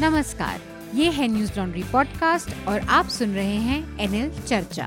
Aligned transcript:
नमस्कार, 0.00 0.60
ये 0.94 1.10
है 1.10 1.26
न्यूज़ 1.28 1.50
लॉन्ड्री 1.58 1.82
पॉडकास्ट 1.82 2.68
और 2.68 2.80
आप 2.90 3.08
सुन 3.08 3.34
रहे 3.34 3.56
हैं 3.56 3.98
एनएल 4.00 4.30
चर्चा। 4.46 4.86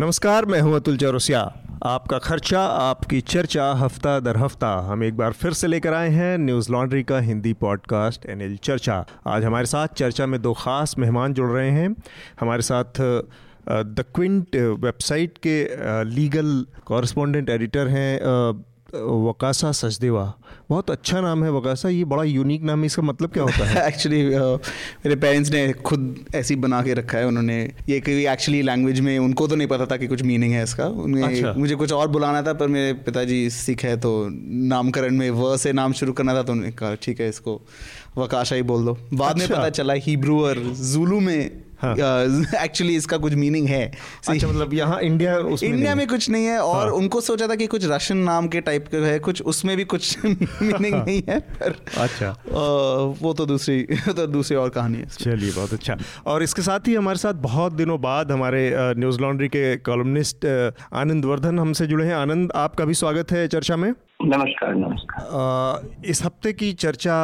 नमस्कार, 0.00 0.44
मैं 0.44 0.60
हूँ 0.60 0.74
अतुल 0.76 0.96
चौरसिया। 0.96 1.40
आपका 1.84 2.18
खर्चा, 2.18 2.60
आपकी 2.60 3.20
चर्चा 3.20 3.70
हफ़्ता 3.72 4.18
दर 4.20 4.36
हफ़्ता। 4.36 4.70
हम 4.90 5.04
एक 5.04 5.16
बार 5.16 5.32
फिर 5.32 5.52
से 5.52 5.66
लेकर 5.66 5.94
आए 5.94 6.08
हैं 6.08 6.36
न्यूज़ 6.38 6.72
लॉन्ड्री 6.72 7.02
का 7.02 7.18
हिंदी 7.18 7.52
पॉडकास्ट 7.52 8.26
एनएल 8.26 8.56
चर्चा। 8.56 9.04
आज 9.26 9.44
हमारे 9.44 9.66
साथ 9.66 9.88
चर्चा 9.88 10.26
में 10.26 10.40
दो 10.42 10.52
खास 10.52 10.94
मेहमान 10.98 11.34
जुड़ 11.34 11.50
रहे 11.50 11.70
हैं। 11.70 11.94
हमारे 12.40 12.62
साथ 12.62 13.00
द 13.68 14.04
क्विंट 14.14 14.56
वेबसाइट 14.56 15.38
के 15.46 15.62
लीगल 16.10 16.66
कॉरेस्पॉन्डेंट 16.86 17.50
एडिटर 17.50 17.88
हैं 17.88 18.18
वकासा 18.94 19.70
सचदेवा 19.72 20.32
बहुत 20.70 20.90
अच्छा 20.90 21.20
नाम 21.20 21.44
है 21.44 21.50
वकासा 21.52 21.88
ये 21.88 22.04
बड़ा 22.04 22.22
यूनिक 22.24 22.62
नाम 22.62 22.80
है 22.80 22.86
इसका 22.86 23.02
मतलब 23.02 23.30
क्या 23.30 23.42
होता 23.42 23.64
है 23.64 23.86
एक्चुअली 23.88 24.20
uh, 24.24 24.58
मेरे 25.04 25.16
पेरेंट्स 25.16 25.50
ने 25.50 25.72
खुद 25.82 26.24
ऐसी 26.34 26.56
बना 26.56 26.82
के 26.82 26.94
रखा 26.94 27.18
है 27.18 27.26
उन्होंने 27.26 27.58
ये 27.88 28.00
कोई 28.00 28.26
एक्चुअली 28.26 28.62
लैंग्वेज 28.62 29.00
में 29.00 29.18
उनको 29.18 29.46
तो 29.48 29.56
नहीं 29.56 29.68
पता 29.68 29.86
था 29.86 29.96
कि 29.96 30.06
कुछ 30.06 30.22
मीनिंग 30.22 30.52
है 30.52 30.62
इसका 30.62 30.86
उन्हें 31.04 31.22
अच्छा। 31.24 31.52
मुझे 31.56 31.74
कुछ 31.74 31.92
और 31.92 32.08
बुलाना 32.08 32.42
था 32.42 32.52
पर 32.52 32.68
मेरे 32.68 32.92
पिताजी 33.04 33.48
सिख 33.52 33.84
है 33.84 33.96
तो 34.00 34.12
नामकरण 34.68 35.16
में 35.16 35.30
व 35.32 35.56
से 35.56 35.72
नाम 35.72 35.92
शुरू 35.92 36.12
करना 36.12 36.34
था 36.34 36.42
तो 36.42 36.52
उन्होंने 36.52 36.72
कहा 36.72 36.94
ठीक 37.02 37.20
है 37.20 37.28
इसको 37.28 37.60
वकाशा 38.16 38.56
ही 38.56 38.62
बोल 38.64 38.84
दो 38.84 38.98
बाद 39.14 39.34
अच्छा। 39.34 39.48
में 39.48 39.58
पता 39.58 39.70
चला 39.70 39.94
हिब्रू 40.00 40.44
और 40.44 40.62
जूलू 40.84 41.20
में 41.20 41.69
एक्चुअली 41.84 42.92
हाँ. 42.92 42.98
इसका 42.98 43.16
कुछ 43.16 43.34
मीनिंग 43.34 43.68
है। 43.68 43.84
अच्छा 44.28 44.48
मतलब 44.48 44.74
यहाँ 44.74 45.00
इंडिया 45.00 45.36
इंडिया 45.62 45.94
में 45.94 46.06
कुछ 46.08 46.28
नहीं 46.30 46.44
है 46.44 46.58
और 46.58 46.86
हाँ. 46.86 46.94
उनको 46.94 47.20
सोचा 47.20 47.48
था 47.48 47.54
कि 47.54 47.66
कुछ 47.66 47.86
रशियन 47.86 48.18
नाम 48.20 48.48
के 48.48 48.60
टाइप 48.60 48.88
का 48.88 48.98
है 48.98 49.18
कुछ 49.18 49.42
उसमें 49.42 49.76
भी 49.76 49.84
कुछ 49.84 50.24
मीनिंग 50.24 50.94
हाँ. 50.94 51.04
नहीं 51.04 51.22
है 51.28 51.38
पर 51.40 51.76
अच्छा। 51.98 52.28
आ, 52.28 52.34
वो 53.22 53.32
तो 53.32 53.46
दूसरी 53.46 53.82
तो 54.08 54.26
दूसरी 54.26 54.56
और 54.56 54.68
कहानी 54.68 54.98
है 54.98 55.06
चलिए 55.06 55.52
बहुत 55.52 55.72
अच्छा। 55.72 55.96
और 56.26 56.42
इसके 56.42 56.62
साथ 56.62 56.88
ही 56.88 56.94
हमारे 56.94 57.18
साथ 57.18 57.34
बहुत 57.34 57.72
दिनों 57.72 58.00
बाद 58.00 58.32
हमारे 58.32 58.70
न्यूज़ 58.76 59.20
लॉन्ड्री 59.20 59.48
के 59.48 59.76
कॉलमनिस्ट 59.76 60.46
आनंद 60.92 61.24
वर्धन 61.24 61.58
हमसे 61.58 61.86
जुड़े 61.86 62.06
हैं। 62.06 62.14
आनंद 62.14 62.52
आपका 62.56 62.84
भी 62.84 62.94
स्वागत 62.94 63.32
है 63.32 63.48
चर्चा 63.48 63.76
में? 63.76 63.92
नमस्कार 64.24 64.74
नमस्कार। 64.74 66.04
इस 66.04 66.22
हफ़्ते 66.22 66.52
की 66.52 66.72
चर्चा 66.72 67.14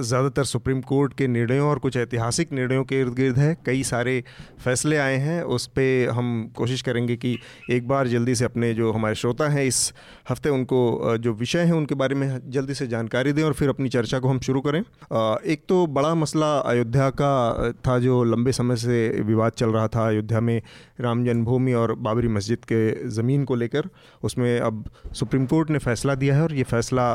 ज़्यादातर 0.00 0.44
सुप्रीम 0.44 0.80
कोर्ट 0.82 1.14
के 1.14 1.26
निर्णयों 1.28 1.68
और 1.68 1.78
कुछ 1.78 1.96
ऐतिहासिक 1.96 2.52
निर्णयों 2.52 2.84
के 2.84 3.00
इर्द 3.00 3.14
गिर्द 3.14 3.38
है। 3.38 3.56
कई 3.66 3.82
सारे 3.84 4.22
फैसले 4.64 4.96
आए 4.98 5.16
हैं। 5.18 5.42
उस 5.44 5.66
पर 5.68 6.08
हम 6.10 6.50
कोशिश 6.56 6.82
करेंगे 6.82 7.16
कि 7.16 7.36
एक 7.70 7.88
बार 7.88 8.08
जल्दी 8.08 8.34
से 8.34 8.44
अपने 8.44 8.72
जो 8.74 8.92
हमारे 8.92 9.14
श्रोता 9.14 9.48
हैं, 9.48 9.64
इस 9.64 9.92
हफ़्ते 10.30 10.48
उनको 10.50 11.16
जो 11.18 11.32
विषय 11.34 11.60
हैं, 11.60 11.72
उनके 11.72 11.94
बारे 11.94 12.14
में 12.14 12.50
जल्दी 12.50 12.74
से 12.74 12.86
जानकारी 12.86 13.32
दें 13.32 13.42
और 13.42 13.52
फिर 13.52 13.68
अपनी 13.68 13.88
चर्चा 13.88 14.18
को 14.18 14.28
हम 14.28 14.40
शुरू 14.40 14.60
करें। 14.60 14.80
एक 14.80 15.64
तो 15.68 15.86
बड़ा 15.88 16.14
मसला 16.14 16.56
अयोध्या 16.60 17.08
का 17.12 17.72
था 17.86 17.98
जो 17.98 18.22
लंबे 18.26 18.52
समय 18.52 18.76
से 18.76 19.08
विवाद 19.22 19.52
चल 19.52 19.70
रहा 19.70 19.88
था 19.88 20.06
अयोध्या 20.08 20.40
में 20.40 20.60
राम 21.00 21.24
जन्मभूमि 21.24 21.72
और 21.72 21.94
बाबरी 22.00 22.28
मस्जिद 22.28 22.64
के 22.64 23.08
ज़मीन 23.10 23.44
को 23.44 23.54
लेकर। 23.54 23.88
उसमें 24.22 24.58
अब 24.60 24.84
सुप्रीम 25.14 25.46
कोर्ट 25.46 25.70
ने 25.70 25.78
फैसला 25.80 26.14
दिया 26.14 26.34
है 26.36 26.42
और 26.42 26.54
ये 26.54 26.62
फैसला 26.64 27.08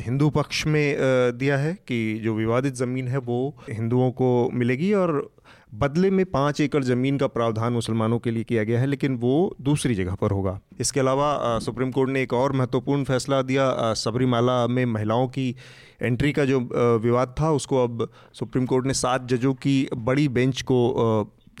हिंदू 0.00 0.30
पक्ष 0.32 0.66
में 0.66 0.96
दिया 1.38 1.56
है 1.58 1.76
कि 1.88 2.18
जो 2.18 2.34
विवादित 2.34 2.74
ज़मीन 2.74 3.08
है 3.08 3.18
वो 3.20 3.38
हिंदुओं 3.70 4.10
को 4.12 4.50
मिलेगी 4.52 4.92
और 4.94 5.30
बदले 5.74 6.10
में 6.10 6.24
पाँच 6.26 6.60
एकड़ 6.60 6.82
ज़मीन 6.84 7.18
का 7.18 7.26
प्रावधान 7.26 7.72
मुसलमानों 7.72 8.18
के 8.18 8.30
लिए 8.30 8.44
किया 8.44 8.64
गया 8.64 8.80
है, 8.80 8.86
लेकिन 8.86 9.14
वो 9.16 9.56
दूसरी 9.60 9.94
जगह 9.94 10.14
पर 10.14 10.30
होगा। 10.30 10.58
इसके 10.80 11.00
अलावा 11.00 11.58
सुप्रीम 11.58 11.90
कोर्ट 11.90 12.10
ने 12.10 12.22
एक 12.22 12.32
और 12.32 12.52
महत्वपूर्ण 12.52 13.04
फैसला 13.04 13.40
दिया 13.42 13.92
सबरीमाला 13.96 14.66
में 14.66 14.84
महिलाओं 14.86 15.28
की 15.28 15.48
एंट्री 16.02 16.32
का 16.32 16.44
जो 16.44 16.60
विवाद 16.98 17.34
था, 17.40 17.50
उसको 17.50 17.82
अब 17.84 18.08
सुप्रीम 18.34 18.66
कोर्ट 18.66 18.86
ने 18.86 18.94
सात 18.94 19.26
जजों 19.28 19.54
की 19.56 19.88
बड़ी 19.94 20.28
बेंच 20.30 20.62
को 20.62 20.80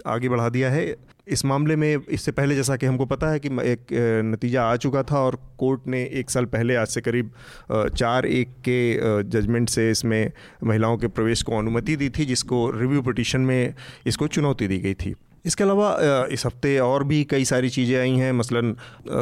आगे 0.06 0.28
बढ़ा 0.28 0.48
दिया 0.48 0.70
है। 0.70 0.94
इस 1.28 1.44
मामले 1.44 1.76
में 1.76 1.96
इससे 2.08 2.32
पहले 2.32 2.54
जैसा 2.54 2.76
कि 2.76 2.86
हमको 2.86 3.06
पता 3.06 3.30
है 3.30 3.40
कि 3.40 3.48
एक 3.62 3.86
नतीजा 4.24 4.62
आ 4.62 4.76
चुका 4.76 5.02
था 5.02 5.18
और 5.18 5.38
कोर्ट 5.58 5.86
ने 5.86 6.02
एक 6.12 6.30
साल 6.30 6.44
पहले, 6.44 6.74
आज 6.74 6.86
से 6.86 7.00
करीब 7.00 7.30
चार 7.72 8.26
एक 8.26 8.52
के 8.68 9.22
जजमेंट 9.30 9.68
से 9.68 9.90
इसमें 9.90 10.30
महिलाओं 10.64 10.96
के 10.98 11.08
प्रवेश 11.08 11.42
को 11.42 11.58
अनुमति 11.58 11.96
दी 11.96 12.08
थी, 12.10 12.24
जिसको 12.24 12.70
रिव्यू 12.70 13.02
पटिशन 13.02 13.40
में 13.40 13.74
इसको 14.06 14.26
चुनौती 14.28 14.68
दी 14.68 14.78
गई 14.78 14.94
थी। 14.94 15.14
इसके 15.44 15.64
अलावा 15.64 16.26
इस 16.32 16.46
हफ़्ते 16.46 16.78
और 16.78 17.04
भी 17.04 17.22
कई 17.24 17.44
सारी 17.44 17.68
चीज़ें 17.70 17.98
आई 18.00 18.10
हैं। 18.12 18.32
मसलन 18.32 18.74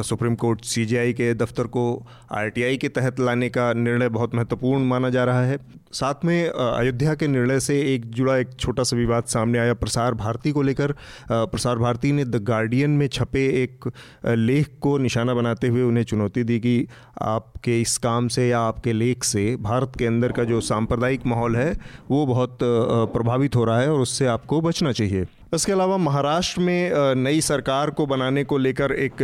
सुप्रीम 0.05 0.35
कोर्ट 0.35 0.65
सीजीआई 0.65 1.13
के 1.13 1.33
दफ्तर 1.35 1.67
को 1.67 1.85
आरटीआई 2.33 2.77
के 2.77 2.89
तहत 2.91 3.21
लाने 3.21 3.49
का 3.49 3.73
निर्णय 3.73 4.09
बहुत 4.11 4.35
महत्वपूर्ण 4.35 4.85
माना 4.85 5.11
जा 5.11 5.25
रहा 5.25 5.45
है। 5.45 5.59
साथ 5.93 6.25
में 6.25 6.49
अयोध्या 6.49 7.15
के 7.15 7.27
निर्णय 7.29 7.61
से 7.61 7.81
एक 7.95 8.05
जुड़ा 8.11 8.37
एक 8.37 8.51
छोटा 8.55 8.83
सा 8.83 8.97
विवाद 8.97 9.25
सामने 9.25 9.59
आया। 9.59 9.75
प्रसार 9.75 10.15
भारती 10.15 10.53
को 10.53 10.63
लेकर 10.63 10.95
प्रसार 11.31 11.79
भारती 11.79 12.13
ने 12.13 12.25
द 12.25 12.43
गार्डियन 12.45 12.91
में 12.91 13.07
छपे 13.09 13.47
एक 13.63 13.91
लेख 14.27 14.69
को 14.81 14.97
निशाना 14.99 15.35
बनाते 15.35 15.69
हुए 15.69 15.83
उन्हें 15.83 16.05
चुनौती 16.05 16.45
दी 16.45 16.59
कि 16.61 16.87
आपके 17.23 17.81
इस 17.81 17.97
काम 17.99 18.29
से 18.29 18.49
या 18.49 18.61
आपके 18.61 18.93
लेख 18.93 19.25
से 19.25 19.57
भारत 19.63 19.93
के 19.99 20.07
अंदर 20.07 20.33
का 20.33 20.45
जो 20.45 20.61
सांप्रदायिक 20.61 21.27
माहौल 21.27 21.57
है, 21.57 21.73
वो 22.11 22.25
बहुत 22.27 22.59
प्रभावित 22.63 23.57
हो 23.57 23.65
रहा 23.65 23.81
है 23.81 23.93
और 23.93 24.01
उससे 24.01 24.27
आपको 24.29 24.61
बचना 24.61 24.93
चाहिए। 24.93 25.27
इसके 25.55 25.73
अलावा 25.73 25.97
महाराष्ट्र 25.97 26.61
में 26.61 27.15
नई 27.15 27.41
सरकार 27.41 27.91
को 27.91 28.07
बनाने 28.07 28.45
को 28.45 28.59
लेकर 28.59 28.93
एक 28.93 29.17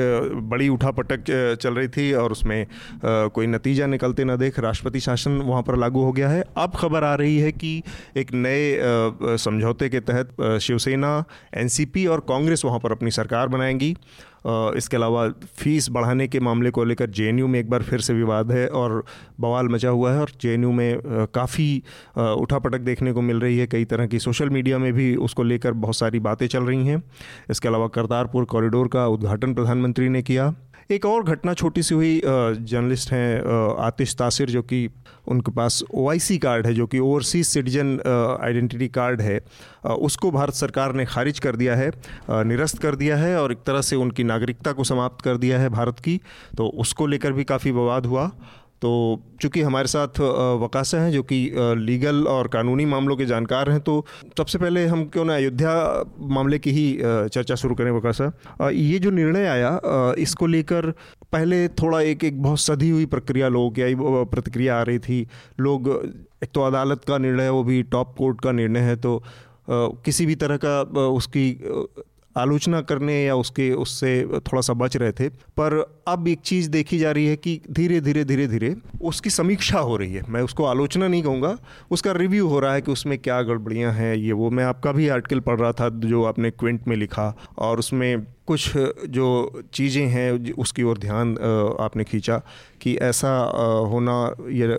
बड़ी 0.51 0.69
उठापटक 0.69 1.59
चल 1.63 1.75
रही 1.75 1.89
थी 1.89 2.13
और 2.13 2.33
उसमें 2.33 2.67
कोई 3.05 3.47
नतीजा 3.47 3.87
निकलते 3.87 4.25
न 4.25 4.37
देख 4.37 4.59
राष्ट्रपति 4.59 5.01
शासन 5.01 5.37
वहाँ 5.41 5.63
पर 5.63 5.77
लागू 5.77 6.03
हो 6.03 6.13
गया 6.13 6.29
है। 6.29 6.43
अब 6.57 6.73
खबर 6.77 7.05
आ 7.05 7.15
रही 7.15 7.39
है 7.39 7.53
कि 7.53 7.83
एक 8.17 8.33
नए 8.35 9.37
समझौते 9.39 9.89
के 9.89 10.01
तहत 10.01 10.59
शिवसेना, 10.63 11.25
एनसीपी 11.55 12.07
और 12.07 12.21
कांग्रेस 12.29 12.65
वहाँ 12.65 12.79
पर 12.79 12.93
अपनी 12.93 13.11
सरकार 13.11 13.49
बनाएँगी। 13.49 13.97
इसके 14.49 14.97
अलावा 14.97 15.29
फ़ीस 15.57 15.89
बढ़ाने 15.91 16.27
के 16.29 16.41
मामले 16.41 16.71
को 16.71 16.85
लेकर 16.85 17.11
जेएनयू 17.11 17.47
में 17.47 17.59
एक 17.61 17.71
बार 17.71 17.83
फिर 17.83 18.01
से 18.01 18.15
विवाद 18.15 18.53
है 18.53 18.67
और 18.69 19.05
बवाल 19.41 19.69
मचा 19.69 19.89
हुआ 19.89 20.13
है 20.13 20.21
और 20.21 20.31
जेएनयू 20.41 20.73
में 20.73 21.01
काफ़ी 21.35 21.83
उठापटक 22.17 22.81
देखने 22.81 23.13
को 23.13 23.23
मिल 23.23 23.41
रही 23.41 23.59
है। 23.59 23.67
कई 23.67 23.85
तरह 23.85 24.07
की 24.07 24.19
सोशल 24.19 24.51
मीडिया 24.51 24.79
में 24.79 24.93
भी 24.93 25.15
उसको 25.17 25.43
लेकर 25.43 25.73
बहुत 25.75 25.97
सारी 25.97 26.21
बातें 26.21 26.47
चल 26.47 26.63
रही 26.63 26.87
हैं। 26.87 27.03
इसके 27.51 27.69
अलावा 27.69 27.89
करतारपुर 27.89 28.45
कॉरिडोर 28.45 28.89
का 28.89 29.07
उद्घाटन 29.07 29.55
प्रधानमंत्री 29.55 30.09
ने 30.09 30.23
किया। 30.23 30.55
एक 30.91 31.07
और 31.07 31.23
घटना 31.23 31.53
छोटी 31.55 31.83
सी 31.83 31.95
हुई 31.95 32.21
जर्नलिस्ट 32.25 33.13
हैं 33.13 33.77
आतिश 33.85 34.15
तासिर 34.15 34.51
जो 34.51 34.63
कि 34.63 34.89
उनके 35.27 35.53
पास 35.53 35.83
ओआईसी 35.95 36.37
कार्ड 36.39 36.67
है, 36.67 36.75
जो 36.75 36.87
कि 36.87 36.99
ओवरसीज 36.99 37.47
सिटीजन 37.47 37.99
आइडेंटिटी 38.43 38.89
कार्ड 38.89 39.21
है 39.21 39.41
उसको 39.85 40.31
भारत 40.31 40.55
सरकार 40.55 40.93
ने 40.93 41.05
खारिज 41.05 41.39
कर 41.39 41.57
दिया 41.57 41.77
है 41.77 41.91
निरस्त 42.31 42.79
कर 42.79 42.95
दिया 42.95 43.17
है 43.17 43.37
और 43.43 43.53
एक 43.53 43.63
तरह 43.67 43.81
से 43.81 43.97
उनकी 43.97 44.25
नागरिकता 44.25 44.73
को 44.73 44.85
समाप्त 44.85 45.25
कर 45.25 45.37
दिया 45.37 45.59
है 45.59 45.69
भारत 45.69 45.99
की 45.99 46.21
तो 46.57 46.69
उसको 46.77 47.07
लेकर 47.07 47.33
भी 47.33 47.45
काफ़ी 47.45 47.71
विवाद 47.71 48.07
हुआ। 48.07 48.31
तो 48.83 49.23
चूँकि 49.41 49.63
हमारे 49.63 49.89
साथ 49.89 50.21
वकासा 50.61 50.99
हैं 50.99 51.13
जो 51.13 51.23
कि 51.23 51.51
लीगल 51.57 52.27
और 52.27 52.49
कानूनी 52.49 52.85
मामलों 52.85 53.17
के 53.17 53.27
जानकार 53.27 53.71
हैं 53.71 53.81
तो 53.81 54.07
सबसे 54.39 54.59
पहले 54.59 54.87
हम 54.87 55.05
क्यों 55.05 55.25
ना 55.25 55.35
अयोध्या 55.35 56.05
मामले 56.21 56.59
की 56.59 56.71
ही 56.71 56.99
चर्चा 57.05 57.55
शुरू 57.55 57.75
करें 57.75 57.91
वकासा 57.91 58.33
ये 58.71 58.99
जो 58.99 59.11
निर्णय 59.11 59.47
आया 59.47 59.81
इसको 60.19 60.47
लेकर 60.47 60.91
पहले 61.33 61.69
थोड़ा 61.69 62.01
एक 62.01 62.25
एक 62.25 62.43
बहुत 62.43 62.61
सधी 62.61 62.91
हुई 62.91 63.07
प्रक्रिया 63.07 63.49
लोगों 63.49 63.71
की 63.71 63.83
आई 63.83 63.95
प्रतिक्रिया 63.99 64.81
आ 64.81 64.83
रही 64.83 64.99
थी। 64.99 65.27
लोग, 65.61 65.89
एक 66.45 66.51
तो 66.55 66.63
अदालत 66.63 67.05
का 67.09 67.19
निर्णय 67.19 67.43
है 67.43 67.51
वो 67.51 67.65
भी 67.65 67.83
टॉप 67.83 68.15
कोर्ट 68.19 68.41
का 68.41 68.53
निर्णय 68.53 68.81
है 68.81 68.97
तो 68.97 69.23
किसी 69.71 70.27
भी 70.27 70.35
तरह 70.35 70.57
का 70.57 70.83
उसकी 71.07 71.65
आलोचना 72.37 72.81
करने 72.83 73.15
या 73.25 73.35
उसके, 73.37 73.71
उससे 73.73 74.23
थोड़ा 74.47 74.61
सा 74.61 74.73
बच 74.75 74.97
रहे 74.97 75.13
थे। 75.13 75.29
पर 75.29 75.75
अब 76.09 76.29
एक 76.29 76.41
चीज़ 76.41 76.71
देखी 76.71 76.99
जा 76.99 77.11
रही 77.11 77.27
है 77.27 77.37
कि 77.37 77.61
धीरे 77.71 78.01
धीरे 78.01 78.25
धीरे 78.25 78.47
धीरे 78.49 78.75
उसकी 79.03 79.31
समीक्षा 79.31 79.79
हो 79.81 79.97
रही 79.97 80.13
है। 80.13 80.23
मैं 80.29 80.43
उसको 80.43 80.65
आलोचना 80.65 81.09
नहीं 81.09 81.23
कहूँगा। 81.23 81.57
उसका 81.91 82.13
रिव्यू 82.15 82.47
हो 82.49 82.61
रहा 82.61 82.73
है 82.75 82.83
कि 82.83 82.93
उसमें 82.93 83.19
क्या 83.19 83.41
गड़बड़ियाँ 83.43 83.93
हैं, 83.93 84.15
ये 84.17 84.33
वो। 84.33 84.51
मैं 84.51 84.65
आपका 84.65 84.93
भी 84.93 85.09
आर्टिकल 85.09 85.41
पढ़ 85.41 85.59
रहा 85.61 85.73
था 85.73 85.89
जो 86.01 86.25
आपने 86.25 86.51
क्विंट 86.53 86.89
में 86.89 86.97
लिखा 86.97 87.35
और 87.59 87.79
उसमें 87.79 88.27
कुछ 88.47 88.73
जो 89.11 89.63
चीज़ें 89.75 90.07
हैं 90.07 90.53
उसकी 90.55 90.83
ओर 90.83 90.99
ध्यान 90.99 91.37
आपने 91.81 92.05
खींचा 92.05 92.41
कि 92.83 92.97
ऐसा 93.05 93.33
होना 93.91 94.15
ये 94.51 94.79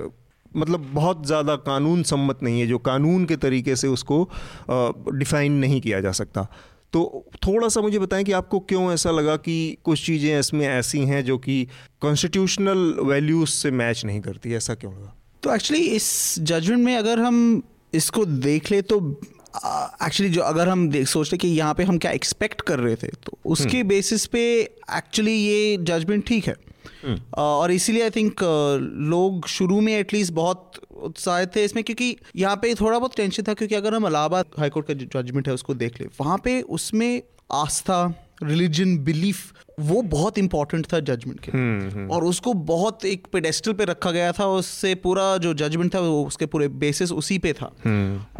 मतलब 0.55 0.85
बहुत 0.93 1.25
ज़्यादा 1.27 1.55
कानून 1.57 2.03
सम्मत 2.03 2.43
नहीं 2.43 2.59
है, 2.61 2.67
जो 2.67 2.77
कानून 2.79 3.25
के 3.25 3.35
तरीके 3.37 3.75
से 3.75 3.87
उसको 3.87 4.23
डिफ़ाइन 4.69 5.53
नहीं 5.53 5.81
किया 5.81 5.99
जा 6.01 6.11
सकता। 6.13 6.47
तो 6.93 7.25
थोड़ा 7.47 7.67
सा 7.67 7.81
मुझे 7.81 7.99
बताएँ 7.99 8.23
कि 8.23 8.31
आपको 8.31 8.59
क्यों 8.59 8.91
ऐसा 8.93 9.11
लगा 9.11 9.35
कि 9.37 9.77
कुछ 9.83 10.05
चीज़ें 10.05 10.39
इसमें 10.39 10.67
ऐसी 10.67 10.99
हैं 11.05 11.23
जो 11.25 11.37
कि 11.37 11.65
कॉन्स्टिट्यूशनल 12.01 12.93
वैल्यूज़ 13.03 13.49
से 13.49 13.71
मैच 13.71 14.05
नहीं 14.05 14.21
करती 14.21 14.53
ऐसा 14.53 14.75
क्यों 14.75 14.93
लगा 14.93 15.13
तो 15.43 15.53
एक्चुअली 15.55 15.83
इस 15.95 16.35
जजमेंट 16.41 16.85
में 16.85 16.95
अगर 16.95 17.19
हम 17.19 17.61
इसको 17.93 18.25
देख 18.25 18.71
ले 18.71 18.81
तो 18.83 18.99
एक्चुअली 19.55 20.31
जो 20.33 20.41
अगर 20.41 20.69
हम 20.69 20.89
देख 20.89 21.07
सोचते 21.07 21.37
कि 21.37 21.47
यहाँ 21.47 21.73
पे 21.73 21.83
हम 21.83 21.97
क्या 21.97 22.11
एक्सपेक्ट 22.11 22.61
कर 22.61 22.79
रहे 22.79 22.95
थे 22.95 23.07
तो 23.25 23.37
उसके 23.45 23.83
बेसिस 23.83 24.23
हम्म। 24.23 24.31
पे 24.33 24.97
एक्चुअली 24.97 25.33
ये 25.33 25.77
जजमेंट 25.81 26.25
ठीक 26.27 26.47
है। 26.47 26.55
और 27.37 27.71
इसीलिए 27.71 28.03
आई 28.03 28.09
थिंक 28.09 28.43
लोग 29.09 29.47
शुरू 29.47 29.79
में 29.81 29.93
एटलीस्ट 29.93 30.33
बहुत 30.33 30.79
उत्साहित 30.91 31.55
थे 31.55 31.63
इसमें 31.63 31.83
क्योंकि 31.83 32.15
यहाँ 32.35 32.55
पे 32.55 32.73
थोड़ा 32.73 32.99
बहुत 32.99 33.15
टेंशन 33.15 33.43
था 33.43 33.53
क्योंकि 33.53 33.75
अगर 33.75 33.95
हम 33.95 34.07
इलाहाबाद 34.07 34.45
हाईकोर्ट 34.59 34.87
का 34.87 35.21
जजमेंट 35.21 35.47
है 35.47 35.53
उसको 35.53 35.73
देख 35.73 36.01
ले 36.01 36.07
वहाँ 36.19 36.37
पे 36.37 36.61
उसमें 36.61 37.21
आस्था 37.53 38.05
रिलीजन 38.43 38.97
बिलीफ 38.97 39.53
वो 39.79 40.01
बहुत 40.01 40.37
इंपॉर्टेंट 40.37 40.85
था 40.93 40.99
जजमेंट 40.99 41.39
के 41.39 41.51
हम्म, 41.51 41.89
हम्म। 41.89 42.11
और 42.11 42.23
उसको 42.23 42.53
बहुत 42.53 43.05
एक 43.05 43.27
पेडेस्टल 43.33 43.73
पे 43.73 43.85
रखा 43.85 44.11
गया 44.11 44.31
था 44.31 44.47
उससे 44.47 44.93
पूरा 44.95 45.25
जो 45.37 45.53
जजमेंट 45.53 45.93
था 45.95 45.99
वो 45.99 46.23
उसके 46.25 46.45
पूरे 46.45 46.67
बेसिस 46.67 47.11
उसी 47.11 47.37
पे 47.37 47.53
था। 47.53 47.71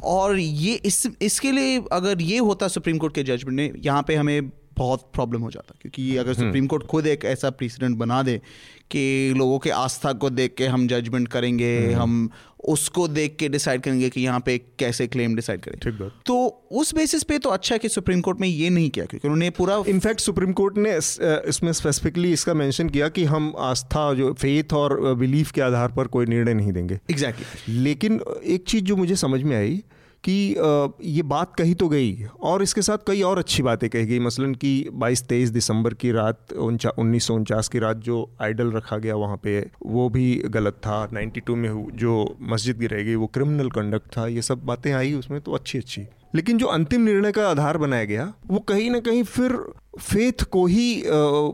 और 0.03 0.37
ये 0.39 0.73
इस 0.85 1.07
इसके 1.21 1.51
लिए 1.51 1.81
अगर 1.91 2.21
ये 2.21 2.37
होता 2.37 2.67
सुप्रीम 2.67 2.97
कोर्ट 2.97 3.15
के 3.15 3.23
जजमेंट 3.23 3.55
ने 3.55 3.71
यहाँ 3.79 4.03
पे 4.03 4.15
हमें 4.15 4.49
बहुत 4.77 5.09
प्रॉब्लम 5.13 5.41
हो 5.41 5.51
जाता। 5.51 5.75
क्योंकि 5.81 6.15
अगर 6.17 6.33
सुप्रीम 6.33 6.67
कोर्ट 6.67 6.83
खुद 6.87 7.07
एक 7.07 7.25
ऐसा 7.25 7.49
प्रेसिडेंट 7.51 7.97
बना 7.97 8.21
दे 8.23 8.41
कि 8.91 9.33
लोगों 9.37 9.57
के 9.59 9.69
आस्था 9.69 10.11
को 10.13 10.29
देख 10.29 10.53
के 10.57 10.67
हम 10.67 10.87
जजमेंट 10.87 11.27
करेंगे 11.27 11.77
हम्म। 11.79 12.01
हम 12.01 12.29
उसको 12.69 13.07
देख 13.07 13.35
के 13.39 13.49
डिसाइड 13.49 13.81
करेंगे 13.81 14.09
कि 14.09 14.21
यहाँ 14.21 14.39
पे 14.39 14.57
कैसे 14.79 15.07
क्लेम 15.07 15.35
डिसाइड 15.35 15.61
करें। 15.61 15.77
ठीक 15.79 15.93
बात। 15.93 16.21
तो 16.25 16.35
उस 16.71 16.93
बेसिस 16.95 17.23
पे 17.23 17.37
तो 17.39 17.49
अच्छा 17.49 17.75
है 17.75 17.79
कि 17.79 17.89
सुप्रीम 17.89 18.21
कोर्ट 18.21 18.39
में 18.39 18.47
ये 18.47 18.69
नहीं 18.69 18.89
किया 18.89 19.05
क्योंकि 19.05 19.27
उन्होंने 19.27 19.49
पूरा 19.49 19.83
इनफैक्ट 19.87 20.19
सुप्रीम 20.19 20.53
कोर्ट 20.53 20.77
ने 20.77 20.95
इसमें 21.49 21.71
स्पेसिफिकली 21.73 22.31
इसका 22.33 22.53
मेंशन 22.53 22.89
किया 22.89 23.09
कि 23.09 23.23
हम 23.23 23.53
आस्था 23.59 24.13
जो 24.13 24.33
फेथ 24.33 24.73
और 24.73 25.13
बिलीफ 25.15 25.51
के 25.51 25.61
आधार 25.61 25.91
पर 25.91 26.07
कोई 26.07 26.25
निर्णय 26.25 26.53
नहीं 26.53 26.71
देंगे। 26.71 26.99
Exactly 27.11 27.45
exactly. 27.45 27.83
लेकिन 27.83 28.19
एक 28.45 28.67
चीज़ 28.67 28.83
जो 28.83 28.95
मुझे 28.95 29.15
समझ 29.15 29.41
में 29.41 29.55
आई 29.57 29.83
कि 30.29 30.55
ये 31.09 31.21
बात 31.23 31.55
कही 31.55 31.73
तो 31.73 31.87
गई 31.89 32.25
और 32.41 32.63
इसके 32.63 32.81
साथ 32.81 32.97
कई 33.07 33.21
और 33.21 33.39
अच्छी 33.39 33.63
बातें 33.63 33.89
कही 33.89 34.05
गई। 34.05 34.19
मसलन 34.19 34.53
कि 34.55 34.89
22-23 34.93 35.49
दिसंबर 35.49 35.93
की 35.93 36.11
रात, 36.11 36.53
उनचा, 36.53 36.89
उन्नीस 36.99 37.27
सौ 37.27 37.33
उनचास 37.33 37.67
की 37.67 37.79
रात 37.79 37.97
जो 37.97 38.29
आइडल 38.41 38.71
रखा 38.71 38.97
गया 38.97 39.15
वहाँ 39.15 39.39
पे, 39.43 39.59
वो 39.85 40.09
भी 40.09 40.35
गलत 40.45 40.73
था। 40.73 41.07
92 41.13 41.55
में 41.55 41.87
जो 41.93 42.35
मस्जिद 42.41 42.79
गिराई 42.79 43.03
गई, 43.03 43.15
वो 43.15 43.27
क्रिमिनल 43.27 43.69
कंडक्ट 43.69 44.17
था। 44.17 44.27
ये 44.27 44.41
सब 44.41 44.65
बातें 44.65 44.91
आई 44.93 45.13
उसमें 45.13 45.39
तो 45.41 45.51
अच्छी 45.51 45.77
अच्छी 45.77 46.01
लेकिन 46.35 46.57
जो 46.57 46.65
अंतिम 46.67 47.01
निर्णय 47.01 47.31
का 47.31 47.49
आधार 47.49 47.77
बनाया 47.77 48.05
गया 48.05 48.33
वो 48.47 48.59
कहीं 48.59 48.89
ना 48.91 48.99
कहीं 48.99 49.23
फिर 49.23 49.59
फेथ 49.99 50.43
को 50.43 50.65
ही 50.65 51.01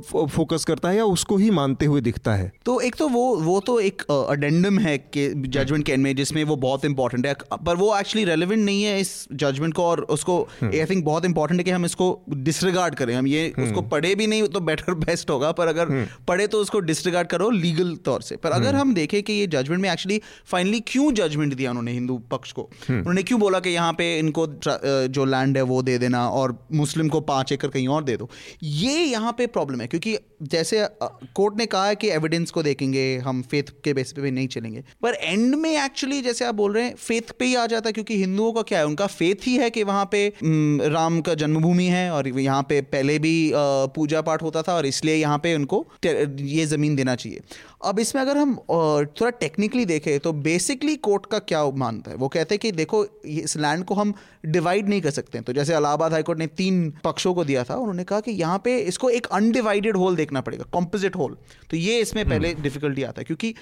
फोकस 0.08 0.66
करता 0.66 0.90
है 0.90 0.96
या 0.96 1.04
उसको 1.06 1.36
ही 1.38 1.50
मानते 1.50 1.86
हुए 1.86 2.02
दिखता 2.02 2.34
है? 2.36 2.52
तो 2.66 2.80
एक 2.82 2.96
तो 2.96 3.08
वो 3.10 3.36
वो 3.36 3.60
तो 3.60 3.80
एक 3.80 4.02
अडेंडम 4.12 4.80
है 4.80 4.98
कि 4.98 5.28
जजमेंट 5.48 5.86
के 5.86 5.96
में 5.98 6.16
जिसमें 6.16 6.44
वो 6.44 6.56
बहुत 6.56 6.86
इंपॉर्टेंट 6.86 7.28
है। 7.28 7.34
पर 7.66 7.76
वो 7.76 7.98
एक्चुअली 7.98 8.26
रेलिवेंट 8.26 8.64
नहीं 8.66 8.84
है 8.84 9.00
इस 9.00 9.28
जजमेंट 9.34 9.74
को 9.74 9.84
और 9.84 10.02
उसको 10.16 10.42
आई 10.64 10.68
हम्म। 10.68 10.86
थिंक 10.86 11.06
बहुत 11.06 11.26
इंपॉर्टेंट 11.26 11.60
है 11.60 11.64
कि 11.64 11.72
हम 11.72 11.86
इसको 11.86 12.08
डिसरिगार्ड 12.30 12.96
करें। 12.96 13.14
हम 13.16 13.28
ये 13.28 13.46
हम्म। 13.48 13.68
उसको 13.68 13.82
पढ़े 13.82 14.14
भी 14.16 14.28
नहीं 14.28 14.48
तो 14.48 14.60
बेटर 14.60 14.94
बेस्ट 14.94 15.30
होगा 15.32 15.52
पर 15.52 15.68
अगर 15.68 15.92
हम्म। 15.92 16.06
पढ़े 16.28 16.48
तो 16.48 16.62
उसको 16.62 16.80
डिसरिगार्ड 16.80 17.28
करो 17.28 17.50
लीगल 17.50 17.96
तौर 17.96 18.22
से। 18.22 18.36
पर 18.36 18.52
अगर 18.52 18.76
हम 18.76 18.94
देखें 18.94 19.22
कि 19.24 19.34
ये 19.34 19.48
जजमेंट 19.48 19.82
में 19.82 19.90
एक्चुअली 19.92 20.22
फाइनली 20.46 20.80
क्यों 20.88 21.12
जजमेंट 21.14 21.54
दिया 21.54 21.70
उन्होंने 21.70 21.92
हिंदू 21.92 22.18
पक्ष 22.32 22.52
को? 22.52 22.70
उन्होंने 22.90 23.24
क्यों 23.24 23.40
बोला 23.40 23.60
कि 23.60 23.70
यहाँ 23.70 23.94
पे 23.94 24.18
इनको 24.20 24.48
जो 24.66 25.26
लैंड 25.26 25.58
है 25.58 25.64
वो 25.64 25.82
दे 25.84 25.98
देना 25.98 26.28
और 26.32 26.58
मुस्लिम 26.74 27.10
को 27.10 27.22
पाँच 27.24 27.52
एकड़ 27.52 27.70
कहीं 27.70 27.88
और 27.88 28.04
दे 28.04 28.18
दो। 28.18 28.30
ये 28.64 29.04
यहाँ 29.04 29.34
पे 29.38 29.48
प्रॉब्लम 29.48 29.82
है, 29.82 29.88
क्योंकि 29.88 30.18
जैसे 30.44 30.86
कोर्ट 31.04 31.58
ने 31.58 31.66
कहा 31.66 31.88
है 31.88 31.96
कि 31.96 32.10
एविडेंस 32.12 32.52
को 32.52 32.64
देखेंगे, 32.64 33.18
हम 33.18 33.42
फेथ 33.42 33.64
के 33.84 33.94
बेस 33.94 34.12
पे 34.12 34.22
भी 34.22 34.32
नहीं 34.32 34.48
चलेंगे। 34.48 34.84
पर 35.02 35.14
एंड 35.14 35.56
में 35.56 35.70
एक्चुअली 35.76 36.22
जैसे 36.22 36.46
आप 36.46 36.56
बोल 36.56 36.74
रहे 36.74 36.84
हैं 36.84 36.96
फेथ 36.96 37.32
पे 37.40 37.46
ही 37.46 37.56
आ 37.56 37.66
जाता 37.66 37.90
है, 37.90 37.94
क्योंकि 37.94 38.18
हिंदुओं 38.18 38.52
का 38.54 38.62
क्या 38.64 38.80
है, 38.80 38.86
उनका 38.86 39.08
फेथ 39.08 39.48
ही 39.48 39.56
है 39.58 39.70
कि 39.70 39.84
वहाँ 39.84 40.10
पे 40.12 40.28
राम 40.44 41.20
का 41.22 41.34
जन्मभूमि 41.36 41.86
है 41.88 42.10
और 42.12 42.28
यहाँ 42.30 42.62
पे 42.70 42.82
पहले 42.84 43.18
भी 43.20 43.52
पूजा 43.56 44.22
पाठ 44.22 44.44
होता 44.44 44.62
था 44.62 44.76
और 44.76 44.86
इसलिए 44.86 45.16
यहाँ 45.16 45.38
पे 45.38 45.54
उनको 45.56 45.86
ये 46.06 46.66
ज़मीन 46.66 46.96
देना 46.96 47.16
चाहिए। 47.16 47.42
अब 47.84 48.00
इसमें 48.00 48.22
अगर 48.22 48.38
हम 48.38 48.56
थोड़ा 49.12 49.30
टेक्निकली 49.32 49.86
देखें 49.86 50.20
तो 50.20 50.34
बेसिकली 50.44 50.96
कोर्ट 51.06 51.26
का 51.26 51.40
क्या 51.42 51.64
मानता 51.78 52.12
है 52.12 52.18
वो 52.18 52.28
कहते 52.28 52.56
हैं 52.56 52.60
कि 52.60 52.72
देखो 52.74 53.06
इस 53.26 53.56
लैंड 53.58 53.84
को 53.86 53.96
हम 53.96 54.14
डिवाइड 54.48 54.90
नहीं 54.90 55.02
कर 55.02 55.12
सकते 55.12 55.42
तो 55.42 55.54
जैसे 55.54 55.76
इलाहाबाद 55.78 56.14
हाईकोर्ट 56.14 56.40
ने 56.40 56.48
तीन 56.48 56.90
पक्षों 57.04 57.34
को 57.34 57.44
दिया 57.46 57.64
था, 57.64 57.76
उन्होंने 57.76 58.04
कहा 58.04 58.20
कि 58.20 58.32
यहाँ 58.34 58.62
पे 58.64 58.78
इसको 58.80 59.10
एक 59.12 59.28
अनडिवाइडेड 59.34 59.98
होल 59.98 60.16
देखना 60.16 60.42
पड़ेगा 60.42 60.66
कॉम्पोजिट 60.74 61.16
होल 61.16 61.38
तो 61.72 61.78
ये 61.78 62.00
इसमें 62.00 62.28
पहले 62.30 62.54
डिफिकल्टी। 62.56 63.04
आता 63.04 63.22
है, 63.22 63.26
क्योंकि 63.26 63.54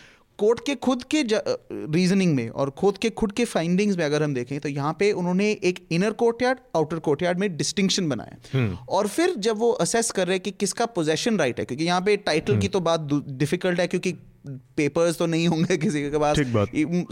कोर्ट 0.42 0.60
के 0.66 0.76
खुद 0.78 1.04
के 1.06 1.22
रीजनिंग 1.24 2.36
में 2.36 2.48
और 2.52 2.70
खुद 2.78 2.98
के 2.98 3.10
खुद 3.16 3.32
के 3.32 3.46
फाइंडिंग्स 3.48 3.98
में 3.98 4.04
अगर 4.06 4.24
हम 4.24 4.34
देखें 4.34 4.60
तो 4.60 4.70
यहाँ 4.70 4.96
पे 5.00 5.12
उन्होंने 5.14 5.52
एक 5.64 5.86
इनर 5.92 6.14
कोर्टयार्ड 6.16 6.60
आउटर 6.76 7.00
कोर्टयार्ड 7.02 7.40
में 7.40 7.56
डिस्टिंक्शन 7.58 8.10
बनाया 8.10 8.38
हम्म। 8.54 8.78
और 8.90 9.08
फिर 9.10 9.34
जब 9.40 9.58
वो 9.58 9.72
असेस 9.82 10.12
कर 10.12 10.28
रहे 10.28 10.36
हैं 10.36 10.44
कि 10.44 10.52
किसका 10.60 10.86
पोजेशन 10.92 11.38
राइट 11.38 11.60
है 11.60 11.66
क्योंकि 11.66 11.86
यहाँ 11.86 12.02
पे 12.02 12.18
टाइटल 12.20 12.54
की 12.54 12.58
हम्म। 12.58 12.68
तो 12.70 12.80
बात 12.82 13.08
डिफ़िकल्ट 13.36 13.80
है 13.80 13.88
क्योंकि 13.88 14.14
पेपर्स 14.78 15.18
तो 15.18 15.26
नहीं 15.26 15.48
होंगे 15.48 15.78
किसी 15.86 16.02
के 16.04 16.20
पास 16.20 16.38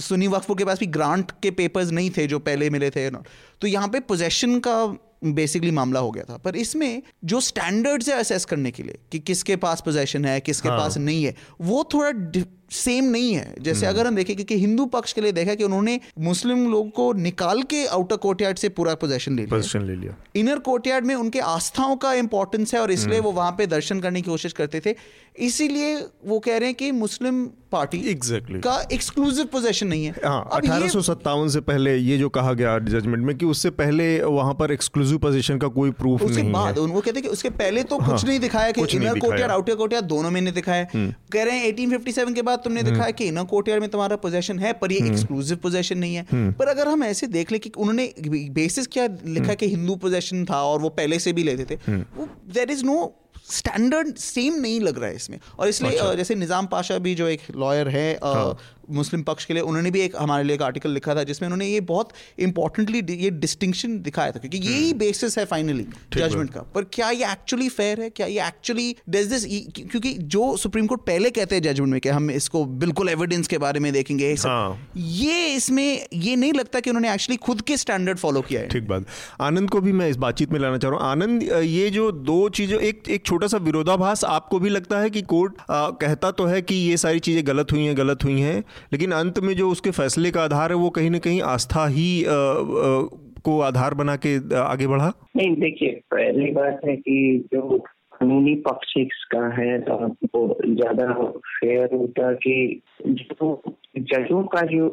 सुनी 0.03 0.27
वक्फ 0.29 0.51
के 0.53 0.65
पास 0.65 0.79
भी 0.79 0.85
ग्रांट 0.89 1.31
के 1.41 1.51
पेपर्स 1.53 1.91
नहीं 1.91 2.09
थे 2.09 2.27
जो 2.27 2.39
पहले 2.41 2.69
मिले 2.69 2.89
थे 2.89 3.09
तो 3.09 3.67
यहाँ 3.67 3.87
पे 3.87 3.99
पोजेशन 4.07 4.59
का 4.59 4.75
बेसिकली 5.21 5.71
मामला 5.71 5.99
हो 5.99 6.11
गया 6.11 6.23
था 6.23 6.37
पर 6.37 6.55
इसमें 6.57 7.01
जो 7.25 7.39
स्टैंडर्ड्स 7.41 8.09
है 8.09 8.15
असेस 8.15 8.45
करने 8.45 8.71
के 8.71 8.83
लिए 8.83 8.99
कि 9.11 9.19
किसके 9.21 9.55
पास 9.57 9.81
पोजेशन 9.81 10.25
है 10.25 10.39
किसके 10.41 10.69
हाँ. 10.69 10.77
पास 10.77 10.97
नहीं 10.99 11.23
है 11.23 11.35
वो 11.61 11.83
थोड़ा 11.93 12.11
सेम 12.71 13.05
नहीं 13.05 13.33
है 13.33 13.53
जैसे 13.59 13.85
हम्म। 13.85 13.95
अगर 13.95 14.07
हम 14.07 14.15
देखें 14.15 14.35
क्योंकि 14.35 14.55
हिंदू 14.55 14.85
पक्ष 14.87 15.13
के 15.13 15.21
लिए 15.21 15.31
देखा 15.31 15.53
कि 15.55 15.63
उन्होंने 15.63 15.99
मुस्लिम 16.19 16.65
लोगों 16.71 16.89
को 16.91 17.11
निकाल 17.13 17.61
के 17.63 17.85
आउटर 17.87 18.15
कोर्टयार्ड 18.17 18.57
से 18.57 18.69
पूरा 18.69 18.93
पोजेशन 18.95 19.35
ले 19.35 19.45
लिया 19.45 19.79
ले 19.79 19.95
लिया 19.95 20.15
इनर 20.35 20.59
कोर्टयार्ड 20.61 21.05
में 21.05 21.13
उनके 21.15 21.39
आस्थाओं 21.47 21.95
का 21.95 22.13
इंपॉर्टेंस 22.15 22.73
है 22.73 22.81
और 22.81 22.91
इसलिए 22.91 23.17
हम्म। 23.17 23.25
वो 23.25 23.31
वहाँ 23.31 23.51
पे 23.51 23.67
दर्शन 23.67 23.99
करने 23.99 24.21
की 24.21 24.29
कोशिश 24.29 24.53
करते 24.53 24.81
थे 24.85 24.95
इसीलिए 25.41 25.95
वो 26.25 26.39
कह 26.39 26.57
रहे 26.57 26.69
हैं 26.69 26.75
कि 26.75 26.91
मुस्लिम 26.93 27.45
पार्टी 27.71 27.97
एग्जैक्टली 28.09 28.59
का 28.59 28.75
एक्सक्लूसिव 28.91 29.45
पोजेशन 29.45 29.87
नहीं 29.87 30.05
है 30.05 30.13
हाँ, 30.25 30.49
अठारह 30.53 30.87
सौ 30.87 31.01
सत्तावन 31.01 31.49
से 31.49 31.59
पहले 31.61 31.95
ये 31.97 32.17
जो 32.17 32.29
कहा 32.29 32.53
गया 32.53 32.77
जजमेंट 32.81 33.25
में 33.25 33.35
कि 33.37 33.45
उससे 33.45 33.69
पहले 33.71 34.07
वहाँ 34.23 34.53
पर 34.53 34.71
एक्सक्लूसिव 34.71 35.17
पोजीशन 35.17 35.57
का 35.57 35.67
कोई 35.69 35.91
प्रूफ 35.93 36.23
उसके 36.23 36.41
नहीं 36.41 36.51
बाद 36.51 36.79
है। 36.79 36.85
वो 36.85 37.01
कहते 37.01 37.11
हैं 37.11 37.23
कि 37.23 37.29
उसके 37.29 37.49
पहले 37.51 37.83
तो 37.83 37.99
हाँ, 37.99 38.11
कुछ 38.11 38.25
नहीं 38.25 38.39
दिखाया 38.39 38.71
कि 38.71 38.85
इनर 38.91 39.19
कोर्टयार्ड 39.19 39.51
आउटर 39.51 39.75
कोर्टयार्ड 39.75 40.05
दोनों 40.07 40.31
में 40.31 40.41
नहीं 40.41 40.53
दिखाया 40.53 40.87
हम्म। 40.93 41.13
कह 41.31 41.43
रहे 41.43 41.57
हैं 41.57 41.67
1857 41.67 42.33
के 42.35 42.41
बाद 42.41 42.59
तुमने 42.63 42.83
दिखाया 42.83 43.11
कि 43.11 43.25
इनर 43.25 43.43
कोर्टयार्ड 43.45 43.81
में 43.81 43.89
तुम्हारा 43.91 44.15
पोजेशन 44.17 44.59
है 44.59 44.73
पर 44.73 44.91
ये 44.91 45.05
एक्सक्लूसिव 45.07 45.53
हम्म। 45.53 45.61
पोजेशन 45.63 45.97
नहीं 45.97 46.15
है 46.15 46.25
हम्म। 46.31 46.51
पर 46.53 46.67
अगर 46.67 46.87
हम 46.87 47.03
ऐसे 47.03 47.27
देख 47.29 47.51
ले 47.51 47.59
कि 47.59 47.71
उन्होंने 47.77 48.11
बेसिस 48.53 48.87
क्या 48.87 49.07
लिखा 49.27 49.53
कि 49.53 49.69
हिंदू 49.69 49.95
पोजेशन 49.97 50.45
था 50.45 50.61
और 50.63 50.79
वो 50.81 50.89
पहले 50.99 51.19
से 51.19 51.33
भी 51.33 51.43
लेते 51.43 51.65
थे 51.65 51.79
there 52.53 52.71
is 52.71 52.85
no 52.85 52.99
standard 53.51 54.15
same 54.17 54.53
नहीं 54.53 54.79
लग 54.81 54.99
रहा 54.99 55.09
है 55.09 55.15
इसमें 55.15 55.39
और 55.59 55.67
इसलिए 55.67 55.91
अच्छा। 55.91 56.13
जैसे 56.13 56.35
निज़ाम 56.35 56.67
पाशा 56.67 56.97
भी 56.97 57.15
जो 57.15 57.27
एक 57.27 57.41
लॉयर 57.55 57.87
है 57.87 58.11
हाँ। 58.23 58.57
मुस्लिम 58.91 59.23
पक्ष 59.23 59.45
के 59.45 59.53
लिए 59.53 59.63
उन्होंने 59.63 59.91
भी 59.91 60.01
एक 60.01 60.15
हमारे 60.19 60.43
लिए 60.43 60.55
एक 60.55 60.61
आर्टिकल 60.61 60.91
लिखा 60.91 61.15
था 61.15 61.23
जिसमें 61.23 61.47
उन्होंने 61.47 61.67
ये 61.67 61.79
बहुत 61.89 62.13
इंपॉर्टेंटली 62.39 63.03
ये 63.15 63.29
डिस्टिंक्शन 63.39 63.97
दिखाया 64.01 64.31
था 64.31 64.39
क्योंकि 64.39 64.57
यही 64.59 64.93
बेसिस 64.95 65.37
हम्म। 65.37 65.41
है 65.41 65.45
फाइनली 65.45 65.85
जजमेंट 66.15 66.49
का। 66.49 66.61
पर 66.75 66.83
क्या 66.93 67.09
ये 67.11 67.31
एक्चुअली 67.31 67.69
फेयर 67.69 68.01
है? 68.01 68.09
क्या 68.11 68.27
ये 68.27 68.47
एक्चुअली 68.47 68.95
डज 69.09 69.25
दिस 69.27 69.45
क्योंकि 69.81 70.13
जो 70.13 70.55
सुप्रीम 70.57 70.87
कोर्ट 70.87 71.01
पहले 71.01 71.29
कहते 71.31 71.55
हैं 71.55 71.63
जजमेंट 71.63 71.91
में 71.91 71.99
कि 72.01 72.09
हम 72.09 72.31
इसको 72.31 72.63
बिल्कुल 72.79 73.09
एविडेंस 73.09 73.47
के 73.47 73.57
बारे 73.59 73.79
में 73.79 73.91
देखेंगे 73.93 74.33
हाँ। 74.39 74.91
ये 74.97 75.47
इसमें 75.55 76.07
ये 76.13 76.35
नहीं 76.35 76.53
लगता 76.53 76.79
कि 76.79 76.89
उन्होंने 76.89 77.13
एक्चुअली 77.13 77.37
खुद 77.39 77.61
के 77.61 77.77
स्टैंडर्ड 77.77 78.17
फॉलो 78.17 78.41
किया 78.41 78.61
है। 78.61 78.67
ठीक 78.69 78.87
बात। 78.87 79.05
आनंद 79.41 79.69
को 79.69 79.81
भी 79.81 79.91
मैं 79.93 80.09
इस 80.09 80.15
बातचीत 80.17 80.51
में 80.51 80.59
लाना 80.59 80.77
चाह 80.77 80.91
रहा 80.91 80.99
हूँ। 80.99 81.11
आनंद 81.11 81.43
ये 81.43 81.89
जो 81.89 82.11
दो 82.11 82.37
चीज़ें 82.51 82.77
एक 82.79 83.09
एक 83.09 83.25
छोटा 83.25 83.47
सा 83.47 83.57
विरोधाभास 83.59 84.23
आपको 84.25 84.59
भी 84.59 84.69
लगता 84.69 84.99
है 84.99 85.09
कि 85.09 85.21
कोर्ट 85.29 85.57
कहता 85.71 86.31
तो 86.31 86.45
है 86.45 86.61
कि 86.61 86.75
ये 86.75 86.97
सारी 86.97 87.19
चीज़ें 87.21 87.45
गलत 87.47 87.71
हुई 87.71 87.83
हैं 87.83 87.97
गलत 87.97 88.23
हुई 88.23 88.39
हैं 88.41 88.63
लेकिन 88.93 89.11
अंत 89.11 89.39
में 89.39 89.55
जो 89.55 89.69
उसके 89.69 89.91
फैसले 89.91 90.31
का 90.31 90.43
आधार 90.43 90.71
है 90.71 90.77
वो 90.77 90.89
कहीं 90.89 91.09
ना 91.09 91.19
कहीं 91.19 91.41
आस्था 91.41 91.87
ही 91.87 92.23
आ, 92.23 92.31
आ, 92.31 93.07
को 93.41 93.59
आधार 93.61 93.93
बना 93.93 94.15
के 94.15 94.35
आगे 94.57 94.87
बढ़ा 94.87 95.13
नहीं 95.35 95.55
देखिए 95.55 96.01
पहली 96.11 96.51
बात 96.51 96.81
है 96.85 96.95
कि 96.97 97.47
जो 97.53 97.77
कानूनी 98.13 98.55
पक्ष 98.55 98.93
इसका 98.97 99.47
है 99.55 99.79
तो 99.81 99.95
वो 100.35 100.57
ज़्यादा 100.65 101.13
फेयर 101.13 101.95
होता 101.95 102.31
कि 102.37 102.81
जो 103.07 103.61
जजों 103.97 104.43
का 104.43 104.61
जो 104.61 104.89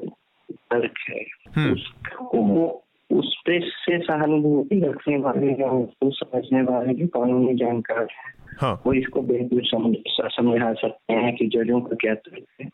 तर्क 0.70 0.98
है 1.10 1.24
हम्म। 1.56 1.72
उसको 1.72 2.66
उस 3.10 3.34
पे 3.46 3.58
से 3.60 3.98
सहानुभूति 3.98 4.80
रखने 4.80 5.16
वाले 5.16 5.52
या 5.52 5.70
उसको 5.70 6.10
समझने 6.10 6.62
वाले 6.62 6.94
जो 6.94 7.06
कानूनी 7.06 7.54
जानकार 7.54 8.06
है 8.12 8.34
हाँ। 8.60 8.82
वो 8.86 8.92
इसको 8.92 9.22
बेहतर 9.22 10.28
समझा 10.28 10.72
सकते 10.72 11.14
हैं 11.14 11.34
कि 11.36 11.46
जजों 11.46 11.80
का 11.80 11.96
क्या 12.00 12.14
तर्क 12.14 12.44
है 12.60 12.68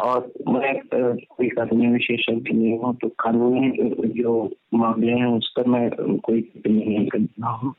और 0.00 0.32
मैं 0.48 0.74
कोई 0.88 1.48
कानूनी 1.48 1.86
विशेषज्ञ 1.86 2.52
नहीं 2.52 2.78
हूँ 2.78 2.94
तो 2.96 3.08
कानूनी 3.08 4.10
जो 4.22 4.50
मामले 4.74 5.12
हैं 5.12 5.26
उस 5.26 5.52
पर 5.56 5.68
मैं 5.68 5.88
कोई 6.18 6.40
टिप्पणी 6.40 6.84
नहीं 6.84 7.06
करता 7.06 7.48
हूँ 7.48 7.74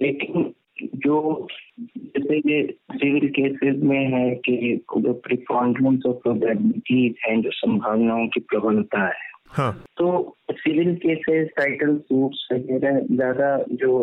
लेकिन 0.00 0.52
जो 0.96 1.46
जैसे 1.80 2.36
ये 2.36 2.62
सिविल 2.92 3.28
केसेस 3.28 3.82
में 3.82 4.06
है 4.12 4.34
कि 4.34 4.84
जो 4.98 5.12
प्रिकॉन्डेंस 5.12 6.02
ऑफ़ 6.06 6.16
प्रोबेबिलिटीज 6.16 7.14
हैं 7.28 7.40
जो 7.42 7.50
संभावनाओं 7.50 8.26
की 8.26 8.40
प्रबलता 8.40 9.06
है 9.06 9.32
हाँ. 9.48 9.72
तो 9.96 10.36
सिविल 10.52 10.94
केसेस 10.94 11.48
टाइटल 11.56 11.96
सूट्स 11.98 12.48
वगैरह 12.52 13.00
ज़्यादा 13.10 13.56
जो 13.72 14.00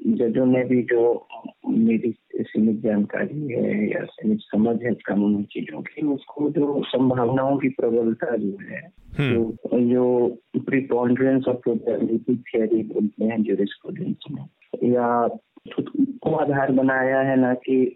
जजों 0.00 0.46
ने 0.46 0.62
भी 0.64 0.82
जो 0.82 1.26
मेरी 1.68 2.14
सीमित 2.36 2.80
जानकारी 2.82 3.52
है 3.52 3.90
या 3.90 4.04
सीमित 4.04 4.40
समझ 4.40 4.76
है 4.82 4.92
कानूनी 5.06 5.42
चीज़ों 5.44 5.80
की 5.82 6.06
उसको 6.06 6.50
जो 6.50 6.82
संभावनाओं 6.84 7.56
की 7.56 7.68
प्रबलता 7.68 8.36
जो 8.36 8.56
है 8.62 8.80
तो 9.16 9.80
जो 9.80 10.28
प्रिपॉन्ड्रेंस 10.56 11.48
ऑफ़ 11.48 11.56
प्रोबेबिलिटी 11.56 12.36
थियरी 12.36 12.82
बोलते 12.82 13.24
हैं 13.24 13.42
जूरिस्प्रूडेंस 13.42 14.30
में 14.30 14.44
या 14.92 15.28
खुद 15.74 15.90
को 16.22 16.34
आधार 16.34 16.72
बनाया 16.72 17.20
है 17.20 17.36
ना 17.36 17.54
कि 17.54 17.94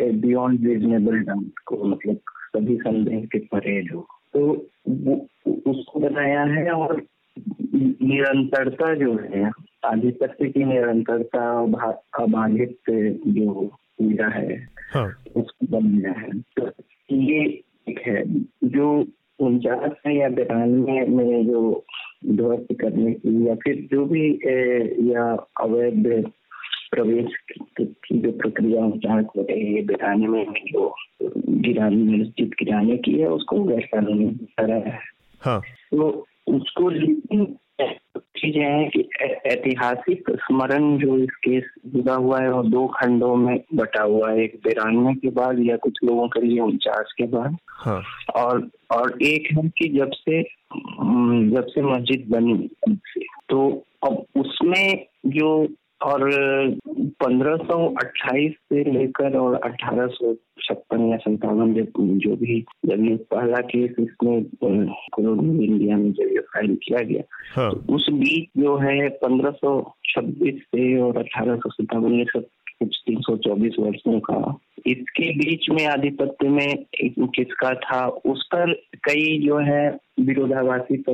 बियॉन्ड 0.00 0.66
रीजनेबल 0.66 1.18
डाउट 1.20 1.58
को 1.66 1.84
मतलब 1.84 2.20
सभी 2.56 2.76
संदेह 2.76 3.24
के 3.24 3.38
परे 3.38 3.82
जो 3.82 4.06
तो 4.34 4.50
उसको 5.70 6.00
बनाया 6.00 6.42
है 6.44 6.70
और 6.70 7.02
निरंतरता 7.38 8.94
जो 8.94 9.12
है 9.16 9.50
आधिपत्य 9.84 10.48
की 10.48 10.64
निरंतरता 10.64 11.48
अबाधित 12.22 12.78
जो 12.90 13.52
पूजा 13.98 14.28
है 14.28 14.56
हाँ। 14.94 15.06
उसको 15.36 15.66
बनाया 15.66 16.20
है 16.20 16.30
तो 16.40 16.70
ये 17.14 17.44
एक 17.88 18.00
है 18.06 18.22
जो 18.64 19.04
उनचास 19.38 19.90
में 20.06 20.14
या 20.14 20.28
बिरानवे 20.28 21.06
में 21.06 21.46
जो 21.46 21.84
ध्वस्त 22.26 22.66
करने 22.80 23.12
की 23.12 23.48
या 23.48 23.54
फिर 23.54 23.88
जो 23.90 24.04
भी 24.04 24.26
ए, 24.46 24.96
या 25.00 25.24
अवैध 25.60 26.24
प्रवेश 26.90 27.36
की 27.50 28.18
जो 28.18 28.32
प्रक्रिया 28.32 28.84
उनचास 28.84 29.24
हो 29.36 29.42
रही 29.42 29.74
है 29.74 29.82
बिरानवे 29.82 30.44
में 30.44 30.62
जो 30.72 30.94
गिरानी 31.48 32.20
मस्जिद 32.20 32.48
गिराने 32.48 32.96
की 32.96 33.12
है 33.12 33.28
उसको 33.28 33.62
गैर 33.64 33.80
कानूनी 33.80 34.30
तरह 34.30 34.90
है 34.90 34.98
हाँ। 35.42 35.60
तो 35.90 36.26
उसको 36.46 36.90
चीज़ें 38.36 38.62
हैं 38.62 38.90
कि 38.90 39.08
ऐतिहासिक 39.46 40.24
स्मरण 40.30 40.98
जो 40.98 41.16
इस 41.18 41.30
केस 41.44 41.64
जुड़ा 41.86 42.14
हुआ 42.14 42.40
है 42.40 42.52
वो 42.52 42.62
दो 42.62 42.86
खंडों 42.86 43.34
में 43.36 43.60
बटा 43.74 44.02
हुआ 44.02 44.30
है। 44.30 44.44
एक 44.44 44.60
बिरानवे 44.64 45.14
के 45.14 45.30
बाद 45.30 45.58
या 45.60 45.76
कुछ 45.76 45.98
लोगों 46.04 46.28
के 46.28 46.40
लिए 46.40 46.60
उनचास 46.60 47.14
के 47.18 47.26
बाद। 47.26 47.56
हाँ। 47.68 48.02
और 48.36 48.68
और 48.90 49.18
एक 49.22 49.48
है 49.52 49.68
कि 49.68 49.88
जब 49.88 50.10
से 50.12 50.42
जब 51.50 51.66
से 51.68 51.82
मस्जिद 51.82 52.26
बनी 52.30 52.70
तो 53.50 53.84
अब 54.06 54.24
उसमें 54.36 55.06
जो 55.26 55.68
और 56.00 56.22
1528 57.22 58.52
से 58.52 58.82
लेकर 58.92 59.36
और 59.38 59.54
अठारह 59.54 60.06
सौ 60.06 60.34
छप्पन 60.62 61.08
या 61.10 61.16
संतावन 61.16 61.74
जो 61.74 62.36
भी 62.36 62.60
जब 62.86 63.04
ये 63.04 63.16
पहला 63.30 63.60
केस 63.66 63.94
इसमें 64.00 64.36
इंडिया 64.38 65.96
में 65.96 66.12
जब 66.12 66.32
ये 66.32 66.40
फ़ाइल 66.52 66.74
किया 66.74 67.02
गया 67.02 67.22
हाँ। 67.54 67.70
तो 67.72 67.94
उस 67.94 68.06
बीच 68.12 68.48
जो 68.62 68.76
है 68.76 68.98
1526 69.08 70.60
से 70.66 71.00
और 71.00 71.18
अठारह 71.18 71.56
सौ 71.56 71.70
सत्तावन 71.70 72.12
ये 72.12 72.24
सब 72.24 72.46
कुछ 72.78 73.00
तीन 73.06 73.20
सौ 73.20 73.36
चौबीस 73.36 73.76
वर्षों 73.78 74.20
का 74.20 74.38
इसके 74.86 75.38
बीच 75.38 75.70
में 75.70 75.86
आधिपत्य 75.86 76.48
में 76.48 76.84
किसका 77.04 77.74
था 77.74 78.06
उस 78.06 78.46
पर 78.46 78.72
कई 78.94 79.38
जो 79.38 79.58
है 79.58 79.98
विरोधाभासी 80.20 81.04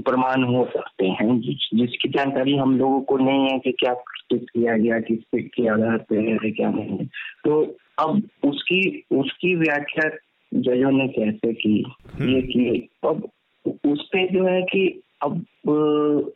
प्रमाण 0.00 0.42
हो 0.42 0.64
सकते 0.64 1.06
हैं। 1.06 1.40
जिस, 1.40 1.70
जिसकी 1.74 2.08
जानकारी 2.08 2.56
हम 2.56 2.78
लोगों 2.78 3.00
को 3.00 3.16
नहीं 3.16 3.48
है 3.48 3.58
कि 3.58 3.72
क्या 3.72 3.92
प्रस्तुत 3.92 4.50
किया 4.50 4.76
गया 4.76 5.00
किस 5.00 5.18
पे 5.18 5.42
के 5.42 5.68
आधार 5.68 5.98
पे 5.98 6.16
है 6.16 6.50
क्या 6.50 6.70
नहीं 6.70 6.98
है। 6.98 7.04
तो 7.44 7.76
अब 7.98 8.28
उसकी 8.44 9.04
उसकी 9.10 9.54
व्याख्या 9.54 10.10
जजों 10.54 10.90
ने 10.90 11.08
कैसे 11.08 11.52
की? 11.52 11.84
हम्म। 12.14 12.30
ये 12.30 12.42
की 12.42 12.88
अब 13.04 13.28
उस 13.66 14.08
पे 14.08 14.28
जो 14.28 14.44
है 14.44 14.62
कि 14.62 15.02
अब 15.22 15.44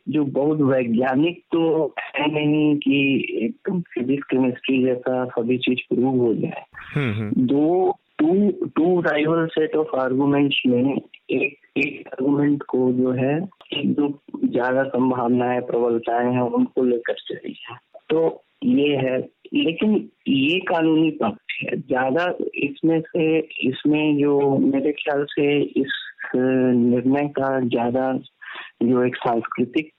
जो 0.09 0.23
बहुत 0.23 0.61
वैज्ञानिक 0.61 1.41
तो 1.51 1.93
है 2.15 2.31
नहीं 2.33 2.75
कि 2.77 2.97
एकदम 3.43 3.79
फिजिक्स 3.81 4.23
केमिस्ट्री 4.23 4.83
जैसा 4.83 5.25
सभी 5.25 5.57
चीज़ 5.57 5.95
प्रूव 5.95 6.17
हो 6.17 6.33
जाए। 6.33 6.63
हम्म, 6.95 7.13
हम्म। 7.13 7.45
दो 7.45 7.95
two 8.19 8.51
two 8.67 9.01
rival 9.01 9.45
set 9.47 9.75
of 9.75 9.95
arguments 9.99 10.61
में 10.67 10.95
एक 11.31 11.57
एक 11.77 12.07
आर्गूमेंट 12.07 12.63
को 12.63 12.91
जो 12.91 13.11
है 13.11 13.35
एक 13.73 13.93
जो 13.93 14.07
ज़्यादा 14.45 14.83
संभावनाएँ 14.83 15.61
प्रबलताएँ 15.61 16.33
हैं 16.33 16.41
उनको 16.41 16.83
लेकर 16.83 17.13
चली 17.13 17.55
है 17.69 17.77
तो 18.09 18.43
ये 18.63 18.95
है 18.95 19.17
लेकिन 19.53 20.09
ये 20.27 20.59
कानूनी 20.59 21.11
पक्ष 21.11 21.61
है। 21.63 21.77
ज़्यादा 21.77 22.33
इसमें 22.55 22.99
से 23.01 23.37
इसमें 23.63 24.17
जो 24.17 24.57
मेरे 24.57 24.91
ख्याल 24.91 25.25
से 25.29 25.61
इस 25.61 26.01
निर्णय 26.35 27.27
का 27.27 27.59
ज़्यादा 27.59 28.11
जो 28.83 29.03
एक 29.03 29.15
सांस्कृतिक 29.15 29.91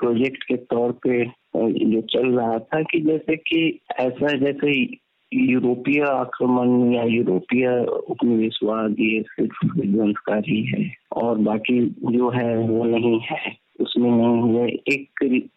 प्रोजेक्ट 0.00 0.44
के 0.44 0.56
तौर 0.56 0.92
पे 0.92 1.24
जो 1.56 2.00
चल 2.00 2.28
रहा 2.28 2.58
था 2.58 2.82
कि 2.82 3.00
जैसे 3.00 3.36
कि 3.36 3.80
ऐसा 3.98 4.36
जैसे 4.38 4.96
यूरोपीय 5.34 6.02
आक्रमण 6.02 6.92
या 6.92 7.04
यूरोपीय 7.04 7.86
उपनिवेशवाद, 8.08 8.96
ये 8.98 9.22
सिर्फ़ 9.22 9.80
विध्वंसकारी 9.80 10.64
है 10.64 10.94
और 11.12 11.38
बाकी 11.38 11.86
जो 11.88 12.30
है 12.30 12.58
वो 12.58 12.84
नहीं 12.84 13.20
है। 13.20 13.56
उसमें 13.80 14.10
नहीं 14.10 14.40
हुए। 14.40 14.68
एक 14.68 15.08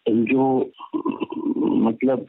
जो 0.08 0.72
मतलब 1.74 2.26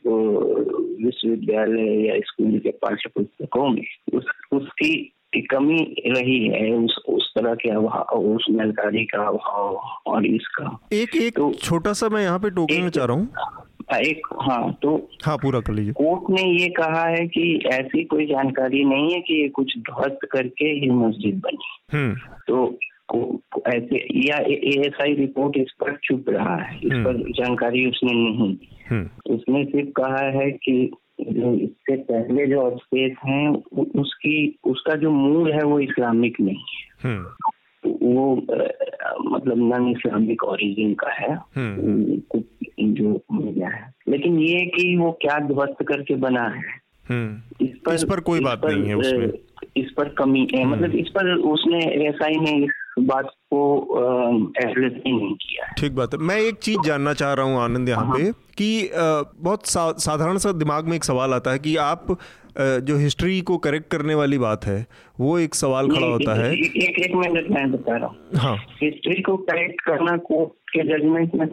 विश्वविद्यालय 1.05 2.07
या 2.07 2.15
स्कूल 2.19 2.59
के 2.59 2.71
पाठ्य 2.71 3.09
पुस्तकों 3.15 3.69
में, 3.69 3.85
उस, 4.13 4.25
उसकी 4.53 5.13
कमी 5.41 5.79
रही 6.07 6.39
है 6.47 6.71
उस 6.75 6.97
उस 7.09 7.31
तरह 7.35 7.53
के 7.55 7.69
अभाव 7.69 8.17
उस 8.25 8.45
जानकारी 8.49 9.05
का 9.05 9.27
अभाव 9.27 9.79
और 10.07 10.25
इसका 10.25 10.77
एक 10.93 11.15
एक 11.15 11.35
तो, 11.35 11.51
छोटा 11.53 11.93
सा 11.93 12.09
मैं 12.09 12.23
यहाँ 12.23 12.39
पे 12.39 12.49
टोकना 12.51 12.89
चाह 12.89 13.05
रहा 13.05 13.17
हूँ 13.17 13.61
एक 13.93 14.27
हाँ 14.41 14.71
तो 14.81 14.95
हाँ 15.25 15.35
पूरा 15.37 15.59
कर 15.59 15.73
लीजिए 15.73 15.93
कोर्ट 15.93 16.29
ने 16.29 16.43
ये 16.51 16.67
कहा 16.69 17.03
है 17.05 17.25
कि 17.27 17.43
ऐसी 17.73 18.03
कोई 18.05 18.25
जानकारी 18.25 18.83
नहीं 18.85 19.13
है 19.13 19.19
कि 19.21 19.41
ये 19.41 19.49
कुछ 19.49 19.77
ध्वस्त 19.89 20.27
करके 20.31 20.73
ये 20.79 20.91
मस्जिद 20.95 21.39
बनी 21.39 21.71
हम्म। 21.93 22.15
तो 22.47 22.79
ऐसे 23.67 23.97
या 24.19 24.37
एएसआई 24.49 25.13
रिपोर्ट 25.13 25.57
इस 25.57 25.71
पर 25.79 25.95
चुप 26.03 26.29
रहा 26.29 26.55
है 26.55 26.77
इस 26.77 26.91
हम्म। 26.91 27.03
पर 27.03 27.31
जानकारी 27.31 27.85
उसने 27.89 28.13
नहीं 28.13 28.55
हम्म। 28.89 29.33
उसने 29.33 29.63
सिर्फ़ 29.65 29.89
कहा 29.97 30.23
है 30.31 30.49
कि 30.51 30.91
जो 31.29 31.53
इससे 31.53 31.95
पहले 31.95 32.47
जो 32.47 32.59
अवशेष 32.61 33.11
हैं 33.25 33.49
उसकी 33.73 34.59
उसका 34.63 34.95
जो 34.95 35.11
मूल 35.11 35.51
है 35.51 35.63
वो 35.63 35.79
इस्लामिक 35.79 36.41
नहीं 36.41 36.63
है। 37.05 37.17
वो 37.85 38.35
मतलब 39.29 39.57
नॉन 39.57 39.91
इस्लामिक 39.91 40.43
ओरिजिन 40.43 40.93
का 40.93 41.11
है। 41.11 41.39
कुछ 42.19 42.43
जो 42.79 43.21
गया 43.31 43.67
है। 43.67 43.93
लेकिन 44.07 44.39
ये 44.39 44.65
कि 44.65 44.97
वो 44.97 45.11
क्या 45.11 45.39
ध्वस्त 45.39 45.83
करके 45.83 46.15
बना 46.15 46.43
है 46.43 46.83
हम्म। 47.09 47.65
इस 47.65 47.77
पर 47.85 47.93
इस 47.93 48.03
पर 48.03 48.19
कोई 48.19 48.39
इस 48.39 48.45
बात 48.45 48.61
पर, 48.63 48.75
नहीं 48.75 48.89
है 48.89 48.95
उसमें। 48.95 49.31
इस 49.77 49.91
पर 49.91 50.09
कमी 50.09 50.47
है। 50.55 50.63
हम्म। 50.63 50.73
मतलब 50.73 50.95
इस 50.95 51.09
पर 51.09 51.33
उसने 51.33 51.79
ऐसा 51.79 52.27
ही 52.27 52.35
नहीं 52.35 52.63
इस 52.63 52.69
बात 52.99 53.29
को 53.53 53.61
एड्रेस 54.61 54.93
ही 55.05 55.11
नहीं 55.11 55.33
किया 55.35 55.65
ठीक 55.79 55.95
बात 55.95 56.13
है। 56.13 56.19
मैं 56.19 56.37
एक 56.37 56.55
चीज़ 56.57 56.79
जानना 56.85 57.13
चाह 57.13 57.33
रहा 57.33 57.45
हूँ 57.45 57.59
आनंद 57.61 57.89
यहाँ 57.89 58.05
हाँ। 58.05 58.17
पे 58.17 58.31
कि 58.57 58.89
बहुत 58.95 59.67
सा, 59.67 59.91
साधारण 59.91 60.37
सा 60.37 60.51
दिमाग 60.53 60.87
में 60.87 60.95
एक 60.95 61.03
सवाल 61.03 61.33
आता 61.33 61.51
है 61.51 61.59
कि 61.59 61.75
आप 61.77 62.17
जो 62.57 62.97
हिस्ट्री 62.97 63.39
को 63.41 63.57
करेक्ट 63.57 63.89
करने 63.91 64.15
वाली 64.15 64.37
बात 64.37 64.65
है 64.65 64.85
वो 65.19 65.37
एक 65.39 65.55
सवाल 65.55 65.87
खड़ा 65.89 66.07
होता 66.07 66.35
है। 66.35 66.51
एक 66.53 66.99
एक 66.99 67.15
मिनट 67.15 67.49
मैं 67.51 67.71
बता 67.71 67.95
रहा 67.97 68.07
हूँ। 68.07 68.39
हाँ। 68.39 68.55
हिस्ट्री 68.81 69.21
को 69.21 69.37
करेक्ट 69.49 69.81
करना 69.81 70.15
कोर्ट 70.27 70.51
के 70.69 70.83
जजमेंट 70.83 71.35
में 71.35 71.45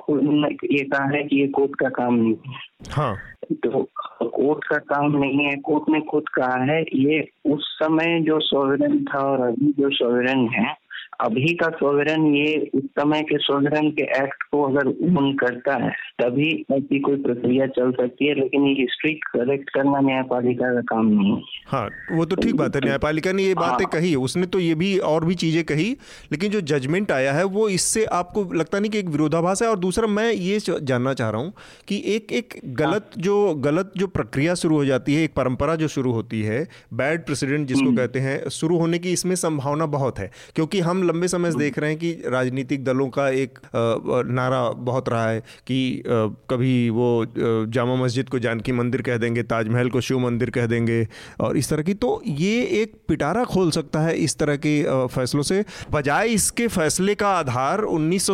ये 0.73 0.85
कहा 0.85 1.05
है 1.17 1.23
कि 1.23 1.41
ये 1.41 1.47
कोर्ट 1.49 1.75
का 1.81 1.89
काम 1.89 2.15
नहीं 2.15 2.35
है। 2.49 2.93
हाँ। 2.93 3.17
तो 3.53 3.83
कोर्ट 4.23 4.65
का 4.65 4.77
काम 4.93 5.17
नहीं 5.17 5.45
है 5.45 5.57
कोर्ट 5.65 5.91
ने 5.91 6.01
खुद 6.01 6.29
कहा 6.29 6.63
है 6.65 6.81
ये 6.83 7.21
उस 7.53 7.69
समय 7.83 8.21
जो 8.21 8.39
सोवरन 8.41 9.05
था 9.05 9.21
और 9.21 9.47
अभी 9.49 9.73
जो 9.79 9.91
सोवरन 9.91 10.49
है 10.55 10.75
अभी 11.21 11.53
का 11.55 11.69
सोवरन 11.73 12.27
ये 12.27 12.57
उस 12.75 12.83
समय 12.93 13.23
के 13.23 13.39
सोवरन 13.41 13.89
के 13.93 14.03
एक्ट 14.19 14.43
को 14.45 14.63
अगर 14.65 14.87
उन 14.87 15.33
करता 15.37 15.75
है 15.77 15.91
तभी 16.21 16.49
ऐसी 16.73 17.01
कोई 17.01 17.17
प्रक्रिया 17.23 17.67
चल 17.73 17.91
सकती 17.93 18.27
है 18.27 18.35
लेकिन 18.35 18.67
ये 18.67 18.73
हिस्ट्री 18.75 19.13
करेक्ट 19.27 19.71
करना 19.71 20.01
न्यायपालिका 20.01 20.73
का 20.75 20.81
काम 20.87 21.07
नहीं 21.09 21.33
है 21.33 21.43
हाँ 21.67 21.89
वो 22.13 22.25
तो 22.25 22.37
ठीक 22.37 22.55
बात 22.57 22.77
है 22.77 22.81
न्यायपालिका 22.83 23.33
ने 23.33 23.43
ये 23.43 23.55
बातें 23.55 23.85
हाँ, 23.85 23.91
कही 23.91 24.15
उसने 24.21 24.47
तो 24.47 24.59
ये 24.61 24.75
भी 24.75 24.97
और 25.05 25.25
भी 25.25 25.35
चीज़ें 25.37 25.63
कही 25.65 25.91
लेकिन 26.33 26.51
जो 26.51 26.61
जजमेंट 26.69 27.13
आया 27.13 27.33
है 27.33 27.45
वो 27.51 27.69
इससे 27.71 28.05
आपको 28.15 28.45
लगता 28.55 28.79
नहीं 28.79 28.91
कि 28.91 28.99
एक 28.99 29.09
विरोधाभास 29.11 29.63
है 29.63 29.69
और 29.69 29.79
दूसरा 29.79 30.07
मैं 30.11 30.31
ये 30.33 30.59
जानना 30.63 31.15
चाह 31.15 31.31
रहा 31.31 31.41
हूँ 31.41 31.53
कि 31.89 32.03
एक 32.07 32.33
एक 32.33 32.59
गलत 32.75 33.11
हाँ। 33.11 33.23
जो 33.23 33.55
गलत 33.61 33.93
जो 33.97 34.07
प्रक्रिया 34.11 34.55
शुरू 34.57 34.77
हो 34.77 34.85
जाती 34.85 35.15
है 35.15 35.25
एक 35.25 35.35
परंपरा 35.35 35.77
जो 35.77 35.89
शुरू 35.91 36.13
होती 36.13 36.43
है 36.43 36.67
बैड 36.95 37.25
प्रेसिडेंट 37.27 37.69
जिसको 37.69 37.85
हम्म। 37.85 37.97
कहते 37.97 38.21
हैं 38.21 38.39
शुरू 38.53 38.79
होने 38.79 38.99
की 38.99 39.13
इसमें 39.13 39.37
संभावना 39.39 39.87
बहुत 39.91 40.19
है 40.19 40.31
क्योंकि 40.55 40.81
हम 40.83 41.03
लंबे 41.11 41.29
समय 41.29 41.53
से 41.53 41.59
देख 41.59 41.79
रहे 41.79 41.91
हैं 41.91 41.99
कि 41.99 42.13
राजनीतिक 42.27 42.85
दलों 42.85 43.09
का 43.09 43.29
एक 43.29 43.59
नारा 43.75 44.61
बहुत 44.81 45.09
रहा 45.09 45.29
है 45.29 45.41
कि 45.67 46.03
कभी 46.51 46.91
वो 46.91 47.27
जामा 47.37 47.95
मस्जिद 47.97 48.29
को 48.29 48.39
जानकी 48.39 48.73
मंदिर 48.73 49.03
कह 49.03 49.17
देंगे, 49.17 49.43
ताजमहल 49.43 49.91
को 49.91 50.01
शिव 50.01 50.19
मंदिर 50.19 50.51
कह 50.51 50.67
देंगे 50.67 51.07
और 51.41 51.57
इस 51.57 51.71
तरह 51.71 51.83
की 51.83 51.95
तो 51.95 52.21
ये 52.27 52.63
एक 52.83 52.95
पिटारा 53.09 53.45
खोल 53.45 53.71
सकता 53.71 54.01
है 54.01 54.17
इस 54.19 54.37
तरह 54.39 54.57
के 54.57 55.07
फैसलों 55.07 55.43
से 55.43 55.65
बजाय 55.91 56.29
इसके 56.29 56.67
फैसले 56.69 57.15
का 57.15 57.29
आधार 57.29 57.81
उन्नीस 57.81 58.31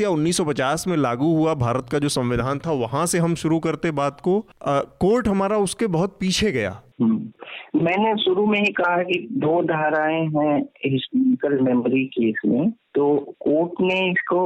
या 0.00 0.08
1950 0.08 0.86
में 0.86 0.96
लागू 0.96 1.34
हुआ 1.36 1.54
भारत 1.54 1.86
का 1.92 1.98
जो 1.98 2.08
संविधान 2.08 2.58
था, 2.58 2.72
वहाँ 2.72 3.06
से 3.06 3.18
हम 3.18 3.34
शुरू 3.34 3.58
करते 3.58 3.90
बात 3.90 4.20
को 4.20 4.40
कोर्ट 4.68 5.28
हमारा 5.28 5.58
उसके 5.58 5.86
बहुत 5.88 6.16
पीछे 6.20 6.52
गया। 6.52 6.80
मैंने 7.00 8.14
शुरू 8.22 8.46
में 8.46 8.58
ही 8.60 8.72
कहा 8.72 9.02
कि 9.02 9.18
दो 9.32 9.62
धाराएँ 9.62 10.20
हैं 10.26 10.56
हिस्टोरिकल 10.86 11.58
मेमोरी 11.60 12.04
केस 12.06 12.40
में 12.46 12.70
तो 12.70 13.04
कोर्ट 13.40 13.80
ने 13.80 13.98
इसको 14.10 14.44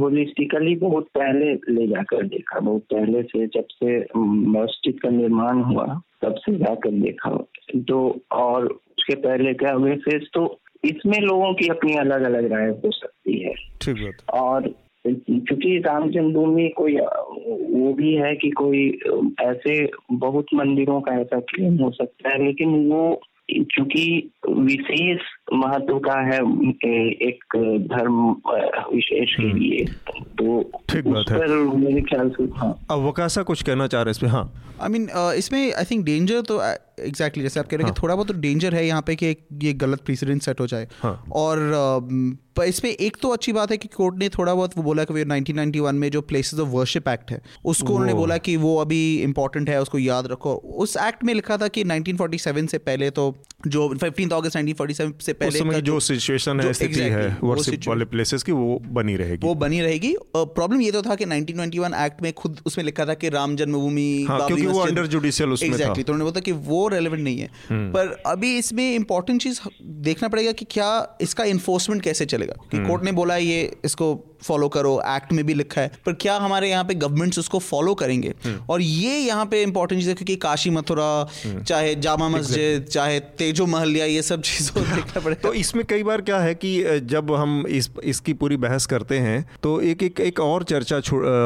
होलिस्टिकली 0.00 0.74
बहुत 0.76 1.08
पहले 1.14 1.52
ले 1.68 1.86
जाकर 1.86 2.26
देखा। 2.26 2.60
बहुत 2.60 2.82
पहले 2.82 3.22
से 3.22 3.46
जब 3.46 3.66
से 3.72 3.98
मस्जिद 4.16 5.00
का 5.02 5.10
निर्माण 5.10 5.62
हुआ 5.62 5.86
तब 6.22 6.34
से 6.34 6.56
जाकर 6.56 6.90
देखा। 6.90 7.30
तो 7.76 8.20
और 8.32 8.66
उसके 8.66 9.14
पहले 9.14 9.54
क्या 9.54 9.72
हुए 9.72 9.94
फेस 9.96 10.28
तो 10.34 10.60
इसमें 10.84 11.18
लोगों 11.20 11.52
की 11.54 11.68
अपनी 11.68 11.94
अलग 11.94 12.22
अलग 12.22 12.52
राय 12.52 12.68
हो 12.68 12.90
सकती 12.90 13.38
है। 13.38 13.54
ठीक 13.82 13.96
बात। 13.96 14.30
और 14.34 14.68
क्योंकि 15.06 15.78
राम 15.78 16.10
जन्मभूमि 16.10 16.68
कोई 16.68 16.96
वो 16.96 17.92
भी 17.92 18.14
है 18.14 18.34
कि 18.36 18.50
कोई 18.50 18.88
ऐसे 19.40 19.78
बहुत 20.12 20.46
मंदिरों 20.54 21.00
का 21.00 21.14
ऐसा 21.20 21.40
क्लेम 21.40 21.76
हो 21.76 21.90
सकता 21.90 22.28
है 22.28 22.44
लेकिन 22.44 22.90
वो 22.92 23.20
क्योंकि 23.50 24.30
विशेष 24.48 25.18
महत्व 25.52 25.98
का 25.98 26.20
है 26.20 26.38
एक 27.28 27.56
धर्म 27.92 28.16
विशेष 28.94 29.34
के 29.36 29.42
हम्म। 29.42 29.58
लिए 29.58 29.84
तो 30.38 30.62
ठीक 30.90 31.08
बात 31.08 31.30
है। 31.30 31.48
मेरे 31.76 32.00
ख्याल 32.00 32.30
से 32.30 32.44
हाँ। 32.56 32.74
अब 32.90 33.06
वकासा 33.06 33.42
कुछ 33.42 33.62
कहना 33.62 33.86
चाह 33.86 34.02
रहे 34.02 34.08
हैं 34.08 34.10
इस 34.10 34.18
पे 34.18 34.26
हाँ 34.26 34.44
आई 34.82 34.88
मीन 34.88 35.08
इसमें 35.36 35.60
आई 35.72 35.84
थिंक 35.84 36.04
डेंजर 36.04 36.40
तो 36.40 36.58
एग्जैक्टली 36.98 37.12
exactly, 37.12 37.42
जैसे 37.42 37.60
आप 37.60 37.66
कह 37.66 37.76
रहे 37.76 37.82
हैं 37.82 37.88
हाँ. 37.88 37.94
कि 37.94 38.02
थोड़ा 38.02 38.14
बहुत 38.14 38.28
तो 38.28 38.34
डेंजर 38.34 38.74
है 38.74 38.86
यहाँ 38.86 39.02
पे 39.02 39.16
कि 39.16 39.36
ये 39.62 39.72
गलत 39.74 40.00
प्रेसिडेंट 40.00 40.42
सेट 40.42 40.60
हो 40.60 40.66
जाए। 40.66 40.88
हाँ. 41.00 41.24
और 41.32 41.58
पर 42.56 42.64
इसमें 42.64 42.90
एक 42.90 43.16
तो 43.22 43.28
अच्छी 43.28 43.52
बात 43.52 43.70
है 43.70 43.76
कि 43.76 43.88
कोर्ट 43.88 44.16
ने 44.16 44.28
थोड़ा 44.28 44.54
बहुत 44.54 44.76
वो 44.76 44.82
बोला 44.82 45.04
कि 45.04 45.24
1991 45.24 45.92
में 45.92 46.10
जो 46.10 46.20
प्लेसेस 46.20 46.60
ऑफ़ 46.60 46.68
वर्शिप 46.68 47.08
एक्ट 47.08 47.30
है 47.30 47.40
उसको 47.64 47.92
उन्होंने 47.92 48.14
बोला 48.14 48.36
कि 48.38 48.56
वो 48.56 48.76
अभी 48.76 49.00
इंपॉर्टेंट 49.22 49.68
है 49.70 49.80
उसको 49.82 49.98
याद 49.98 50.26
रखो। 50.26 50.54
उस 50.54 50.96
एक्ट 50.96 51.24
में 51.24 51.32
लिखा 51.34 51.56
था 51.56 51.68
कि 51.68 51.84
1947 51.84 52.68
से 52.68 52.78
पहले 52.78 53.10
तो 53.10 53.34
जो 53.66 53.88
फिफ्टीन 53.94 54.30
अगस्त 54.30 54.56
1947 54.56 55.22
से 55.22 55.32
पहले 55.32 55.60
का 55.60 55.80
जो 55.80 55.98
सिचुएशन 56.00 56.60
है 56.60 56.72
स्थिति 56.72 57.00
है 57.00 57.26
वर्शिप 57.44 57.88
वाले 57.88 58.04
प्लेसेस 58.04 58.42
की 58.42 58.52
वो 58.52 58.78
बनी 58.90 59.16
रहेगी। 59.16 59.46
वो 59.46 59.54
बनी 59.54 59.80
रहेगी। 59.80 60.14
प्रॉब्लम 60.36 60.80
ये 60.80 60.90
तो 60.92 61.02
था 61.02 61.14
कि 61.14 61.24
1991 61.24 61.94
एक्ट 62.06 62.22
में 62.22 62.32
खुद 62.32 62.60
उसमें 62.66 62.84
लिखा 62.84 63.06
था 63.06 63.14
कि 63.14 63.28
राम 63.28 63.56
जन्मभूमि 63.56 64.26
हाँ, 64.28 64.46
क्योंकि 64.46 64.66
वो 64.66 64.78
अंडर 64.78 65.06
जुडिशियल 65.06 65.50
उसमें 65.50 65.72
तो 65.72 66.12
उन्होंने 66.12 66.24
बोला 66.24 66.40
कि 66.40 66.52
वो 66.52 66.85
रेलेवेंट 66.88 67.22
नहीं 67.22 67.38
है 67.38 67.50
हम्म। 67.68 67.90
पर 67.92 68.16
अभी 68.26 68.56
इसमें 68.58 68.84
इंपॉर्टेंट 68.86 69.42
चीज़ 69.42 69.60
देखना 70.04 70.28
पड़ेगा 70.28 70.52
कि 70.52 70.64
क्या 70.70 70.90
इसका 71.20 71.44
इन्फोर्समेंट 71.46 72.02
कैसे 72.02 72.26
चलेगा 72.26 72.54
कि 72.62 72.78
कोर्ट 72.78 72.90
हम्म। 72.90 73.04
ने 73.04 73.12
बोला 73.12 73.36
ये 73.38 73.60
इसको 73.84 74.14
फॉलो 74.42 74.68
करो 74.68 75.00
एक्ट 75.06 75.32
में 75.32 75.44
भी 75.46 75.54
लिखा 75.54 75.80
है 75.80 75.90
पर 76.06 76.12
क्या 76.16 76.36
हमारे 76.36 76.68
यहाँ 76.70 76.84
पे 76.84 76.94
गवर्नमेंट्स 76.96 77.38
उसको 77.38 77.58
फॉलो 77.60 77.94
करेंगे 77.94 78.32
हम्म। 78.44 78.64
और 78.70 78.80
ये 78.80 79.18
यहाँ 79.18 79.46
पे 79.46 79.62
इंपॉर्टेंट 79.62 80.00
चीज़ 80.00 80.08
है 80.08 80.14
क्योंकि 80.14 80.36
काशी 80.38 80.70
मथुरा 80.70 81.08
चाहे 81.60 81.94
जामा 81.98 82.28
मस्जिद 82.28 82.84
चाहे 82.86 83.20
तेजो 83.38 83.66
महल 83.66 83.96
या 83.96 84.04
ये 84.06 84.22
सब 84.22 84.42
चीज़ों 84.42 84.84
देखना 84.94 85.20
पड़ेगा 85.20 85.40
तो 85.42 85.54
इसमें 85.56 85.84
कई 85.86 86.02
बार 86.02 86.20
क्या 86.22 86.38
है 86.38 86.54
कि 86.56 86.74
जब 87.06 87.34
हम 87.34 87.64
इस 87.70 87.90
इसकी 88.04 88.32
पूरी 88.34 88.56
बहस 88.58 88.86
करते 88.86 89.18
हैं 89.20 89.44
तो 89.62 89.80
एक 89.84 90.02
एक 90.02 90.20
एक 90.22 90.40
और 90.40 90.64
चर्चा 90.66 91.00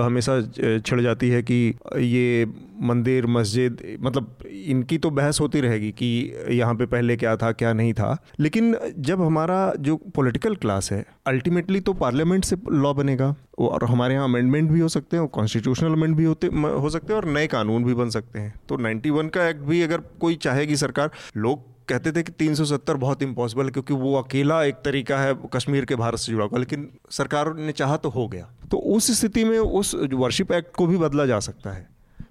हमेशा 0.05 0.41
छिड़ 0.81 1.01
जाती 1.01 1.29
है 1.29 1.43
कि 1.43 1.63
ये 2.09 2.47
मंदिर 2.83 3.27
मस्जिद 3.29 3.83
मतलब 4.01 4.45
इनकी 4.47 4.99
तो 4.99 5.11
बहस 5.13 5.30
होती 5.41 5.61
रहेगी 5.61 5.91
कि 5.93 6.09
यहाँ 6.51 6.75
पे 6.75 6.87
पहले 6.87 7.17
क्या 7.17 7.37
था, 7.37 7.53
क्या 7.53 7.73
नहीं 7.73 7.93
था। 7.93 8.17
लेकिन 8.41 8.77
जब 8.99 9.23
हमारा 9.23 9.73
जो 9.79 9.97
पॉलिटिकल 9.97 10.55
क्लास 10.55 10.93
है 10.93 11.05
अल्टीमेटली 11.27 11.81
तो 11.81 11.93
पार्लियामेंट 11.93 12.45
से 12.45 12.57
लॉ 12.71 12.93
बनेगा 12.95 13.35
और 13.59 13.85
हमारे 13.85 14.15
यहाँ 14.15 14.29
अमेंडमेंट 14.29 14.71
भी 14.71 14.81
हो 14.81 14.89
सकते 14.89 15.17
हैं, 15.17 15.23
और 15.23 15.29
कॉन्स्टिट्यूशनल 15.29 15.93
अमेंड 15.93 16.17
भी 16.17 16.25
होते 16.25 16.47
हो 16.47 16.91
सकते 16.91 17.13
हैं 17.13 17.21
और 17.21 17.29
नए 17.29 17.47
कानून 17.47 17.85
भी 17.85 17.95
बन 17.95 18.11
सकते 18.11 18.39
हैं। 18.39 18.55
तो 18.69 18.77
91 18.77 19.29
का 19.29 19.49
एक्ट 19.49 19.61
भी 19.61 19.83
अगर 19.83 20.01
कोई 20.21 20.35
चाहेगी 20.35 20.77
सरकार, 20.77 21.11
लोग 21.37 21.69
कहते 21.89 22.13
थे 22.13 22.23
कि 22.23 22.33
370 22.33 22.95
बहुत 22.95 23.23
इम्पॉसिबल 23.23 23.65
है, 23.65 23.71
क्योंकि 23.71 23.95
वो 23.95 24.15
अकेला 24.15 24.63
एक 24.65 24.75
तरीका 24.75 25.19
है 25.19 25.35
कश्मीर 25.55 25.85
के 25.85 25.97
भारत 25.97 26.19
से 26.19 26.33
जुड़ा 26.33 26.45
हुआ, 26.45 26.59
लेकिन 26.59 26.89
सरकार 27.11 27.55
ने 27.55 27.73
चाहा 27.73 27.97
तो 27.97 28.09
हो 28.09 28.29
गया। 28.29 28.49
तो 28.71 28.77
उस 28.77 29.11
स्थिति 29.21 29.45
में 29.45 29.59
उस 29.59 29.95
वर्शिप 30.13 30.53
एक्ट 30.53 30.77
को 30.77 30.87
भी 30.87 30.97
बदला 30.97 31.27
जा 31.27 31.39
सकता 31.41 31.71
है। 31.71 31.89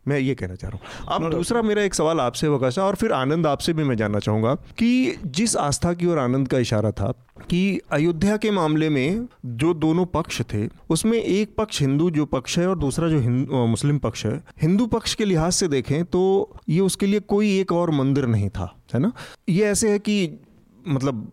मैं 0.10 0.19
ये 0.19 0.36
कहना 0.36 0.56
चाह 0.56 0.72
रहा 0.72 0.78
हूँ। 0.78 1.15
अब 1.15 1.32
दूसरा 1.32 1.62
मेरा 1.62 1.84
एक 1.84 1.93
सवाल 1.93 2.19
आपसे 2.19 2.48
वकाशा 2.48 2.84
और 2.84 2.95
फिर 2.95 3.12
आनंद 3.12 3.48
आपसे 3.48 3.74
भी 3.74 3.84
मैं 3.84 3.95
जानना 3.95 4.19
चाहूँगा 4.19 4.56
कि 4.78 4.89
जिस 5.26 5.56
आस्था 5.56 5.93
की 5.93 6.06
ओर 6.06 6.19
आनंद 6.19 6.48
का 6.48 6.60
इशारा 6.60 6.91
था 6.91 7.12
कि 7.50 7.80
अयोध्या 7.91 8.38
के 8.38 8.52
मामले 8.52 8.89
में 8.89 9.28
जो 9.45 9.74
दोनों 9.74 10.06
पक्ष 10.06 10.41
थे 10.54 10.67
उसमें 10.89 11.17
एक 11.17 11.56
पक्ष 11.58 11.82
हिंदू 11.82 12.10
जो 12.12 12.26
पक्ष 12.26 12.58
है 12.60 12.67
और 12.67 12.78
दूसरा 12.78 13.10
जो 13.10 13.19
मुस्लिम 13.67 13.98
पक्ष 13.98 14.26
है 14.26 14.43
हिंदू 14.62 14.88
पक्ष 14.88 15.13
के 15.15 15.26
लिहाज 15.26 15.52
से 15.54 15.67
देखें 15.67 16.04
तो 16.06 16.22
ये 16.69 16.80
उसके 16.80 17.06
लिए 17.06 17.19
कोई 17.19 17.60
एक 17.60 17.72
और 17.72 17.91
मंदिर 17.91 18.26
नहीं 18.26 18.50
था 18.50 18.76
है 18.93 19.00
ना? 19.00 19.12
ये 19.50 19.65
ऐसे 19.65 19.91
है 19.91 20.00
कि 20.00 20.39
मतलब 20.88 21.32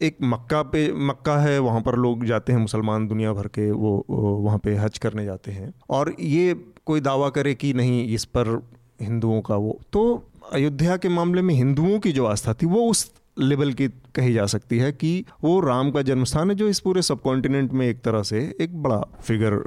एक 0.00 0.16
मक्का 0.22 0.62
पे, 0.62 0.92
मक्का 0.92 1.36
है, 1.38 1.58
वहाँ 1.58 1.80
पर 1.80 1.96
लोग 1.96 2.24
जाते 2.24 2.52
हैं, 2.52 2.58
मुसलमान 2.58 3.08
दुनिया 3.08 3.32
भर 3.32 3.46
के 3.48 3.70
वो 3.70 4.04
वहाँ 4.10 4.58
पे 4.58 4.74
हज 4.74 4.98
करने 4.98 5.24
जाते 5.24 5.52
हैं। 5.52 5.72
और 5.90 6.14
ये 6.20 6.54
कोई 6.86 7.00
दावा 7.00 7.28
करे 7.28 7.54
कि 7.54 7.72
नहीं, 7.72 8.06
इस 8.08 8.24
पर 8.24 8.62
हिंदुओं 9.02 9.40
का 9.40 9.56
वो 9.56 9.78
तो 9.92 10.22
अयोध्या 10.52 10.96
के 10.96 11.08
मामले 11.08 11.42
में 11.42 11.54
हिंदुओं 11.54 11.98
की 11.98 12.12
जो 12.12 12.26
आस्था 12.26 12.54
थी, 12.54 12.66
वो 12.66 12.90
उस 12.90 13.12
लेवल 13.36 13.72
की 13.72 13.88
कही 14.14 14.32
जा 14.32 14.44
सकती 14.46 14.78
है 14.78 14.90
कि 14.92 15.24
वो 15.44 15.58
राम 15.60 15.90
का 15.90 16.02
जन्म 16.02 16.24
स्थान 16.24 16.50
है, 16.50 16.56
जो 16.56 16.68
इस 16.68 16.80
पूरे 16.80 17.02
सब 17.02 17.20
कॉन्टिनेंट 17.22 17.72
में 17.72 17.86
एक 17.86 18.00
तरह 18.00 18.22
से 18.22 18.40
एक 18.60 18.76
बड़ा 18.82 18.98
फिगर 19.22 19.62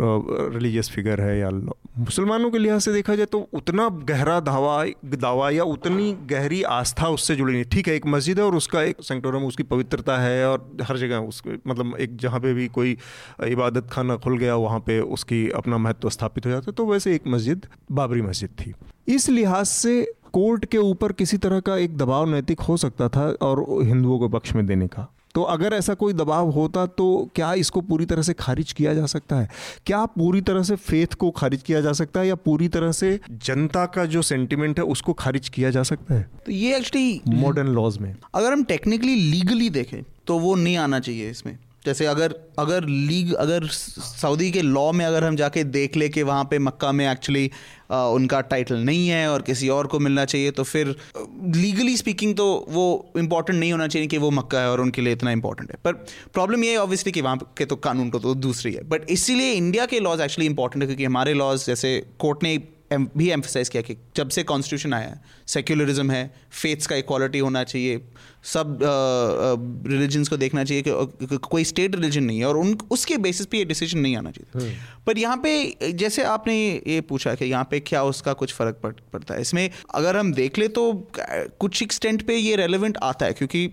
रिलीजियस 0.54 0.90
फिगर 0.90 1.22
है 1.22 1.38
या 1.40 1.50
मुसलमानों 1.50 2.52
के 2.52 2.58
लिहाज 2.58 2.82
से 2.82 2.94
देखा 2.94 3.16
जाए 3.16 3.26
तो 3.26 3.40
उतना 3.54 3.88
गहरा 4.10 4.40
दावा 4.42 4.84
दावा 5.16 5.50
या 5.50 5.64
उतनी 5.66 6.12
गहरी 6.30 6.62
आस्था 6.64 7.08
उससे 7.10 7.36
जुड़ी 7.36 7.54
नहीं। 7.54 7.64
ठीक 7.66 7.88
है, 7.88 7.96
एक 7.96 8.06
मस्जिद 8.08 8.40
है 8.40 8.46
और 8.46 8.56
उसका 8.56 8.82
एक 8.84 9.02
सेंटोरम 9.02 9.46
उसकी 9.46 9.64
पवित्रता 9.66 10.18
है 10.18 10.48
और 10.50 10.78
हर 10.82 10.98
जगह 10.98 11.18
उस 11.28 11.42
मतलब 11.68 11.96
एक 12.00 12.18
जहाँ 12.18 12.40
पे 12.40 12.54
भी 12.54 12.68
कोई 12.70 12.98
इबादत 13.48 13.90
खाना 13.92 14.16
खुल 14.18 14.38
गया, 14.38 14.56
वहाँ 14.56 14.80
पे 14.80 15.00
उसकी 15.00 15.48
अपना 15.52 15.78
महत्व 15.78 16.10
स्थापित 16.10 16.46
हो 16.46 16.52
जाता 16.52 16.66
है। 16.68 16.74
तो 16.74 16.86
वैसे 16.86 17.16
एक 17.16 17.28
मस्जिद 17.28 17.68
बाबरी 17.92 18.22
मस्जिद 18.22 18.50
थी। 18.60 18.74
इस 19.08 19.30
लिहाज 19.30 19.66
से 19.66 20.02
कोर्ट 20.34 20.66
के 20.66 20.78
ऊपर 20.78 21.12
किसी 21.12 21.38
तरह 21.38 21.60
का 21.60 21.78
एक 21.78 21.98
दबाव 21.98 22.30
नैतिक 22.30 22.62
हो 22.62 22.78
सकता 22.78 23.10
था 23.10 23.28
और 23.42 23.66
हिंदुओं 23.84 24.20
के 24.20 24.28
पक्ष 24.30 24.54
में 24.54 24.66
देने 24.66 24.88
का। 24.88 25.08
तो 25.36 25.42
अगर 25.44 25.74
ऐसा 25.74 25.94
कोई 25.94 26.14
दबाव 26.14 26.50
होता 26.50 26.86
तो 26.88 27.08
क्या 27.36 27.54
इसको 27.54 27.82
पूरी 27.82 28.06
तरह 28.06 28.22
से 28.22 28.34
खारिज 28.34 28.72
किया 28.72 28.94
जा 28.94 29.06
सकता 29.06 29.36
है? 29.36 29.50
क्या 29.86 30.06
पूरी 30.06 30.42
तरह 30.42 30.64
से 30.64 30.76
फेथ 30.76 31.14
को 31.14 31.30
खारिज 31.32 31.64
किया 31.64 31.82
जा 31.82 31.92
सकता 31.94 32.20
है 32.20 32.28
या 32.28 32.36
पूरी 32.36 32.68
तरह 32.68 32.92
से 32.92 33.20
जनता 33.32 33.86
का 33.86 34.06
जो 34.06 34.22
सेंटिमेंट 34.22 34.80
है 34.80 34.86
उसको 34.86 35.14
खारिज 35.14 35.50
किया 35.50 35.70
जा 35.70 35.84
सकता 35.84 36.16
है? 36.16 36.30
तो 36.46 36.52
ये 36.52 36.76
एक्चुअली 36.78 37.22
मॉडर्न 37.28 37.68
लॉज 37.68 37.98
में। 37.98 38.16
अगर 38.34 38.52
हम 38.52 38.64
टेक्निकली 38.64 39.16
लीगली 39.32 39.70
देखें 39.70 40.02
तो 40.28 40.40
वो 40.40 40.56
नहीं 40.56 40.78
आना 40.78 41.00
चाहिए 41.00 41.30
इसमें। 41.30 41.58
जैसे 41.88 42.06
अगर 42.06 42.36
अगर 42.60 42.86
लीग 42.86 43.34
अगर 43.34 43.68
सऊदी 43.68 44.52
के 44.52 44.62
लॉ 44.62 44.92
में 44.92 45.06
अगर 45.06 45.24
हम 45.24 45.36
जाके 45.36 45.64
देख 45.64 45.98
ले 45.98 46.10
कि 46.10 46.24
वहाँ 46.24 46.44
पे 46.44 46.60
मक्का 46.60 46.92
में 46.92 47.12
एक्चुअली 47.12 47.52
उनका 47.92 48.42
टाइटल 48.42 48.76
नहीं 48.76 49.08
है 49.08 49.28
और 49.32 49.42
किसी 49.42 49.70
और 49.70 49.88
को 49.88 50.00
मिलना 50.00 50.26
चाहिए 50.26 50.52
तो 50.52 50.64
फिर 50.64 50.96
लीगली 51.56 51.98
स्पीकिंग 51.98 52.36
तो 52.36 52.48
वो 52.70 52.86
इंपॉर्टेंट 53.18 53.60
नहीं 53.60 53.72
होना 53.72 53.88
चाहिए 53.88 54.08
कि 54.08 54.18
वो 54.18 54.32
मक्का 54.32 54.62
है 54.62 54.72
और 54.72 54.82
उनके 54.82 55.02
लिए 55.02 55.14
इतना 55.14 55.32
इंपॉर्टेंट 55.32 55.72
है। 55.72 55.78
पर 55.84 55.94
प्रॉब्लम 56.34 56.64
ये 56.64 56.72
है 56.72 56.78
ऑब्वियसली 56.78 57.12
कि 57.12 57.22
वहाँ 57.22 57.54
के 57.58 57.66
तो 57.66 57.76
कानून 57.76 58.10
तो, 58.10 58.20
तो 58.20 58.34
दूसरी 58.36 58.74
है। 58.74 58.84
बट 58.90 59.10
इसीलिए 59.10 59.52
इंडिया 59.52 59.86
के 59.86 60.00
लॉज 60.00 60.22
एक्चुअली 60.22 60.46
इंपॉर्टेंट 60.46 60.84
है 60.84 60.88
क्योंकि 60.88 61.06
हमारे 61.06 61.34
लॉज 61.34 61.66
जैसे 61.66 62.00
कोर्ट 62.20 62.44
ने 62.44 62.58
भी 62.92 63.30
एम्फोसाइज 63.30 63.70
किया 63.70 63.82
कि 63.84 63.96
जब 64.16 64.30
से 64.30 64.44
कॉन्स्टिट्यूशन 64.44 64.94
आया 64.94 65.08
है 65.08 65.22
सेक्युलरिज्म 65.48 66.12
है 66.12 66.32
फेथ्स 66.52 66.88
का 66.88 66.96
इक्वालिटी 66.96 67.40
होना 67.40 67.64
चाहिए 67.64 68.02
सब 68.46 68.80
रिलीजन्स 69.88 70.28
को 70.28 70.38
देखना 70.38 70.64
चाहिए 70.64 70.84
कि 70.84 71.38
कोई 71.40 71.64
स्टेट 71.64 71.96
रिलीजन 71.96 72.24
नहीं 72.24 72.40
है 72.40 72.46
और 72.46 72.58
उन 72.58 72.78
उसके 72.92 73.18
बेसिस 73.18 73.46
पे 73.46 73.58
ये 73.58 73.66
डिसीज़न 73.66 74.00
नहीं 74.00 74.16
आना 74.18 74.32
चाहिए 74.32 74.62
हम्म। 74.62 75.04
पर 75.06 75.18
यहाँ 75.18 75.38
पे 75.38 75.92
जैसे 75.94 76.24
आपने 76.26 76.56
ये 76.88 77.02
पूछा 77.04 77.36
कि 77.36 77.46
यहाँ 77.46 77.68
पे 77.72 77.80
क्या 77.82 78.04
उसका 78.06 78.34
कुछ 78.36 78.54
फ़र्क 78.54 78.80
पड़, 78.84 78.94
पड़ता 79.14 79.34
है 79.34 79.42
इसमें 79.42 79.70
अगर 79.92 80.18
हम 80.18 80.34
देख 80.34 80.58
ले 80.58 80.68
तो 80.70 80.92
कुछ 81.60 81.84
एक्सटेंट 81.84 82.26
पे 82.28 82.36
ये 82.36 82.56
रेलिवेंट 82.56 82.98
आता 83.04 83.26
है 83.26 83.34
क्योंकि 83.34 83.70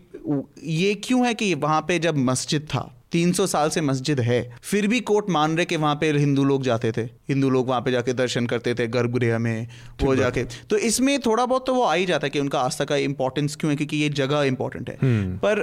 ये 0.75 0.95
क्यों 1.05 1.27
है 1.27 1.35
कि 1.35 1.55
वहाँ 1.57 1.81
पे 1.89 1.99
जब 1.99 2.17
मस्जिद 2.19 2.67
था 2.69 2.91
300 3.15 3.47
साल 3.47 3.69
से 3.71 3.81
मस्जिद 3.81 4.21
है। 4.21 4.41
फिर 4.63 4.87
भी 4.87 5.01
कोर्ट 5.01 5.31
मान 5.31 5.57
रहे 5.57 5.65
कि 5.65 5.77
वहाँ 5.77 5.95
पे 5.95 6.11
हिंदू 6.13 6.45
लोग 6.45 6.63
जाते 6.63 6.93
थे। 6.93 7.03
हिंदू 7.29 7.51
लोग 7.51 7.69
वहाँ 7.69 7.81
पे 7.81 7.93
जाके 7.93 8.13
दर्शन 8.13 8.47
करते 8.47 8.75
थे 8.75 8.87
गर्भगृह 8.87 9.39
में 9.39 9.67
वो 10.03 10.15
जाके। 10.17 10.45
तो 10.71 10.77
इसमें 10.77 11.19
थोड़ा 11.21 11.47
बहुत 11.47 11.67
तो 11.67 11.75
वो 11.75 11.83
आ 11.83 11.95
ही 11.95 12.07
जाता 12.07 12.27
है 12.27 12.31
कि 12.31 12.41
उनका 12.41 12.61
आस्था 12.61 12.85
का 12.85 12.97
इंपॉर्टेंस 12.97 13.57
क्यों 13.57 13.71
है 13.71 13.77
क्योंकि 13.77 13.97
ये 13.97 14.09
जगह 14.09 14.43
इंपॉर्टेंट 14.43 14.91
है। 14.91 14.97
हम्म। 15.03 15.37
पर 15.45 15.63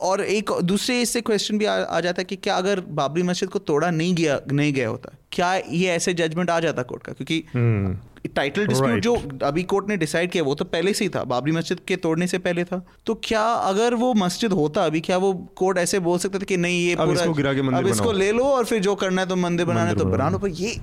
और 0.00 0.20
एक 0.20 0.50
दूसरे 0.62 1.00
इससे 1.00 1.20
क्वेश्चन 1.20 1.58
भी 1.58 1.64
आ, 1.64 1.74
आ 1.74 2.00
जाता 2.00 2.20
है 2.20 2.24
कि 2.24 2.36
क्या 2.36 2.54
अगर 2.56 2.80
बाबरी 2.90 3.22
मस्जिद 3.22 3.48
को 3.48 3.58
तोड़ा 3.58 3.90
नहीं 3.90 4.14
गया 4.14 4.40
नहीं 4.52 4.72
गया 4.72 4.88
होता 4.88 5.12
क्या 5.32 5.54
ये 5.54 5.90
ऐसे 5.90 6.14
जजमेंट 6.14 6.50
आ 6.50 6.58
जाता 6.60 6.82
कोर्ट 6.82 7.02
का? 7.02 7.12
क्योंकि 7.12 7.44
हम्म। 7.54 7.98
Title 8.28 8.66
dispute 8.66 8.90
right. 8.90 9.02
जो 9.02 9.46
अभी 9.46 9.62
कोर्ट 9.62 9.88
ने 9.88 9.96
डिसाइड 9.96 10.30
किया 10.30 10.42
वो 10.44 10.54
तो 10.54 10.64
पहले 10.64 10.92
से 10.94 11.04
ही 11.04 11.08
था। 11.08 11.22
बाबरी 11.24 11.52
मस्जिद 11.52 11.80
के 11.88 11.96
तोड़ने 11.96 12.26
से 12.26 12.38
पहले 12.38 12.64
था। 12.64 12.80
तो 13.06 13.14
क्या 13.24 13.42
अगर 13.42 13.94
वो 13.94 14.12
मस्जिद 14.14 14.52
होता 14.52 14.84
अभी 14.84 15.00
क्या 15.00 15.16
वो 15.18 15.32
कोर्ट 15.56 15.78
ऐसे 15.78 15.98
बोल 16.00 16.18
सकते 16.18 16.38
थे 16.38 16.44
कि 16.44 16.56
नहीं 16.56 16.80
ये 16.86 16.94
अब 16.94 17.06
पूरा 17.06 17.20
इसको 17.20 17.32
गिरा 17.34 17.54
के 17.54 17.62
मंदिर 17.62 17.78
अब 17.78 17.86
इसको 17.86 18.12
ले 18.12 18.30
लो 18.32 18.44
और 18.44 18.64
फिर 18.64 18.80
जो 18.82 18.94
करना 18.94 19.22
है 19.22 19.28
तो 19.28 19.36
मंदिर 19.36 19.66
बनाना 19.66 19.88
है 19.88 19.96
तो 19.96 20.04
बना 20.04 20.28
लो। 20.28 20.38
पर 20.38 20.48
ये 20.48 20.76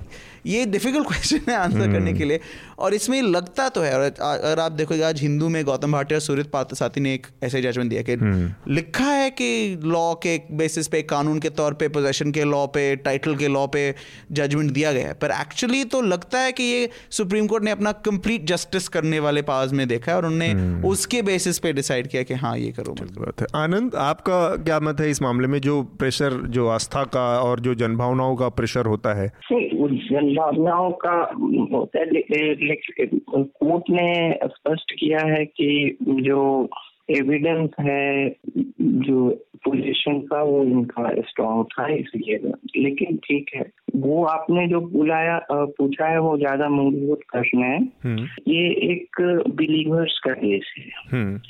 ये 0.46 0.64
डिफ़िकल्ट 0.66 1.06
क्वेश्चन 1.06 1.38
है 1.50 1.56
आंसर 1.56 1.78
hmm. 1.78 1.92
करने 1.92 2.12
के 2.12 2.24
लिए 2.24 2.40
और 2.78 2.94
इसमें 2.94 3.22
लगता 3.22 3.68
तो 3.68 3.80
है 3.80 3.94
और 3.94 4.02
अगर 4.20 4.60
आप 4.60 4.72
देखोगे 4.72 5.02
आज 5.02 5.20
हिंदू 5.20 5.48
में 5.48 5.64
गौतम 5.64 5.92
भाटिया 5.92 6.18
सूर्य 6.18 6.42
पार्थसाथी 6.42 7.00
ने 7.00 7.14
एक 7.14 7.26
ऐसे 7.42 7.62
जजमेंट 7.62 7.90
दिया 7.90 8.02
कि 8.02 8.16
hmm. 8.16 8.68
लिखा 8.68 9.04
है 9.04 9.30
कि 9.30 9.80
लॉ 9.84 10.14
के 10.14 10.40
बेसिस 10.52 10.88
पे 10.88 11.02
कानून 11.02 11.38
के 11.38 11.48
तौर 11.50 11.74
पे 11.74 11.88
पोजेशन 11.88 12.30
के 12.32 12.44
लॉ 12.44 12.66
पे 12.66 12.96
टाइटल 12.96 13.36
के 13.36 13.48
लॉ 13.48 13.66
पे 13.66 13.94
जजमेंट 14.32 14.70
दिया 14.70 14.92
गया 14.92 15.06
है 15.06 15.14
पर 15.14 15.30
एक्चुअली 15.30 15.84
तो 15.84 16.00
लगता 16.02 16.40
है 16.40 16.52
कि 16.52 16.62
ये 16.62 16.88
सुप्रीम 17.10 17.46
कोर्ट 17.46 17.64
ने 17.64 17.70
अपना 17.70 17.92
कंप्लीट 17.92 18.44
जस्टिस 18.44 18.88
करने 18.88 19.18
वाले 19.18 19.42
पास 19.42 19.72
में 19.72 19.88
देखा 19.88 20.12
है 20.12 20.18
और 20.18 20.26
उन्होंने 20.26 20.52
hmm. 20.52 20.86
उसके 20.86 21.22
बेसिस 21.22 21.58
पे 21.58 21.72
डिसाइड 21.72 22.06
किया 22.06 22.22
कि 22.22 22.34
हाँ 22.34 22.56
ये 22.58 22.72
करो 22.72 22.92
बात 22.92 23.40
है 23.40 23.46
आनंद 23.54 23.94
आपका 23.94 24.40
क्या 24.56 24.80
मत 24.80 25.00
है 25.00 25.10
इस 25.10 25.22
मामले 25.22 25.48
में 25.48 25.60
जो 25.60 25.82
प्रेशर 25.82 26.32
जो 26.48 26.68
आस्था 26.68 27.04
का 27.04 27.28
और 27.40 27.60
जो 27.60 27.74
जनभावनाओं 27.74 28.36
का 28.36 28.48
प्रेशर 28.48 28.86
होता 28.86 29.14
है 29.14 29.28
संभावनाओं 30.30 30.90
का 31.04 31.16
होता 31.72 31.98
है 31.98 32.22
कोर्ट 33.26 33.90
ने 33.90 34.38
स्पष्ट 34.46 34.92
किया 34.92 35.20
है 35.26 35.44
कि 35.46 35.98
जो 36.00 36.42
एविडेंस 37.10 37.70
है 37.80 38.28
जो 38.78 39.28
पोजीशन 39.64 40.18
का 40.20 40.42
वो 40.42 40.62
इनका 40.64 41.10
स्ट्रॉन्ग 41.20 41.64
था 41.64 41.86
इसलिए 41.94 42.36
लेकिन 42.76 43.16
ठीक 43.16 43.50
है 43.54 43.64
वो 43.96 44.24
आपने 44.24 44.66
जो 44.68 44.80
बुलाया 44.80 45.38
पूछा 45.50 46.06
है 46.06 46.18
वो 46.18 46.36
ज़्यादा 46.38 46.68
मूलभूत 46.68 47.20
प्रश्न 47.32 47.62
है 47.62 47.78
हम्म। 48.04 48.26
ये 48.48 48.68
एक 48.92 49.20
बिलीवर्स 49.56 50.18
का 50.24 50.32
केस 50.34 50.74
है 50.78 50.90
हम्म। 51.12 51.40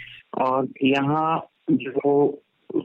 और 0.42 0.68
यहाँ 0.84 1.50
जो 1.72 2.26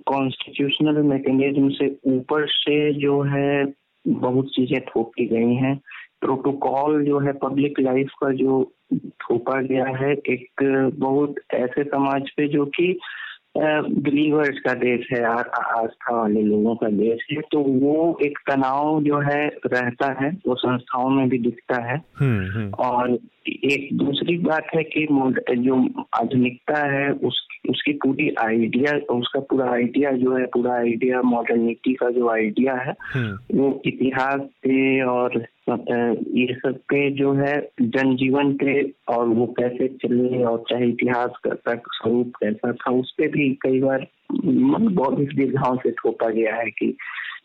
कॉन्स्टिट्यूशनल 0.08 1.02
मैकेनिज्म 1.04 1.70
से 1.70 1.88
ऊपर 2.08 2.48
से 2.50 2.78
जो 2.94 3.22
है 3.24 3.66
बहुत 4.08 4.48
चीज़ें 4.48 4.82
थोपी 4.86 5.26
गई 5.26 5.54
हैं। 5.54 5.82
प्रोटोकॉल 6.22 7.06
जो 7.06 7.20
है 7.20 7.34
पब्लिक 7.34 7.80
लाइफ 7.80 8.10
का 8.10 8.32
जो 8.32 8.72
थोपा 8.94 9.62
गया 9.62 9.86
है, 9.86 10.14
एक 10.14 10.48
बहुत 10.96 11.36
ऐसे 11.54 11.84
समाज 11.84 12.30
पे 12.38 12.48
जो 12.48 12.66
कि 12.66 13.00
बिलीवर्स 13.58 14.60
का 14.60 14.74
देश 14.74 15.08
है 15.12 15.24
आस्था 15.24 16.16
वाले 16.16 16.42
लोगों 16.42 16.76
का 16.76 16.90
देश 16.90 17.28
है 17.32 17.42
तो 17.42 17.60
वो 17.60 18.18
एक 18.22 18.40
तनाव 18.50 19.02
जो 19.04 19.20
है 19.20 19.48
रहता 19.48 20.24
है 20.24 20.32
वो 20.48 20.56
संस्थाओं 20.56 21.10
में 21.10 21.30
भी 21.30 21.38
दिखता 21.38 21.82
है 21.84 22.02
हम्म, 22.18 22.52
हम्म। 22.52 22.70
और 22.70 23.18
एक 23.48 23.90
दूसरी 23.94 24.38
बात 24.38 24.68
है 24.76 24.84
कि 24.84 25.08
जो 25.58 26.06
आधुनिकता 26.14 26.92
है 26.92 27.12
उस 27.12 27.48
उसकी 27.70 27.94
पूरी 27.94 28.36
आइडिया 28.40 29.14
उसका 29.14 29.40
पूरा 29.40 29.72
आइडिया 29.72 30.12
जो 30.12 30.36
है 30.38 30.46
पूरा 30.46 30.74
आइडिया 30.74 31.22
मॉडर्निटी 31.22 31.94
का 31.94 32.10
जो 32.10 32.30
आइडिया 32.30 32.74
है 32.76 32.94
हम्म। 33.14 33.60
वो 33.60 33.82
इतिहास 33.86 34.40
पे 34.40 35.02
और 35.02 35.46
ये 35.70 36.54
सब 36.54 36.78
के 36.78 37.12
जो 37.12 37.34
है 37.34 37.70
जनजीवन 37.82 38.52
के 38.54 38.84
और 39.14 39.28
वो 39.28 39.46
कैसे 39.46 39.88
चले 39.88 40.44
और 40.44 40.64
चाहे 40.70 40.88
इतिहास 40.88 41.32
का 41.48 41.76
स्वरूप 41.76 42.34
कैसा 42.44 42.72
था, 42.72 42.92
उस 42.92 43.12
पर 43.12 43.28
भी 43.28 43.50
कई 43.50 43.80
बार 43.80 44.08
बौद्धिक 44.92 45.30
दीर्घाओं 45.38 45.76
से 45.76 45.92
थोपा 45.92 46.30
गया 46.30 46.56
है 46.56 46.66
कि 46.66 46.98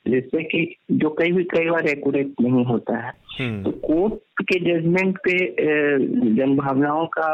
जिससे 0.06 0.42
कि 0.42 0.76
जो 0.92 1.08
कई 1.10 1.32
भी 1.32 1.42
कई 1.44 1.70
बार 1.70 1.86
एक्यूरेट 1.86 2.34
नहीं 2.40 2.64
होता 2.64 2.96
है 2.96 3.12
हम्म। 3.40 3.62
तो 3.62 3.70
कोर्ट 3.70 4.42
के 4.42 4.58
जजमेंट 4.60 5.18
पे 5.18 5.36
जनभावनाओं 6.36 7.06
का 7.06 7.26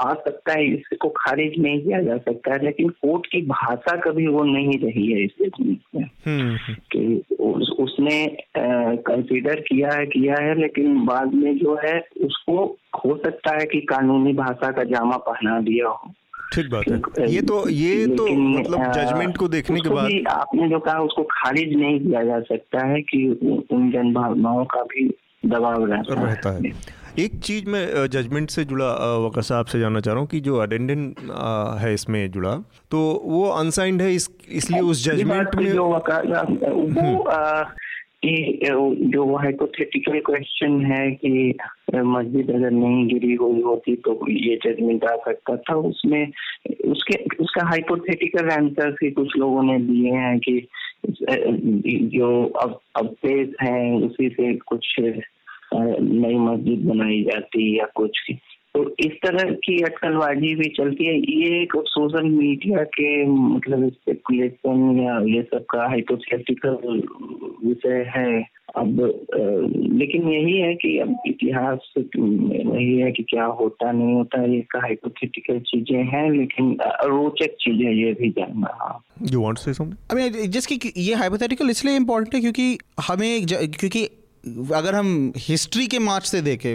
आ 0.00 0.12
सकता 0.14 0.52
है 0.52 0.64
इसको 0.66 1.08
खारिज 1.08 1.58
नहीं 1.58 1.80
किया 1.82 2.00
जा 2.02 2.16
सकता 2.16 2.52
है 2.52 2.64
लेकिन 2.64 2.88
कोर्ट 3.02 3.26
की 3.26 3.40
भाषा 3.42 3.96
कभी 4.00 4.26
वो 4.26 4.42
नहीं 4.44 4.78
रही 4.78 5.06
है 5.12 5.24
इस 5.24 5.30
जजमेंट 5.42 5.80
में 5.94 6.08
हम्म। 6.26 6.74
कि 6.92 7.22
उस, 7.40 7.70
उसने 7.70 8.26
कंसीडर 8.56 9.60
किया 9.60 9.92
है 9.92 10.06
किया 10.06 10.42
है 10.42 10.58
लेकिन 10.60 11.04
बाद 11.04 11.34
में 11.34 11.56
जो 11.58 11.78
है 11.84 11.98
उसको 12.24 12.64
हो 13.04 13.16
सकता 13.16 13.56
है 13.60 13.66
कि 13.66 13.80
कानूनी 13.80 14.32
भाषा 14.32 14.70
का 14.70 14.84
जामा 14.84 15.16
पहना 15.28 15.60
दिया 15.60 15.88
हो 15.88 16.12
ठीक 16.52 16.70
बात 16.70 16.84
है। 17.18 17.30
ये 17.32 17.40
तो 17.42 17.68
ये 17.68 18.06
तो 18.16 18.26
मतलब 18.26 18.92
जजमेंट 18.92 19.36
को 19.36 19.48
देखने 19.48 19.80
के 19.80 19.88
बाद 19.90 20.10
आपने 20.30 20.68
जो 20.68 20.78
कहा 20.80 20.98
उसको 21.02 21.22
खारिज 21.30 21.76
नहीं 21.76 21.98
किया 22.00 22.22
जा 22.24 22.40
सकता 22.40 22.86
है 22.86 23.00
कि 23.02 23.26
उन 23.72 23.90
जन 23.90 24.12
भावनाओं 24.14 24.64
का 24.64 24.82
भी 24.82 25.08
दबाव 25.46 25.84
रहता, 25.84 26.22
रहता 26.24 26.50
है। 26.50 26.72
एक 27.18 27.38
चीज़ 27.40 27.68
मैं 27.70 28.06
जजमेंट 28.10 28.50
से 28.50 28.64
जुड़ा 28.64 28.86
वकर 29.26 29.42
साहब 29.42 29.66
से 29.66 29.80
जानना 29.80 30.00
चाह 30.00 30.14
रहा 30.14 30.20
हूँ 30.20 30.28
कि 30.28 30.40
जो 30.40 30.56
अटेंडेंट 30.58 31.20
है 31.80 31.92
इसमें 31.94 32.30
जुड़ा 32.30 32.54
तो 32.90 32.98
वो 33.24 33.44
अनसाइंड 33.50 34.02
है 34.02 34.14
इस 34.14 34.28
इसलिए 34.50 34.80
उस 34.80 35.04
जजमेंट 35.04 35.54
में 35.54 35.72
जो 35.72 35.84
कि 38.24 38.60
जो 39.08 39.36
हाइपोथेटिकल 39.36 40.18
क्वेश्चन 40.18 40.86
है 40.86 41.10
कि 41.10 41.54
मस्जिद 41.96 42.50
अगर 42.50 42.70
नहीं 42.70 43.06
गिरी 43.06 43.34
हुई 43.34 43.60
होती 43.60 43.96
तो 43.96 44.30
ये 44.30 44.58
जजमेंट 44.66 45.04
आ 45.04 45.16
सकता 45.16 45.56
था। 45.56 45.74
उसमें, 45.74 46.28
उसके, 46.86 47.42
उसका 47.44 47.66
हाइपोथेटिकल 47.66 48.48
आंसर 48.48 48.90
भी 48.90 49.10
कुछ 49.10 49.36
लोगों 49.36 49.62
ने 49.62 49.78
दिए 49.78 50.12
हैं 50.12 50.38
कि 50.38 50.66
जो 51.92 52.46
अब 52.46 52.80
पेज 53.04 53.54
है, 53.62 53.94
उसी 53.94 54.28
से 54.28 54.54
कुछ 54.54 54.96
नई 56.00 56.34
मस्जिद 56.34 56.84
बनाई 56.84 57.22
जाती 57.22 57.78
या 57.78 57.86
कुछ। 57.94 58.32
तो 58.74 58.82
इस 59.00 59.12
तरह 59.24 59.50
की 59.64 59.76
अटकलबाजी 59.82 60.54
भी 60.54 60.68
चलती 60.76 61.06
है। 61.06 61.14
ये 61.14 61.62
एक 61.62 61.72
सोशल 61.88 62.24
मीडिया 62.28 62.82
के 62.96 63.10
मतलब 63.26 63.88
स्पेकुलेशन 63.90 65.00
या 65.00 65.18
ये 65.34 65.42
सब 65.42 65.64
का 65.70 65.86
हाइपोथेटिकल 65.88 67.02
विषय 67.64 68.04
है। 68.16 68.42
अब 68.76 68.96
लेकिन 69.98 70.28
यही 70.28 70.56
है 70.58 70.74
कि 70.74 70.96
अब 70.98 71.14
इतिहास 71.26 71.92
वही 71.98 72.96
है 72.98 73.10
कि 73.12 73.22
क्या 73.22 73.44
होता 73.60 73.90
नहीं 73.92 74.14
होता 74.14 74.42
ये 74.44 74.60
का 74.70 74.80
हाइपोथेटिकल 74.80 75.58
चीज़ें 75.60 76.02
हैं 76.04 76.30
लेकिन 76.30 76.76
रोचक 77.04 77.54
चीज़ें 77.60 77.92
ये 77.92 78.12
भी 78.12 78.30
जानना 78.30 79.02
you 79.32 79.42
want 79.42 79.56
to 79.56 79.62
say 79.62 79.74
something 79.74 80.18
I 80.18 80.30
mean 80.30 80.50
just 80.50 80.72
कि 80.72 80.92
ये 80.96 81.14
हाइपोथेटिकल 81.14 81.70
इसलिए 81.70 81.96
इम्पोर्टेंट 81.96 82.34
है 82.34 82.40
क्योंकि 82.40 82.78
हमें 83.08 83.46
क्योंकि 83.46 84.04
अगर 84.74 84.94
हम 84.94 85.32
हिस्ट्री 85.48 85.86
के 85.86 85.98
मार्च 85.98 86.24
से 86.24 86.40
देखें 86.42 86.74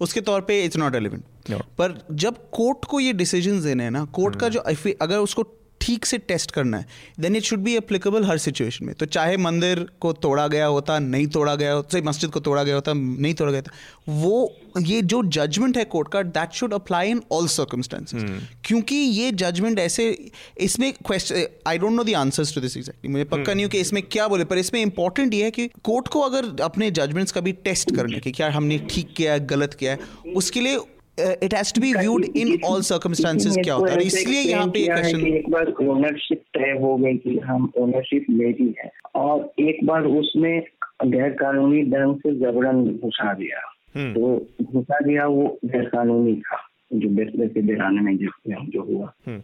उसके 0.00 0.20
तौर 0.20 0.40
पे 0.40 0.62
इट्स 0.64 0.76
नॉट 0.76 0.94
रेलिवेंट 0.94 1.22
पर 1.54 2.06
जब 2.12 2.50
कोर्ट 2.50 2.84
को 2.84 3.00
ये 3.00 3.12
डिसीज़न 3.12 3.62
देने 3.62 3.84
हैं 3.84 3.90
ना 3.90 4.04
कोर्ट 4.04 4.36
का 4.36 4.46
hmm. 4.46 4.54
जो 4.54 4.92
अगर 5.00 5.16
उसको 5.16 5.54
ठीक 5.80 6.06
से 6.06 6.18
टेस्ट 6.18 6.50
करना 6.50 6.78
है 6.78 6.86
then 7.20 7.36
it 7.36 7.42
should 7.42 7.58
be 7.58 7.76
applicable 7.76 8.24
her 8.24 8.38
situation 8.38 8.86
में। 8.86 8.94
तो 8.94 9.06
चाहे 9.06 9.36
मंदिर 9.36 9.86
को 10.00 10.12
तोड़ा 10.12 10.48
गया 10.48 10.66
होता 10.66 10.98
नहीं 10.98 11.26
तोड़ा 11.26 11.54
गया 11.54 11.72
होता 11.72 11.98
मस्जिद 11.98 12.30
को 12.30 12.40
तोड़ा 12.40 12.62
गया 12.62 12.74
होता 12.74 12.92
नहीं 12.92 13.34
तोड़ा 13.34 13.52
गया 13.52 13.62
था 13.62 13.72
वो 14.08 14.56
ये 14.80 15.02
जो 15.02 15.22
जजमेंट 15.22 15.76
है 15.76 15.84
कोर्ट 15.84 16.08
का 16.08 16.22
that 16.22 16.52
should 16.52 16.74
apply 16.74 17.10
in 17.10 17.22
all 17.32 17.46
circumstances 17.46 18.48
क्योंकि 18.64 18.94
ये 18.94 19.32
जजमेंट 19.32 19.78
ऐसे 19.78 20.30
इसमें 20.58 20.92
question 20.92 21.46
I 21.66 21.78
don't 21.78 21.92
know 21.92 22.04
the 22.04 22.14
answers 22.14 22.54
to 22.54 22.60
this 22.60 22.76
exactly 22.76 23.12
मुझे 23.12 23.24
पक्का 23.24 23.42
hmm. 23.42 23.54
नहीं 23.54 23.64
हो 23.64 23.70
कि 23.70 23.78
इसमें 23.78 24.02
क्या 24.02 24.28
बोले 24.28 24.44
पर 24.44 24.58
इसमें 24.58 24.82
इंपॉर्टेंट 24.82 25.34
ये 25.34 25.44
है 25.44 25.50
कि 25.50 25.66
कोर्ट 25.66 26.08
को 26.08 26.20
अगर 26.20 26.62
अपने 26.62 26.90
जजमेंट्स 26.90 27.32
का 27.32 27.40
भी 27.40 27.52
टेस्ट 27.52 27.96
करने 27.96 28.18
की 28.18 28.32
क्या 28.32 28.50
हमने 28.50 28.78
ठीक 28.78 29.14
किया 29.16 29.32
है 29.32 29.46
गलत 29.46 29.74
किया 29.74 29.92
है 29.92 29.98
उसके 30.36 30.60
लिए 30.60 30.78
it 31.18 31.54
has 31.54 31.74
to 31.74 31.80
be 31.80 31.94
viewed 31.94 32.24
in 32.36 32.58
all 32.64 32.80
circumstances 32.80 33.56
क्या 33.64 33.74
होता 33.74 33.92
है? 33.92 34.02
इसलिए 34.02 34.40
यहाँ 34.40 34.66
पे 34.66 34.86
क्वेश्चन 34.86 35.26
एक 35.26 35.50
बार 35.50 35.66
ओनरशिप 35.82 36.42
तय 36.54 36.78
हो 36.80 36.96
गई 36.96 37.14
कि 37.14 37.38
हम 37.38 37.72
ओनरशिप 37.78 38.26
ले 38.30 38.48
ली 38.48 38.74
है। 38.84 38.90
और 39.14 39.52
एक 39.58 39.86
बार 39.86 40.04
उसमें 40.04 40.62
गैर 41.06 41.30
कानूनी 41.30 41.82
ढंग 41.82 42.16
से 42.16 42.34
जबरन 42.34 42.84
घुसा 43.04 43.34
दिया। 43.34 43.74
हम्म। 43.96 44.14
तो 44.14 44.46
घुसा 44.62 44.98
दिया 45.00 45.26
वो 45.26 45.58
गैर 45.64 45.84
कानूनी 45.84 46.36
था 46.36 46.64
जो 46.92 47.08
में 47.08 48.16
जो, 48.16 48.28
जो 48.48 48.82
हुआ। 48.82 49.12
हम्म। 49.26 49.38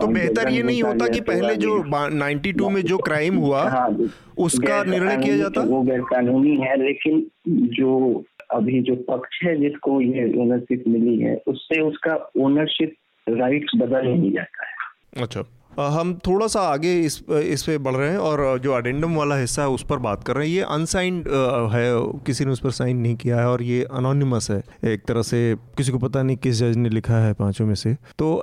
तो 0.00 0.06
बेहतर 0.06 0.48
ये 0.48 0.62
नहीं 0.62 0.82
होता 0.82 1.08
कि 1.08 1.20
पहले 1.20 1.56
जो 1.56 1.78
92 2.10 2.70
में 2.70 2.82
जो 2.82 2.98
क्राइम 2.98 3.36
हुआ 3.36 3.68
हाँ, 3.68 3.98
उसका 4.38 4.84
निर्णय 4.84 5.16
किया 5.16 5.36
जाता? 5.36 5.60
वो 5.60 5.82
गैर 5.82 6.00
कानूनी 6.00 6.56
है 6.56 6.86
लेकिन 6.86 7.26
जो 7.48 8.22
अभी 8.52 8.82
जो 8.82 8.96
पक्ष 9.08 9.40
है 9.44 9.60
जिसको 9.60 10.00
ये 10.00 10.24
ओनरशिप 10.42 10.84
मिली 10.88 11.16
है 11.18 11.36
उससे 11.46 11.80
उसका 11.80 12.16
ओनरशिप 12.40 12.94
राइट्स 13.26 13.72
बदल 13.76 14.06
नहीं 14.08 14.32
जाता 14.32 14.66
है। 14.66 15.22
अच्छा। 15.22 15.44
हम 15.78 16.12
थोड़ा 16.26 16.46
सा 16.46 16.60
आगे 16.60 16.92
इस 17.00 17.22
इस 17.30 17.62
पे 17.62 17.76
बढ़ 17.78 17.94
रहे 17.94 18.08
हैं 18.10 18.18
और 18.18 18.58
जो 18.58 18.72
अडेंडम 18.72 19.14
वाला 19.14 19.36
हिस्सा 19.36 19.62
है 19.62 19.68
उस 19.68 19.84
पर 19.86 19.98
बात 19.98 20.24
कर 20.24 20.36
रहे 20.36 20.48
हैं। 20.48 20.54
ये 20.54 20.62
अनसाइंड 20.70 21.28
है 21.72 21.90
किसी 22.26 22.44
ने 22.44 22.50
उस 22.50 22.60
पर 22.60 22.70
साइन 22.70 22.96
नहीं 22.96 23.16
किया 23.16 23.40
है 23.40 23.46
और 23.46 23.62
ये 23.62 23.82
अनोनिमस 23.92 24.50
है 24.50 24.62
एक 24.84 25.04
तरह 25.08 25.22
से 25.22 25.56
किसी 25.76 25.92
को 25.92 25.98
पता 25.98 26.22
नहीं 26.22 26.36
किस 26.36 26.56
जज 26.56 26.76
ने 26.76 26.88
लिखा 26.88 27.24
है 27.24 27.32
पाँचों 27.34 27.66
में 27.66 27.74
से। 27.74 27.94
तो 28.18 28.34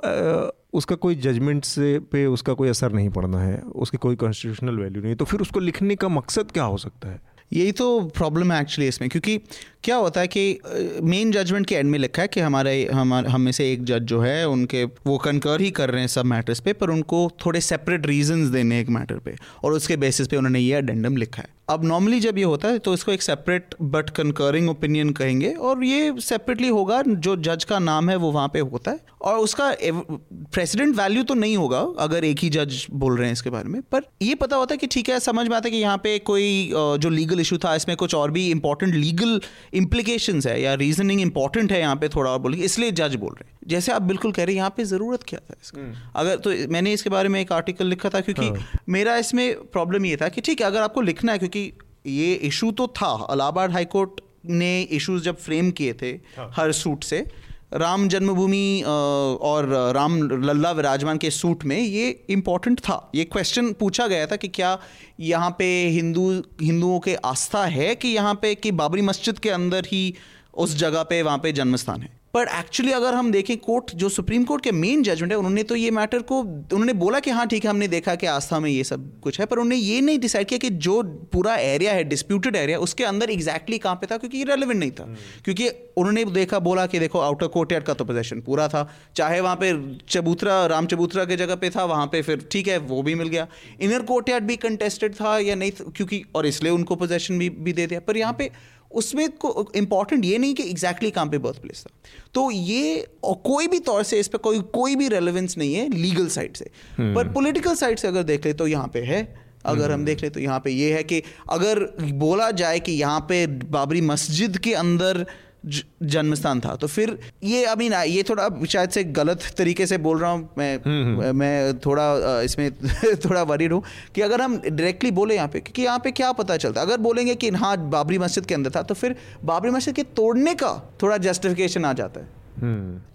उसका 0.72 0.96
कोई 0.96 1.14
जजमेंट 1.14 1.64
से 1.64 1.98
पे 2.12 2.26
उसका 2.26 2.52
कोई 2.52 2.68
असर 2.68 2.92
नहीं 2.92 3.10
पड़ना 3.10 3.38
है 3.38 3.58
उसकी 3.76 3.98
कोई 3.98 4.16
कॉन्स्टिट्यूशनल 4.16 4.78
वैल्यू 4.78 5.02
नहीं 5.02 5.14
तो 5.14 5.24
फिर 5.24 5.40
उसको 5.40 5.60
लिखने 5.60 5.96
का 5.96 6.08
मकसद 6.08 6.50
क्या 6.50 6.64
हो 6.64 6.76
सकता 6.76 7.08
है? 7.08 7.20
यही 7.52 7.72
तो 7.72 8.00
प्रॉब्लम 8.16 8.52
है 8.52 8.60
एक्चुअली 8.60 8.88
इसमें 8.88 9.08
क्योंकि 9.10 9.38
क्या 9.84 9.96
होता 9.96 10.20
है 10.20 10.28
कि 10.28 11.00
मेन 11.02 11.30
जजमेंट 11.32 11.66
के 11.66 11.74
एंड 11.74 11.90
में 11.90 11.98
लिखा 11.98 12.22
है 12.22 12.28
कि 12.28 12.40
हमारे 12.40 12.84
हम 12.92 13.14
हम 13.14 13.40
में 13.40 13.52
से 13.52 13.70
एक 13.72 13.84
जज 13.84 14.02
जो 14.02 14.20
है, 14.20 14.48
उनके, 14.48 14.84
वो 14.84 15.18
कंकर 15.18 15.60
ही 15.60 15.70
कर 15.70 15.90
रहे 15.90 16.00
हैं 16.00 16.08
सब 16.08 16.24
मैटर्स 16.26 16.60
पे, 16.60 16.72
पर 16.72 16.90
उनको 16.90 17.30
थोड़े 17.46 17.60
सेपरेट 17.60 18.06
रीजंस 18.06 18.48
देने 18.48 18.80
एक 18.80 18.88
मैटर 18.88 19.18
पे, 19.18 19.36
और 19.64 19.72
उसके 19.72 19.96
बेसिस 19.96 20.28
पे 20.28 20.36
उन्होंने 20.36 20.60
ये 20.60 20.74
अडेंडम 20.74 21.16
लिखा 21.16 21.42
है। 21.42 21.56
अब 21.70 21.84
नॉर्मली 21.84 22.18
जब 22.20 22.38
ये 22.38 22.44
होता 22.44 22.68
है 22.68 22.78
तो 22.78 22.92
इसको 22.94 23.12
एक 23.12 23.22
सेपरेट 23.22 23.74
बट 23.84 24.10
कंकरिंग 24.10 24.68
ओपिनियन 24.70 25.10
कहेंगे, 25.12 25.50
और 25.50 25.84
ये 25.84 26.14
सेपरेटली 26.20 26.68
होगा, 26.68 27.02
जो 27.02 27.36
जज 27.38 27.64
का 27.64 27.78
नाम 27.78 28.10
है, 28.10 28.16
वो 28.16 28.30
वहाँ 28.32 28.48
पे 28.48 28.60
होता 28.60 28.90
है। 28.90 29.00
और 29.22 29.38
उसका 29.38 29.70
प्रेसिडेंट 29.82 30.96
वैल्यू 30.96 31.22
तो 31.22 31.34
नहीं 31.34 31.56
होगा, 31.56 31.78
अगर 31.98 32.24
एक 32.24 32.38
ही 32.38 32.48
जज 32.50 32.86
बोल 32.92 33.16
रहे 33.16 33.26
हैं 33.26 33.32
इसके 33.32 33.50
बारे 33.50 33.68
में, 33.68 33.80
पर 33.82 34.02
ये 34.22 34.34
पता 34.34 34.56
होता 34.56 34.74
है 34.74 34.78
कि 34.78 34.86
ठीक 34.86 35.08
है, 35.08 35.18
समझ 35.20 35.46
में 35.48 35.56
आता 35.56 35.66
है 35.66 35.70
कि 35.70 35.78
यहाँ 35.78 35.98
पे 35.98 36.18
कोई 36.20 36.70
जो 36.74 37.08
लीगल 37.08 37.40
इशू 37.40 37.58
था, 37.58 37.74
इसमें 37.74 37.96
कुछ 37.96 38.14
और 38.14 38.30
भी 38.30 38.48
इंपॉर्टेंट 38.50 38.94
लीगल 38.94 39.40
इम्प्लीकेशन 39.72 40.40
है 40.46 40.60
या 40.62 40.74
रीजनिंग 40.76 41.20
इंपॉर्टेंट 41.20 41.72
है 41.72 41.80
यहाँ 41.80 41.96
पे 41.96 42.08
थोड़ा 42.08 42.30
और 42.30 42.38
बोलिए 42.38 42.64
इसलिए 42.64 42.90
जज 42.92 43.14
बोल 43.16 43.32
रहे 43.32 43.50
हैं 43.50 43.58
जैसे 43.66 43.92
आप 43.92 44.02
बिल्कुल 44.02 44.32
कह 44.32 44.44
रहे 44.44 44.54
हैं 44.54 44.58
यहाँ 44.58 44.74
पे 44.76 44.84
ज़रूरत 44.86 45.22
क्या 45.22 45.40
था 45.40 45.54
इसका 45.62 45.80
हम्म। 45.80 45.94
अगर 46.14 46.36
तो 46.36 46.50
मैंने 46.70 46.92
इसके 46.92 47.10
बारे 47.10 47.28
में 47.28 47.40
एक 47.40 47.52
आर्टिकल 47.52 47.86
लिखा 47.86 48.08
था 48.08 48.20
क्योंकि 48.20 48.46
हाँ। 48.46 48.80
मेरा 48.88 49.16
इसमें 49.16 49.54
प्रॉब्लम 49.68 50.06
ये 50.06 50.16
था 50.16 50.28
कि 50.28 50.40
ठीक 50.40 50.60
है 50.60 50.66
अगर 50.66 50.80
आपको 50.80 51.00
लिखना 51.02 51.32
है 51.32 51.38
क्योंकि 51.38 51.72
ये 52.08 52.32
इशू 52.44 52.70
तो 52.72 52.86
था 52.96 53.12
अलाहाबाद 53.30 53.72
हाईकोर्ट 53.72 54.20
ने 54.46 54.80
इश्यूज़ 54.92 55.22
जब 55.22 55.36
फ्रेम 55.38 55.70
किए 55.72 55.92
थे 56.02 56.10
हाँ। 56.36 56.50
हर 56.54 56.72
सूट 56.74 57.04
से 57.04 57.26
राम 57.72 58.08
जन्मभूमि 58.08 58.82
और 58.86 59.66
राम 59.94 60.16
लल्ला 60.42 60.70
विराजमान 60.70 61.18
के 61.18 61.30
सूट 61.30 61.64
में 61.64 61.78
ये 61.78 62.08
इंपॉर्टेंट 62.30 62.80
था। 62.80 63.10
ये 63.14 63.24
क्वेश्चन 63.24 63.72
पूछा 63.72 64.06
गया 64.06 64.26
था 64.26 64.36
कि 64.36 64.48
क्या 64.48 64.78
यहाँ 65.20 65.50
पे 65.58 65.64
हिंदू, 65.88 66.30
हिंदुओं 66.62 66.98
के 67.00 67.14
आस्था 67.14 67.64
है 67.66 67.94
कि 67.94 68.08
यहाँ 68.08 68.34
पे 68.34 68.54
कि 68.54 68.72
बाबरी 68.72 69.02
मस्जिद 69.02 69.38
के 69.38 69.50
अंदर 69.50 69.86
ही 69.86 70.14
उस 70.54 70.76
जगह 70.76 71.02
पे 71.02 71.22
वहाँ 71.22 71.38
पे 71.38 71.52
जन्म 71.52 71.76
स्थान 71.76 72.00
है? 72.02 72.17
पर 72.34 72.48
एक्चुअली 72.58 72.92
अगर 72.92 73.14
हम 73.14 73.30
देखें 73.32 73.56
कोर्ट 73.56 73.94
जो 73.94 74.08
सुप्रीम 74.08 74.44
कोर्ट 74.44 74.64
के 74.64 74.72
मेन 74.72 75.02
जजमेंट 75.02 75.32
है 75.32 75.38
उन्होंने 75.38 75.62
तो 75.62 75.76
ये 75.76 75.90
मैटर 75.90 76.18
को 76.22 76.40
उन्होंने 76.40 76.92
बोला 76.92 77.20
कि 77.20 77.30
हाँ 77.30 77.46
ठीक 77.46 77.64
है 77.64 77.70
हमने 77.70 77.88
देखा 77.88 78.14
कि 78.14 78.26
आस्था 78.26 78.58
में 78.60 78.70
ये 78.70 78.84
सब 78.84 79.20
कुछ 79.20 79.40
है 79.40 79.46
पर 79.46 79.56
उन्होंने 79.56 79.76
ये 79.76 80.00
नहीं 80.00 80.18
डिसाइड 80.18 80.46
किया 80.46 80.58
कि 80.58 80.70
जो 80.70 81.02
पूरा 81.32 81.56
एरिया 81.56 81.92
है 81.92 82.04
डिस्प्यूटेड 82.04 82.56
एरिया 82.56 82.78
उसके 82.78 83.04
अंदर 83.04 83.30
एग्जैक्टली 83.30 83.78
कहाँ 83.78 83.94
पे 83.94 84.06
था 84.06 84.16
क्योंकि 84.16 84.38
ये 84.38 84.44
रेलिवेंट 84.44 84.80
नहीं 84.80 84.90
था। 84.90 85.04
Hmm. 85.04 85.44
क्योंकि 85.44 85.68
उन्होंने 85.96 86.24
देखा 86.24 86.58
बोला 86.58 86.86
कि 86.86 86.98
देखो 86.98 87.20
आउटर 87.20 87.46
कोर्ट 87.46 87.72
यार्ड 87.72 87.84
का 87.84 87.94
तो 87.94 88.04
पोजेशन 88.04 88.40
पूरा 88.40 88.68
था। 88.68 88.88
चाहे 89.16 89.40
वहाँ 89.40 89.56
पे 89.56 89.72
चबूतरा 90.08 90.64
राम 90.66 90.86
चबूतरा 90.86 91.24
के 91.24 91.36
जगह 91.36 91.54
पे 91.54 91.70
था 91.70 91.84
वहाँ 91.84 92.06
पे 92.06 92.22
फिर 92.22 92.48
ठीक 92.52 92.68
है 92.68 92.78
वो 92.78 93.02
भी 93.02 93.14
मिल 93.14 93.28
गया। 93.28 93.46
इनर 93.80 94.02
कोर्ट 94.02 94.28
यार्ड 94.28 94.44
भी 94.44 94.56
कंटेस्टेड 94.56 95.14
था 95.14 95.38
या 95.38 95.54
नहीं 95.54 95.70
क्योंकि 95.70 96.22
और 96.34 96.46
इसलिए 96.46 96.72
उनको 96.72 96.96
पोजेशन 96.96 97.38
भी, 97.38 97.48
भी 97.50 97.72
दे 97.72 97.86
दिया। 97.86 98.00
पर 98.00 98.16
यहाँ 98.16 98.34
पे 98.38 98.50
उसमें 98.90 99.28
को 99.36 99.70
इंपॉर्टेंट 99.76 100.24
ये 100.24 100.38
नहीं 100.38 100.54
कि 100.54 100.62
एग्जैक्टली 100.62 101.10
कहाँ 101.10 101.26
पे 101.26 101.38
बर्थ 101.38 101.60
प्लेस 101.62 101.84
था 101.84 101.90
तो 102.34 102.50
ये 102.50 103.06
और 103.24 103.34
कोई 103.44 103.66
भी 103.68 103.78
तौर 103.80 104.02
से 104.02 104.18
इस 104.18 104.28
पर 104.28 104.38
कोई 104.38 104.60
कोई 104.74 104.96
भी 104.96 105.08
रेलिवेंस 105.08 105.58
नहीं 105.58 105.74
है 105.74 105.88
लीगल 105.88 106.28
साइड 106.28 106.56
से 106.56 106.64
hmm. 106.64 107.14
पर 107.14 107.32
पॉलिटिकल 107.32 107.74
साइड 107.74 107.98
से 107.98 108.08
अगर 108.08 108.22
देख 108.22 108.46
ले 108.46 108.52
तो 108.52 108.66
यहाँ 108.66 108.88
पे 108.88 109.00
है 109.02 109.22
अगर 109.64 109.84
हम 109.84 109.92
हम्म। 109.92 110.04
देख 110.04 110.22
ले 110.22 110.30
तो 110.30 110.40
यहाँ 110.40 110.60
पे 110.60 110.70
ये 110.70 110.92
है 110.94 111.02
कि 111.02 111.22
अगर 111.50 111.84
बोला 112.14 112.50
जाए 112.52 112.80
कि 112.80 112.92
यहाँ 112.92 113.20
पे 113.20 113.46
बाबरी 113.46 114.00
मस्जिद 114.02 114.56
के 114.58 114.74
अंदर 114.74 115.24
जन्म 115.66 116.34
स्थान 116.34 116.60
था 116.60 116.74
तो 116.76 116.86
फिर 116.86 117.18
ये 117.44 117.64
आई 117.64 117.74
मीन 117.76 117.92
ये 117.92 118.22
थोड़ा 118.22 118.48
शायद 118.66 118.90
से 118.90 119.04
गलत 119.04 119.42
तरीके 119.56 119.86
से 119.86 119.98
बोल 119.98 120.18
रहा 120.18 120.30
हूँ 120.30 120.48
मैं 120.58 120.74
हम्म, 120.76 121.20
हम्म। 121.20 121.36
मैं 121.36 121.78
थोड़ा 121.78 122.40
इसमें 122.42 122.70
थोड़ा 123.24 123.42
वरीड 123.42 123.72
हूँ 123.72 123.82
कि 124.14 124.20
अगर 124.20 124.40
हम 124.40 124.56
डायरेक्टली 124.58 125.10
बोले 125.10 125.34
यहाँ 125.34 125.48
पे 125.48 125.60
क्योंकि 125.60 125.82
यहाँ 125.82 125.98
पे 125.98 126.10
क्या 126.10 126.32
पता 126.32 126.56
चलता 126.56 126.80
अगर 126.80 126.98
बोलेंगे 126.98 127.34
कि 127.34 127.50
हाँ 127.50 127.76
बाबरी 127.90 128.18
मस्जिद 128.18 128.46
के 128.46 128.54
अंदर 128.54 128.70
था 128.70 128.82
तो 128.82 128.94
फिर 128.94 129.16
बाबरी 129.44 129.70
मस्जिद 129.70 129.94
के 129.94 130.02
तोड़ने 130.16 130.54
का 130.54 130.72
थोड़ा 131.02 131.16
जस्टिफिकेशन 131.18 131.84
आ 131.84 131.92
जाता 131.92 132.20
है। 132.20 132.37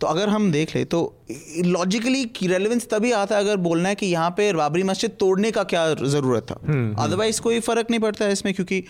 तो 0.02 0.08
अगर 0.08 0.30
हम 0.30 0.52
देख 0.52 0.76
ले 0.76 0.84
तो 0.86 1.00
लॉजिकली 1.66 2.24
रेलेवेंस 2.44 2.88
तभी 2.92 3.12
आता 3.12 3.36
है 3.36 3.42
अगर 3.42 3.58
बोलना 3.58 3.90
है 3.90 3.96
कि 3.96 4.06
यहाँ 4.06 4.30
पे 4.30 4.52
बाबरी 4.54 4.84
मस्जिद 4.84 5.12
तोड़ने 5.20 5.52
का 5.52 5.64
क्या 5.64 5.94
ज़रूरत 5.94 6.44
था। 6.44 6.56
अदरवाइज़ 6.56 7.02
हम्म, 7.02 7.22
हम्म। 7.22 7.44
कोई 7.44 7.60
फ़र्क 7.60 7.90
नहीं 7.90 8.00
पड़ता 8.00 8.26
है 8.26 8.32
इसमें 8.32 8.54
क्योंकि 8.54 8.84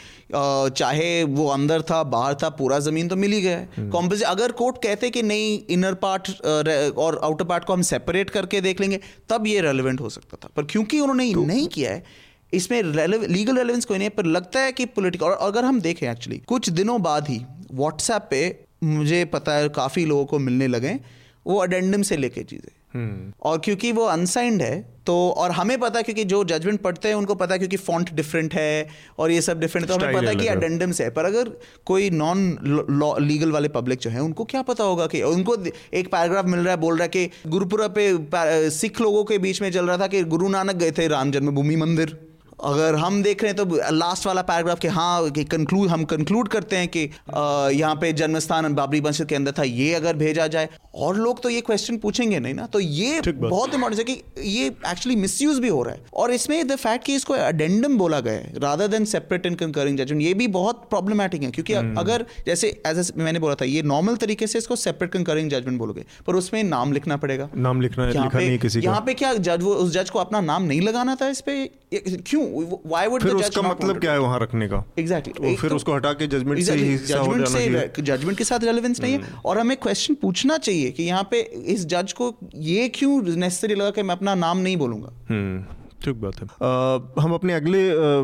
चाहे 0.77 1.23
वो 1.23 1.47
अंदर 1.47 1.81
था 1.81 2.01
बाहर 2.09 2.35
था 2.43 2.49
पूरा 2.49 2.79
ज़मीन 2.79 3.07
तो 3.07 3.15
मिल 3.15 3.31
ही 3.31 3.41
गया 3.41 3.57
है। 3.57 3.89
कॉम्पोजिट 3.89 4.27
अगर 4.27 4.51
कोर्ट 4.53 4.77
कहते 4.83 5.09
कि 5.09 5.23
नहीं 5.23 5.59
इनर 5.69 5.93
पार्ट 6.03 6.29
और 6.45 7.19
आउटर 7.23 7.45
पार्ट 7.45 7.63
को 7.63 7.73
हम 7.73 7.81
सेपरेट 7.83 8.29
करके 8.29 8.61
देख 8.61 8.81
लेंगे 8.81 8.99
तब 9.29 9.47
ये 9.47 9.61
रेलिवेंट 9.61 10.01
हो 10.01 10.09
सकता 10.09 10.37
था। 10.43 10.49
पर 10.55 10.63
क्योंकि 10.63 10.99
उन्होंने 10.99 11.33
तो, 11.33 11.45
नहीं 11.45 11.67
किया 11.67 11.91
है 11.91 12.31
इसमें 12.53 12.81
लीगल 12.83 13.57
रेलिवेंस 13.57 13.85
कोई 13.85 13.97
नहीं 13.97 14.09
है 14.09 14.15
पर 14.15 14.25
लगता 14.25 14.59
है 14.59 14.71
कि 14.71 14.85
पोलिटिकल 14.85 15.25
और 15.25 15.37
अगर 15.41 15.65
हम 15.65 15.79
देखें 15.81 16.09
एक्चुअली 16.11 16.37
कुछ 16.47 16.69
दिनों 16.69 17.01
बाद 17.01 17.29
ही 17.29 17.39
व्हाट्सएप 17.73 18.27
पे 18.29 18.41
मुझे 18.83 19.25
पता 19.25 19.55
है 19.55 19.69
काफ़ी 19.71 20.05
लोगों 20.05 20.25
को 20.25 20.39
मिलने 20.39 20.67
लगे 20.67 20.99
वो 21.47 21.57
अडेंडम 21.57 22.01
से 22.01 22.17
लेके 22.17 22.43
चीज़ें। 22.43 22.71
हम्म। 22.93 23.31
और 23.43 23.57
क्योंकि 23.59 23.91
वो 23.91 24.03
अनसाइंड 24.05 24.61
है 24.61 24.75
तो 25.05 25.13
और 25.37 25.51
हमें 25.51 25.79
पता 25.79 25.99
है 25.99 26.03
क्योंकि 26.03 26.23
जो 26.23 26.43
जजमेंट 26.43 26.79
पढ़ते 26.81 27.07
हैं 27.07 27.15
उनको 27.15 27.35
पता 27.35 27.53
है 27.53 27.59
क्योंकि 27.59 27.77
फॉन्ट 27.77 28.13
डिफरेंट 28.13 28.53
है 28.53 28.87
और 29.19 29.31
ये 29.31 29.41
सब 29.41 29.59
डिफरेंट 29.59 29.87
तो 29.87 29.95
हमें 29.95 30.13
पता 30.13 30.29
है 30.29 30.35
कि 30.35 30.47
अडेंडम 30.47 30.91
से 30.91 31.03
है। 31.03 31.09
पर 31.09 31.25
अगर 31.25 31.49
कोई 31.85 32.09
नॉन 32.09 33.17
लीगल 33.21 33.51
वाले 33.51 33.69
पब्लिक 33.69 33.99
जो 33.99 34.09
है 34.09 34.21
उनको 34.21 34.43
क्या 34.45 34.61
पता 34.61 34.83
होगा 34.83 35.07
कि 35.07 35.21
उनको 35.21 35.55
एक 35.93 36.11
पैराग्राफ 36.11 36.45
मिल 36.45 36.59
रहा 36.59 36.73
है 36.73 36.79
बोल 36.79 36.95
रहा 36.95 37.03
है 37.03 37.09
कि 37.09 37.49
गुरुपुरा 37.49 37.87
पे 37.97 38.69
सिख 38.69 39.01
लोगों 39.01 39.23
के 39.23 39.37
बीच 39.37 39.61
में 39.61 39.71
चल 39.71 39.85
रहा 39.85 39.97
था 39.97 40.07
कि 40.07 40.23
गुरु 40.35 40.49
नानक 40.49 40.75
गए 40.75 40.91
थे 40.91 41.07
राम 41.07 41.31
जन्मभूमि 41.31 41.75
मंदिर। 41.75 42.17
अगर 42.63 42.95
हम 42.95 43.21
देख 43.23 43.43
रहे 43.43 43.51
हैं 43.51 43.57
तो 43.57 43.93
लास्ट 43.93 44.25
वाला 44.27 44.41
पैराग्राफ 44.41 44.79
के 44.79 44.87
हाँ 44.89 45.29
कि 45.29 45.43
कंक्लूड 45.45 45.89
हम 45.89 46.03
कंक्लूड 46.05 46.47
करते 46.47 46.75
हैं 46.75 46.87
कि 46.87 46.99
यहाँ 46.99 47.95
पे 47.95 48.11
जन्म 48.13 48.39
स्थान 48.39 48.73
बाबरी 48.73 49.01
मस्जिद 49.01 49.27
के 49.27 49.35
अंदर 49.35 49.51
था 49.51 49.63
ये 49.63 49.93
अगर 49.93 50.15
भेजा 50.17 50.47
जाए। 50.47 50.69
और 50.95 51.15
लोग 51.17 51.41
तो 51.43 51.49
ये 51.49 51.61
क्वेश्चन 51.61 51.97
पूछेंगे 51.97 52.39
नहीं 52.39 52.53
ना? 52.53 52.65
तो 52.65 52.79
ये 52.79 53.21
बहुत 53.29 53.73
इंपॉर्टेंट 53.73 53.99
है 53.99 54.03
कि 54.05 54.49
ये 54.49 54.65
एक्चुअली 54.65 55.15
मिसयूज 55.15 55.59
भी 55.59 55.67
हो 55.69 55.81
रहा 55.83 55.93
है। 55.93 56.01
और 56.13 56.31
इसमें 56.31 56.67
द 56.67 56.75
फैक्ट 56.75 57.05
कि 57.05 57.15
इसको 57.15 57.33
अडेंडम 57.33 57.97
बोला 57.97 58.19
गया 58.19 58.33
है 58.33 58.59
rather 58.59 58.87
than 58.87 59.05
separate 59.05 59.45
and 59.45 59.57
concurring 59.57 59.97
judgment 59.97 60.21
ये 60.23 60.33
भी 60.33 60.47
बहुत 60.49 60.87
प्रॉब्लमैटिक 60.89 61.43
है। 61.43 61.51
क्योंकि 61.51 61.73
hmm. 61.73 61.99
अगर 61.99 62.25
जैसे 62.45 62.67
एज 62.87 63.11
मैंने 63.17 63.39
बोला 63.39 63.55
था 63.55 63.65
ये 63.65 63.81
नॉर्मल 63.83 64.15
तरीके 64.17 64.47
से 64.47 64.57
इसको 64.57 64.75
सेपरेट 64.77 65.11
कंकरिंग 65.11 65.49
जजमेंट 65.51 65.79
बोलोगे 65.79 66.05
पर 66.27 66.35
उसमें 66.35 66.63
नाम 66.63 66.93
लिखना 66.93 67.17
पड़ेगा। 67.17 67.49
नाम 67.57 67.81
लिखना 67.81 68.09
यहाँ 68.09 68.29
पे 68.29 68.79
यहाँ 68.79 69.01
पे 69.01 69.13
क्या 69.13 69.33
जज 69.35 69.63
वो 69.63 69.73
उस 69.75 69.93
जज 69.93 70.09
को 70.09 70.19
अपना 70.19 70.41
नाम 70.41 70.63
नहीं 70.63 70.81
लगाना 70.81 71.15
था 71.15 71.29
इस 71.29 71.41
पर 71.41 71.67
क्यों? 71.93 72.43
व्हाई 72.53 73.07
वुड 73.07 73.21
फिर 73.21 73.33
उसका 73.33 73.61
मतलब 73.61 73.99
क्या 73.99 74.11
है 74.11 74.19
वहाँ 74.19 74.39
रखने 74.39 74.67
का? 74.67 74.83
एग्जैक्टली 74.99 75.55
फिर 75.55 75.69
तो 75.69 75.75
उसको 75.75 75.93
हटा 75.93 76.13
के 76.13 76.27
जजमेंट 76.27 76.59
से 76.59 76.73
ही 76.73 76.97
जजमेंट 76.97 77.47
से 77.47 78.01
जजमेंट 78.01 78.37
के 78.37 78.43
साथ 78.43 78.63
रेलेवेंस 78.63 79.01
नहीं 79.01 79.13
है। 79.13 79.21
hmm. 79.21 79.45
और 79.45 79.57
हमें 79.57 79.75
क्वेश्चन 79.77 80.13
पूछना 80.21 80.57
चाहिए 80.57 80.91
कि 80.91 81.03
यहाँ 81.03 81.27
पे 81.31 81.39
इस 81.67 81.85
जज 81.85 82.13
को 82.13 82.33
ये 82.55 82.87
क्यों 82.89 83.21
नेसेसरी 83.37 83.75
लगा 83.75 83.89
कि 83.89 84.03
मैं 84.03 84.15
अपना 84.15 84.35
नाम 84.35 84.57
नहीं 84.57 84.77
बोलूँगा? 84.77 85.13
हम्म, 85.29 85.63
ठीक 86.03 86.15
बात 86.21 86.35
है। 86.35 86.45
आ, 86.45 87.23
हम 87.23 87.33
अपने 87.33 87.53
अगले 87.53 87.83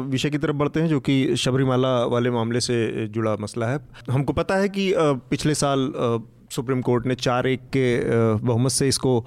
विषय 0.10 0.30
की 0.30 0.38
तरफ़ 0.38 0.56
बढ़ते 0.56 0.80
हैं 0.80 0.88
जो 0.88 1.00
कि 1.00 1.36
शबरीमाला 1.38 1.94
वाले 2.06 2.32
मामले 2.32 2.60
से 2.60 3.08
जुड़ा 3.08 3.36
मसला 3.42 3.68
है। 3.68 3.80
हमको 4.10 4.34
पता 4.34 4.56
है 4.56 4.70
कि 4.70 4.92
पिछले 5.30 5.56
साल 5.56 5.92
सुप्रीम 6.50 6.82
कोर्ट 6.82 7.06
ने 7.06 7.16
चार 7.16 7.48
एक 7.48 7.62
के 7.76 7.88
बहुमत 8.38 8.72
से 8.72 8.88
इसको 8.88 9.18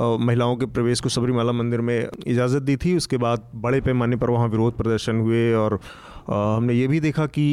महिलाओं 0.00 0.56
के 0.56 0.66
प्रवेश 0.68 1.00
को 1.00 1.08
सबरीमाला 1.08 1.52
मंदिर 1.52 1.80
में 1.80 2.08
इजाज़त 2.26 2.62
दी 2.62 2.76
थी। 2.76 2.96
उसके 2.96 3.16
बाद 3.16 3.50
बड़े 3.56 3.80
पैमाने 3.80 4.16
पर 4.16 4.30
वहाँ 4.30 4.48
विरोध 4.48 4.76
प्रदर्शन 4.76 5.20
हुए 5.20 5.52
और 5.54 5.78
हमने 6.28 6.74
ये 6.74 6.86
भी 6.88 7.00
देखा 7.00 7.26
कि 7.26 7.44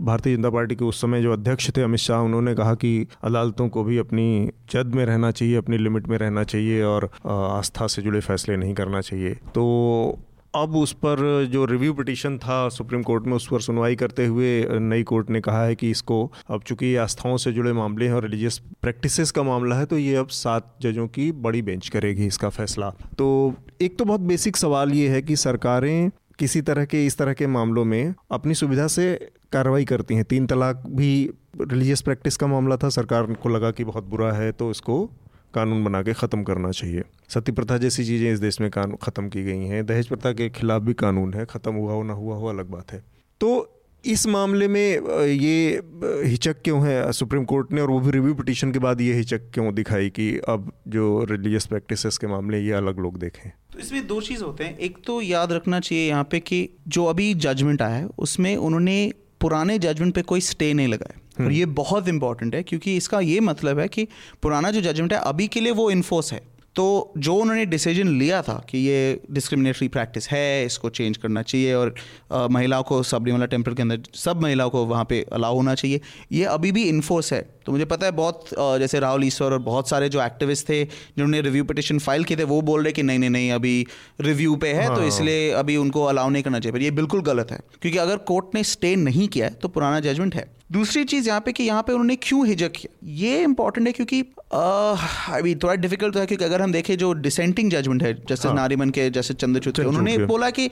भारतीय 0.00 0.36
जनता 0.36 0.50
पार्टी 0.50 0.74
के 0.74 0.84
उस 0.84 1.00
समय 1.00 1.22
जो 1.22 1.32
अध्यक्ष 1.32 1.70
थे 1.76 1.82
अमित 1.82 2.00
शाह, 2.00 2.20
उन्होंने 2.20 2.54
कहा 2.54 2.74
कि 2.74 3.06
अदालतों 3.24 3.68
को 3.68 3.84
भी 3.84 3.98
अपनी 3.98 4.50
जद 4.70 4.94
में 4.94 5.04
रहना 5.06 5.30
चाहिए, 5.30 5.56
अपनी 5.56 5.78
लिमिट 5.78 6.08
में 6.08 6.16
रहना 6.18 6.44
चाहिए 6.44 6.82
और 6.82 7.10
आस्था 7.26 7.86
से 7.86 8.02
जुड़े 8.02 8.20
फैसले 8.20 8.56
नहीं 8.56 8.74
करना 8.74 9.00
चाहिए। 9.00 9.34
तो 9.54 10.18
अब 10.54 10.74
उस 10.76 10.92
पर 11.04 11.46
जो 11.52 11.64
रिव्यू 11.64 11.92
पिटीशन 11.94 12.36
था 12.38 12.68
सुप्रीम 12.68 13.02
कोर्ट 13.02 13.26
में, 13.26 13.32
उस 13.32 13.46
पर 13.50 13.60
सुनवाई 13.60 13.96
करते 13.96 14.26
हुए 14.26 14.78
नई 14.80 15.02
कोर्ट 15.02 15.30
ने 15.30 15.40
कहा 15.40 15.64
है 15.64 15.74
कि 15.74 15.90
इसको, 15.90 16.32
अब 16.50 16.62
चूँकि 16.62 16.94
आस्थाओं 16.96 17.36
से 17.36 17.52
जुड़े 17.52 17.72
मामले 17.72 18.06
हैं 18.06 18.14
और 18.14 18.22
रिलीजियस 18.22 18.58
प्रैक्टिसेस 18.82 19.30
का 19.30 19.42
मामला 19.42 19.76
है 19.76 19.86
तो 19.86 19.98
ये 19.98 20.14
अब 20.16 20.28
सात 20.30 20.74
जजों 20.82 21.06
की 21.08 21.30
बड़ी 21.32 21.62
बेंच 21.62 21.88
करेगी 21.88 22.26
इसका 22.26 22.48
फैसला। 22.48 22.90
तो 23.18 23.54
एक 23.82 23.98
तो 23.98 24.04
बहुत 24.04 24.20
बेसिक 24.22 24.56
सवाल 24.56 24.92
ये 24.92 25.08
है 25.08 25.22
कि 25.22 25.36
सरकारें 25.36 26.10
किसी 26.38 26.60
तरह 26.62 26.84
के, 26.84 27.06
इस 27.06 27.18
तरह 27.18 27.32
के 27.32 27.46
मामलों 27.46 27.84
में 27.84 28.14
अपनी 28.30 28.54
सुविधा 28.54 28.86
से 28.88 29.14
कार्रवाई 29.52 29.84
करती 29.84 30.14
हैं। 30.14 30.24
तीन 30.24 30.46
तलाक 30.46 30.84
भी 30.88 31.30
रिलीजियस 31.60 32.02
प्रैक्टिस 32.02 32.36
का 32.36 32.46
मामला 32.46 32.76
था, 32.76 32.88
सरकार 32.90 33.32
को 33.32 33.48
लगा 33.48 33.70
कि 33.70 33.84
बहुत 33.84 34.04
बुरा 34.04 34.32
है 34.32 34.52
तो 34.52 34.70
इसको 34.70 35.04
कानून 35.54 35.84
बना 35.84 36.02
के 36.02 36.12
ख़त्म 36.14 36.42
करना 36.42 36.70
चाहिए। 36.70 37.02
सती 37.28 37.52
प्रथा 37.52 37.78
जैसी 37.78 38.04
चीज़ें 38.04 38.32
इस 38.32 38.38
देश 38.38 38.60
में 38.60 38.70
कानून 38.70 38.96
ख़त्म 39.02 39.28
की 39.28 39.42
गई 39.42 39.66
हैं। 39.66 39.84
दहेज 39.86 40.06
प्रथा 40.06 40.32
के 40.32 40.48
खिलाफ 40.50 40.82
भी 40.82 40.94
कानून 40.94 41.34
है। 41.34 41.44
ख़त्म 41.46 41.74
हुआ 41.74 41.92
हो, 41.92 42.02
ना 42.02 42.12
हुआ 42.14 42.36
हो, 42.36 42.46
अलग 42.46 42.70
बात 42.70 42.92
है। 42.92 43.04
तो 43.40 43.78
इस 44.04 44.26
मामले 44.26 44.66
में 44.68 44.80
ये 45.24 45.82
हिचक 46.24 46.62
क्यों 46.64 46.80
है? 46.86 47.12
सुप्रीम 47.12 47.44
कोर्ट 47.44 47.72
ने 47.72 47.80
और 47.80 47.90
वो 47.90 47.98
भी 48.00 48.10
रिव्यू 48.10 48.34
पिटीशन 48.34 48.72
के 48.72 48.78
बाद 48.78 49.00
ये 49.00 49.14
हिचक 49.14 49.50
क्यों 49.54 49.74
दिखाई 49.74 50.10
कि 50.10 50.26
अब 50.48 50.72
जो 50.88 51.24
रिलीजियस 51.30 51.66
प्रैक्टिसेस 51.66 52.18
के 52.18 52.26
मामले 52.26 52.60
ये 52.60 52.72
अलग 52.72 52.98
लोग 52.98 53.18
देखें। 53.18 53.50
तो 53.72 53.78
इसमें 53.78 54.06
दो 54.06 54.20
चीज़ 54.20 54.42
होते 54.44 54.64
हैं। 54.64 54.76
एक 54.78 54.98
तो 55.06 55.20
याद 55.22 55.52
रखना 55.52 55.80
चाहिए 55.80 56.08
यहाँ 56.08 56.24
पे 56.30 56.40
कि 56.40 56.68
जो 56.88 57.04
अभी 57.04 57.32
जजमेंट 57.36 57.82
आया 57.82 57.94
है, 57.94 58.06
उसमें 58.18 58.56
उन्होंने 58.56 59.12
पुराने 59.40 59.78
जजमेंट 59.78 60.14
पे 60.14 60.22
कोई 60.22 60.40
स्टे 60.40 60.72
नहीं 60.74 60.88
लगाया। 60.88 61.18
और 61.42 61.46
हम्म। 61.46 61.54
ये 61.54 61.66
बहुत 61.74 62.08
इंपॉर्टेंट 62.08 62.54
है 62.54 62.62
क्योंकि 62.62 62.96
इसका 62.96 63.20
ये 63.22 63.40
मतलब 63.42 63.78
है 63.78 63.88
कि 63.88 64.06
पुराना 64.42 64.70
जो 64.70 64.80
जजमेंट 64.82 65.12
है 65.12 65.18
अभी 65.24 65.48
के 65.48 65.60
लिए 65.60 65.72
वो 65.74 65.90
इन्फोर्स 65.90 66.32
है 66.32 66.40
तो 66.76 67.12
जो 67.18 67.34
उन्होंने 67.34 67.64
डिसीज़न 67.66 68.08
लिया 68.08 68.40
था 68.42 68.54
कि 68.68 68.78
ये 68.78 69.20
डिस्क्रिमिनेटरी 69.30 69.88
प्रैक्टिस 69.88 70.28
है 70.28 70.64
इसको 70.64 70.88
चेंज 70.90 71.16
करना 71.16 71.42
चाहिए 71.42 71.74
और 71.74 71.94
आ, 72.32 72.46
महिलाओं 72.48 72.82
को 72.82 73.02
सबरीमला 73.04 73.46
टेंपल 73.46 73.74
के 73.74 73.82
अंदर 73.82 74.00
सब 74.14 74.42
महिलाओं 74.42 74.70
को 74.70 74.84
वहाँ 74.86 75.04
पे 75.04 75.20
अलाउ 75.32 75.54
होना 75.54 75.74
चाहिए 75.74 76.00
ये 76.32 76.44
अभी 76.46 76.72
भी 76.72 76.84
इन्फोर्स 76.84 77.32
है 77.32 77.40
तो 77.66 77.72
मुझे 77.72 77.84
पता 77.84 78.06
है 78.06 78.12
बहुत 78.12 78.48
जैसे 78.80 79.00
राहुल 79.00 79.24
ईश्वर 79.24 79.52
और 79.52 79.58
बहुत 79.60 79.88
सारे 79.88 80.08
जो 80.08 80.22
एक्टिविस्ट 80.22 80.68
थे 80.68 80.82
जिन्होंने 80.84 81.40
रिव्यू 81.40 81.64
पिटिशन 81.64 81.98
फ़ाइल 81.98 82.24
किए 82.24 82.36
थे 82.36 82.44
वो 82.46 82.60
बोल 82.62 82.82
रहे 82.82 82.92
कि 82.92 83.02
नहीं 83.02 83.18
नहीं 83.18 83.30
नहीं 83.30 83.52
अभी 83.52 83.74
रिव्यू 84.22 84.56
पे 84.56 84.72
है 84.72 84.86
तो 84.86 84.88
हाँ। 84.88 84.96
तो 84.96 85.06
इसलिए 85.06 85.50
अभी 85.54 85.76
उनको 85.76 86.04
अलाउ 86.04 86.28
नहीं 86.28 86.42
करना 86.42 86.60
चाहिए 86.60 86.72
पर 86.72 86.82
ये 86.82 86.90
बिल्कुल 86.92 87.22
गलत 87.22 87.52
है 87.52 87.60
क्योंकि 87.82 87.98
अगर 87.98 88.16
कोर्ट 88.26 88.54
ने 88.54 88.64
स्टे 88.66 88.94
नहीं 88.98 89.28
किया 89.28 89.46
है 89.46 89.54
तो 89.54 89.68
पुराना 89.68 90.00
जजमेंट 90.00 90.34
है 90.34 90.50
दूसरी 90.72 91.04
चीज़ 91.04 91.28
यहाँ 91.28 91.40
पे 91.40 91.52
कि 91.52 91.64
यहाँ 91.64 91.82
पे 91.82 91.92
उन्होंने 91.92 92.16
क्यों 92.16 92.46
हिजक 92.46 92.72
किया? 92.72 92.94
ये 93.04 93.42
इंपॉर्टेंट 93.42 93.86
है 93.86 93.92
क्योंकि 93.92 94.20
अभी 94.20 95.54
थोड़ा 95.54 95.74
डिफ़िकल्ट 95.74 96.16
है 96.16 96.26
क्योंकि 96.26 96.44
अगर 96.44 96.62
हम 96.62 96.72
देखें 96.72 96.96
जो 96.98 97.12
डिसेंटिंग 97.12 97.70
जजमेंट 97.70 98.02
है 98.02 98.12
जैसे 98.28 98.48
हाँ। 98.48 98.56
नारीमन 98.56 98.90
के 98.90 99.08
जैसे 99.10 99.34
चंद्रचूड 99.34 99.76
के 99.76 99.82
उन्होंने 99.82 100.18
बोला 100.26 100.50
कि 100.50 100.68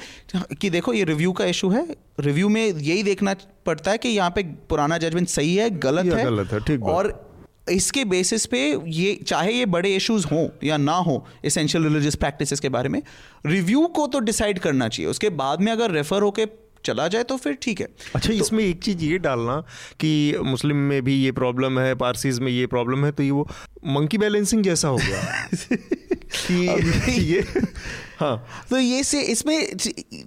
कि 0.60 0.70
देखो 0.70 0.92
ये 0.92 1.04
रिव्यू 1.04 1.32
का 1.32 1.44
इशू 1.44 1.70
है 1.70 1.86
रिव्यू 2.20 2.48
में 2.48 2.62
यही 2.66 3.02
देखना 3.02 3.34
पड़ता 3.66 3.90
है 3.90 3.98
कि 3.98 4.08
यहाँ 4.08 4.30
पे 4.30 4.42
पुराना 4.68 4.98
जजमेंट 4.98 5.28
सही 5.28 5.54
है 5.56 5.70
गलत 5.78 6.14
है 6.14 6.24
गलत 6.24 6.52
है 6.52 6.60
ठीक 6.60 6.82
और 6.84 7.12
इसके 7.70 8.04
बेसिस 8.04 8.46
पे 8.46 8.60
ये 8.86 9.14
चाहे 9.26 9.52
ये 9.52 9.66
बड़े 9.66 9.94
इश्यूज़ 9.96 10.26
हों 10.26 10.46
या 10.64 10.76
ना 10.76 10.92
हो 10.92 11.24
एसेंशियल 11.44 11.84
रिलीजियस 11.84 12.14
प्रैक्टिसेस 12.14 12.60
के 12.60 12.68
बारे 12.68 12.88
में 12.88 13.02
रिव्यू 13.46 13.86
को 13.86 14.06
तो 14.06 14.20
डिसाइड 14.20 14.58
करना 14.58 14.88
चाहिए। 14.88 15.10
उसके 15.10 15.30
बाद 15.42 15.60
में 15.60 15.70
अगर 15.72 15.90
रेफर 15.90 16.22
होके 16.22 16.46
चला 16.84 17.08
जाए 17.08 17.22
तो 17.22 17.36
फिर 17.36 17.58
ठीक 17.62 17.80
है। 17.80 17.86
अच्छा 18.14 18.28
तो, 18.28 18.34
इसमें 18.34 18.64
एक 18.64 18.82
चीज़ 18.82 19.04
ये 19.04 19.18
डालना 19.18 19.60
कि 20.00 20.34
मुस्लिम 20.44 20.76
में 20.76 21.02
भी 21.02 21.14
ये 21.14 21.32
प्रॉब्लम 21.32 21.78
है 21.80 21.94
पारसीज 21.94 22.38
में 22.38 22.52
ये 22.52 22.66
प्रॉब्लम 22.66 23.04
है 23.04 23.12
तो 23.12 23.22
ये 23.22 23.30
वो 23.30 23.48
मंकी 23.86 24.18
बैलेंसिंग 24.18 24.62
जैसा 24.62 24.88
हो 24.88 24.96
गया। 24.96 25.48
कि 26.46 27.20
ये 27.22 27.42
हाँ। 28.20 28.66
तो 28.70 28.78
ये 28.78 29.02
से 29.04 29.20
इसमें 29.32 29.76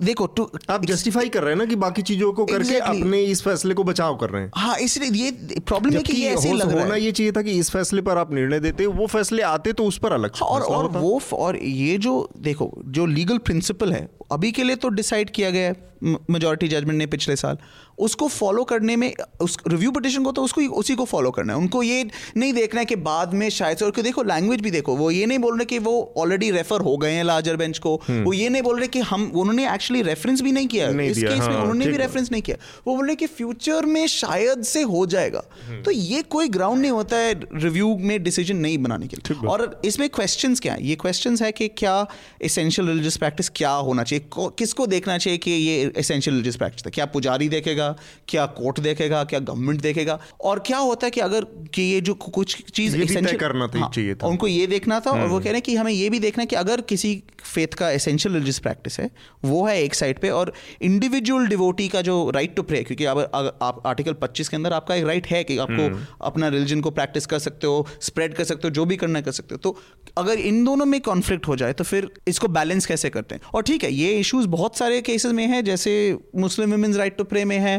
देखो 0.02 0.26
टू 0.28 0.50
आप 0.70 0.86
जस्टिफाई 0.86 1.30
कर 1.30 1.44
रहे 1.44 1.54
हैं 1.54 1.58
ना 1.58 1.66
कि 1.66 1.76
बाकी 1.78 2.02
चीज़ों 2.02 2.32
को 2.34 2.46
करके 2.46 2.70
exactly. 2.70 3.00
अपने 3.00 3.22
इस 3.24 3.42
फैसले 3.44 3.74
को 3.74 3.84
बचाव 3.84 4.16
कर 4.18 4.30
रहे 4.30 4.42
हैं। 4.42 4.52
हाँ 4.56 4.78
इसलिए 4.78 5.12
ये 5.24 5.60
प्रॉब्लम 5.60 5.94
है 5.94 6.02
कि 6.02 6.14
ये 6.14 6.30
ऐसे 6.30 6.54
लग 6.54 6.72
रहा 6.72 6.86
है। 6.86 7.02
ये 7.02 7.12
चाहिए 7.12 7.32
था 7.32 7.42
कि 7.42 7.52
इस 7.60 7.70
फैसले 7.72 8.02
पर 8.02 8.18
आप 8.18 8.34
निर्णय 8.34 8.60
देते 8.60 8.86
वो 8.86 9.08
फैसले 9.08 9.42
आते 9.44 9.74
तो 9.74 9.86
उस 9.86 9.98
पर 9.98 10.12
अलग 10.12 10.32
हाँ, 10.36 10.50
और 10.50 10.62
और 10.64 10.90
वो 10.92 11.22
और 11.34 11.58
ये 11.58 11.98
जो 11.98 12.30
देखो 12.40 12.72
जो 12.88 13.06
लीगल 13.06 13.38
प्रिंसिपल 13.38 13.94
है 13.94 14.08
अभी 14.32 14.52
के 14.52 14.64
लिए 14.64 14.76
तो 14.76 14.90
डिसाइड 14.90 15.30
किया 15.30 15.50
गया 15.50 15.68
है 15.68 15.92
मेजोरिटी 16.04 16.68
जजमेंट 16.68 16.98
ने 16.98 17.06
पिछले 17.08 17.36
साल। 17.36 17.58
उसको 17.98 18.28
फॉलो 18.28 18.64
करने 18.64 18.96
में 18.96 19.14
उस 19.42 19.58
रिव्यू 19.68 19.92
पिटिशन 19.92 20.24
को 20.24 20.32
तो 20.32 20.44
उसको 20.44 20.62
उसी 20.74 20.96
को 20.96 21.06
फॉलो 21.06 21.32
करना 21.32 21.54
है। 21.54 21.60
उनको 21.60 21.84
ये 21.84 22.06
नहीं 22.38 22.54
देखना 22.54 22.80
है 22.80 22.86
कि 22.86 22.96
बाद 22.96 23.34
में 23.34 23.50
शायद 23.50 23.78
से 23.78 23.86
और 23.86 24.02
देखो 24.02 24.24
लैंग्वेज 24.24 24.62
भी 24.62 24.72
देखो 24.72 24.96
वो 24.96 25.10
ये 25.12 25.26
नहीं 25.26 25.40
बोल 25.40 25.58
रहे 25.58 25.66
कि 25.66 25.80
वो 25.80 26.14
ऑलरेडी 26.18 26.52
रेफर 26.52 26.82
हो 26.82 26.96
गए 26.98 27.12
हैं 27.12 27.24
लार्जर 27.24 27.56
बेंच 27.56 27.78
को। 27.78 27.96
हम्म। 28.08 28.24
वो 28.24 28.34
ये 28.34 28.50
नहीं 28.50 28.62
बोल 28.62 28.80
रहे 28.80 28.88
कि 28.88 29.00
हम 29.02 29.24
उन्होंने 29.36 29.74
एक्चुअली 29.74 30.02
रेफरेंस 30.02 30.42
भी 30.42 30.52
नहीं 30.52 30.68
किया। 30.68 30.90
नहीं 30.92 31.10
इस 31.10 31.18
केस 31.18 31.40
हाँ, 31.40 31.50
में 31.50 31.56
उन्होंने 31.56 31.86
भी 31.86 31.98
रेफरेंस 31.98 32.32
नहीं 32.32 32.42
किया। 32.42 32.58
वो 32.88 32.96
बोल 32.96 33.06
रहे 33.06 33.16
कि 33.16 33.28
फ्यूचर 33.28 33.86
में 33.86 34.06
शायद 34.08 34.64
से 34.64 34.82
हो 34.84 35.06
जाएगा। 35.06 35.44
हम्म। 35.68 35.82
तो 35.84 35.92
ये 35.92 36.22
कोई 36.22 36.48
ग्राउंड 36.50 36.82
नहीं 36.82 36.92
होता 36.92 37.18
है 37.18 37.34
रिव्यू 37.56 37.96
में 38.00 38.24
डिसीज़न 38.24 38.58
नहीं 38.58 38.78
बनाने 38.78 39.08
के 39.08 39.18
लिए। 39.18 39.48
और 39.48 39.82
इसमें 39.86 40.08
क्वेश्चन 40.10 40.56
क्या 40.56 40.74
है? 40.74 40.86
ये 40.86 40.96
क्वेश्चन 40.96 41.38
है 41.42 41.52
कि 41.52 41.68
क्या 41.78 41.96
इसेंशियल 42.42 42.88
रिलीजियस 42.88 43.18
प्रैक्टिस 43.18 43.50
क्या 43.56 43.72
होना 43.88 44.04
चाहिए? 44.04 44.26
किसको 44.58 44.88
देखना 44.88 45.18
चाहिए 45.18 45.38
कि 45.38 45.52
ये 45.52 45.92
एसेंशियल 45.98 46.36
रिलीजियस 46.36 46.56
प्रैक्टिस 46.56 46.86
है? 46.86 46.92
क्या 46.92 47.06
पुजारी 47.06 47.50
देखेगा? 47.50 47.83
क्या 48.28 48.46
कोर्ट 48.54 48.80
देखेगा 48.80 49.24
क्या 49.26 49.40
गवर्नमेंट 49.42 49.82
देखेगा 49.82 50.20
और 50.42 50.60
क्या 50.68 50.78
होता 50.80 51.08
है 51.08 51.12
कि 51.12 51.22
अगर 51.22 51.46
कि 51.74 51.82
ये 51.84 52.02
जो 52.02 52.14
कुछ 52.16 52.56
चीज़ 52.64 52.98
करना 53.36 53.68
था, 53.68 53.80
हाँ, 53.80 53.90
चाहिए 53.90 54.16
था 54.16 54.28
उनको 54.28 54.48
ये 54.48 54.68
देखना 54.68 55.00
था 55.00 55.12
और 55.12 55.20
वो 55.20 55.26
हम्म। 55.26 55.40
कह 55.40 55.44
रहे 55.46 55.54
हैं 55.54 55.62
कि 55.62 55.76
हमें 55.76 55.92
ये 55.92 56.10
भी 56.10 56.20
देखना 56.20 56.42
है 56.42 56.48
कि 56.48 56.56
अगर 56.56 56.82
किसी 56.84 57.12
फेथ 57.44 57.74
का 57.74 57.90
एसेंशियल 57.92 58.34
रिलीजियस 58.34 58.60
प्रैक्टिस 58.60 59.00
है 59.00 59.10
वो 59.44 59.66
है 59.66 59.82
एक 59.84 59.96
साइड 59.96 60.20
पे 60.20 60.30
और 60.32 60.54
इंडिविजुअल 60.84 61.48
डिवोटी 61.48 61.88
का 61.88 62.02
जो 62.02 62.18
राइट 62.30 62.56
टू 62.56 62.64
प्रे 62.64 62.84
क्योंकि 62.84 63.06
अब 63.06 63.20
आप 63.62 63.82
आर्टिकल 63.86 64.16
25 64.24 64.48
के 64.48 64.56
अंदर 64.56 64.74
आपका 64.74 64.96
एक 64.96 65.06
राइट 65.06 65.28
है 65.28 65.44
कि 65.44 65.58
आपको 65.58 65.82
हम्म। 65.84 66.06
अपना 66.24 66.48
रिलीजन 66.50 66.82
को 66.82 66.92
प्रैक्टिस 66.92 67.26
कर 67.26 67.40
सकते 67.40 67.68
हो 67.68 67.86
स्प्रेड 68.02 68.34
कर 68.34 68.44
सकते 68.44 68.68
हो 68.68 68.74
जो 68.74 68.86
भी 68.86 68.98
करना 68.98 69.22
कर 69.22 69.32
सकते 69.34 69.56
हो 69.56 69.60
तो 69.60 69.78
अगर 70.18 70.40
इन 70.44 70.64
दोनों 70.64 70.86
में 70.86 71.00
कॉन्फ्लिक्ट 71.04 71.48
हो 71.48 71.56
जाए 71.56 71.74
तो 71.74 71.84
फिर 71.84 72.10
इसको 72.28 72.48
बैलेंस 72.50 72.86
कैसे 72.86 73.10
करते 73.10 73.36
हैं 73.36 73.52
और 73.54 73.64
ठीक 73.64 73.84
है 73.84 73.92
ये 73.94 74.12
इश्यूज़ 74.20 74.48
बहुत 74.50 74.78
सारे 74.78 75.02
केसेस 75.04 75.32
में 75.34 75.46
है 75.48 75.62
जैसे 75.64 75.94
Muslim 76.38 76.72
women's 76.72 76.98
right 76.98 77.18
to 77.18 77.24
pray 77.26 77.46
में 77.46 77.58
है 77.60 77.73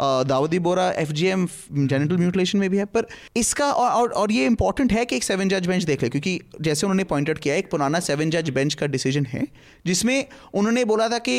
Dawoodi 0.00 0.58
Bohra 0.58 0.90
F 0.92 1.12
G 1.12 1.26
M 1.26 1.46
genital 1.72 2.16
mutilation 2.16 2.58
में 2.58 2.68
भी 2.70 2.78
है 2.78 2.84
पर 2.84 3.06
इसका 3.36 3.70
और, 3.72 3.90
और, 3.90 4.08
और 4.08 4.32
ये 4.32 4.46
इंपॉर्टेंट 4.46 4.92
है 4.92 5.04
कि 5.04 5.16
एक 5.16 5.24
सेवन 5.24 5.48
जज 5.48 5.66
बेंच 5.66 5.84
देख 5.84 6.02
ले 6.02 6.08
क्योंकि 6.08 6.40
जैसे 6.60 6.86
उन्होंने 6.86 7.04
पॉइंट 7.04 7.28
आउट 7.28 7.38
किया 7.38 7.54
एक 7.54 7.70
पुराना 7.70 8.00
सेवन 8.00 8.30
जज 8.30 8.50
बेंच 8.50 8.74
का 8.74 8.86
डिसीज़न 8.86 9.26
है 9.26 9.46
जिसमें 9.86 10.26
उन्होंने 10.54 10.84
बोला 10.84 11.08
था 11.08 11.18
कि 11.18 11.32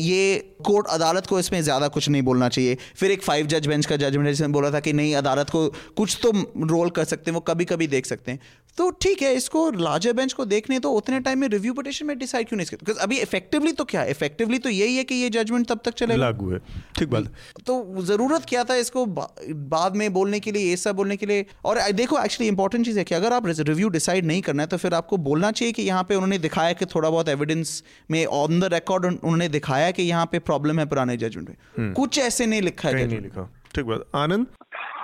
ये 0.00 0.36
कोर्ट 0.64 0.86
अदालत 0.86 1.26
को 1.26 1.38
इसमें 1.38 1.60
ज़्यादा 1.62 1.88
कुछ 1.88 2.08
नहीं 2.08 2.22
बोलना 2.22 2.48
चाहिए। 2.48 2.76
फिर 2.96 3.10
एक 3.10 3.22
फाइव 3.22 3.46
जज 3.46 3.66
बेंच 3.66 3.86
का 3.86 3.96
जजमेंट 3.96 4.28
जिसमें 4.28 4.52
बोला 4.52 4.70
था 4.70 4.80
कि 4.80 4.92
नहीं 4.92 5.14
अदालत 5.14 5.50
को 5.50 5.66
कुछ 5.96 6.18
तो 6.22 6.30
रोल 6.66 6.90
कर 6.90 7.04
सकते 7.04 7.30
हैं 7.30 7.34
वो 7.34 7.40
कभी 7.40 7.64
कभी 7.64 7.86
देख 7.86 8.06
सकते 8.06 8.32
हैं। 8.32 8.38
तो 8.78 8.88
ठीक 9.02 9.22
है 9.22 9.32
इसको 9.34 9.70
लार्जर 9.72 10.12
बेंच 10.12 10.32
को 10.32 10.44
देखने 10.44 10.78
तो 10.78 10.90
उतने 10.92 11.18
टाइम 11.20 11.38
में 11.38 11.46
रिव्यू 11.48 11.72
पिटिशन 11.74 12.06
में 12.06 12.18
डिसाइड 12.18 12.48
क्यों 12.48 12.56
नहीं 12.56 12.66
सकते 12.66 12.84
बिकॉज़ 12.86 13.02
अभी 13.02 13.18
इफेक्टिवली 13.18 13.72
तो 13.72 13.84
क्या 13.84 14.04
इफेक्टिवली 14.04 14.58
तो 14.58 14.68
यही 14.68 14.96
है 14.96 15.04
कि 15.04 15.14
ये 15.14 15.28
जजमेंट 15.30 15.66
तब 15.68 15.80
तक 15.84 15.94
चलेगा 15.94 16.20
लागू 16.20 16.50
है। 16.50 16.58
ठीक 16.98 17.08
बात। 17.10 17.30
तो 17.66 18.02
ज़रूरत 18.04 18.44
क्या 18.48 18.64
था 18.64 18.74
इसको 18.76 19.04
बा, 19.06 19.28
बाद 19.70 19.96
में 19.96 20.12
बोलने 20.12 20.40
के 20.40 20.52
लिए 20.52 20.68
ये 20.68 20.76
सब 20.76 20.96
बोलने 20.96 21.16
के 21.16 21.26
लिए? 21.26 21.46
और 21.64 21.80
देखो 21.92 22.18
एक्चुअली 22.18 22.48
इंपॉर्टेंट 22.48 22.84
चीज़ 22.86 22.98
है 22.98 23.04
कि 23.04 23.14
अगर 23.14 23.32
आप 23.32 23.46
रिव्यू 23.48 23.88
डिसाइड 23.88 24.26
नहीं 24.26 24.42
करना 24.42 24.62
है 24.62 24.68
तो 24.68 24.76
फिर 24.76 24.94
आपको 24.94 25.16
बोलना 25.28 25.50
चाहिए 25.52 25.72
कि 25.72 25.82
यहाँ 25.82 26.02
पे 26.08 26.14
उन्होंने 26.14 26.38
दिखाया 26.38 26.72
कि 26.72 26.86
थोड़ा 26.86 27.08
बहुत 27.08 27.28
एविडेंस 27.28 27.82
में 28.10 28.24
ऑन 28.26 28.60
द 28.60 28.72
रिकॉर्ड 28.74 29.04
उन्होंने 29.06 29.48
दिखाया 29.48 29.90
कि 29.90 30.02
यहाँ 30.02 30.26
पे 30.32 30.38
प्रॉब्लम 30.50 30.78
है 30.78 30.86
पुराने 30.86 31.16
जजमेंट 31.16 31.48
में। 31.48 31.56
हम्म। 31.78 31.92
कुछ 31.92 32.18
ऐसे 32.18 32.46
नहीं 32.46 32.62
लिखा 32.62 32.88
है 32.88 33.06
नहीं 33.06 33.20
लिखा। 33.20 33.50
ठीक 33.74 33.84
बात। 33.84 34.04
आनंद? 34.14 34.46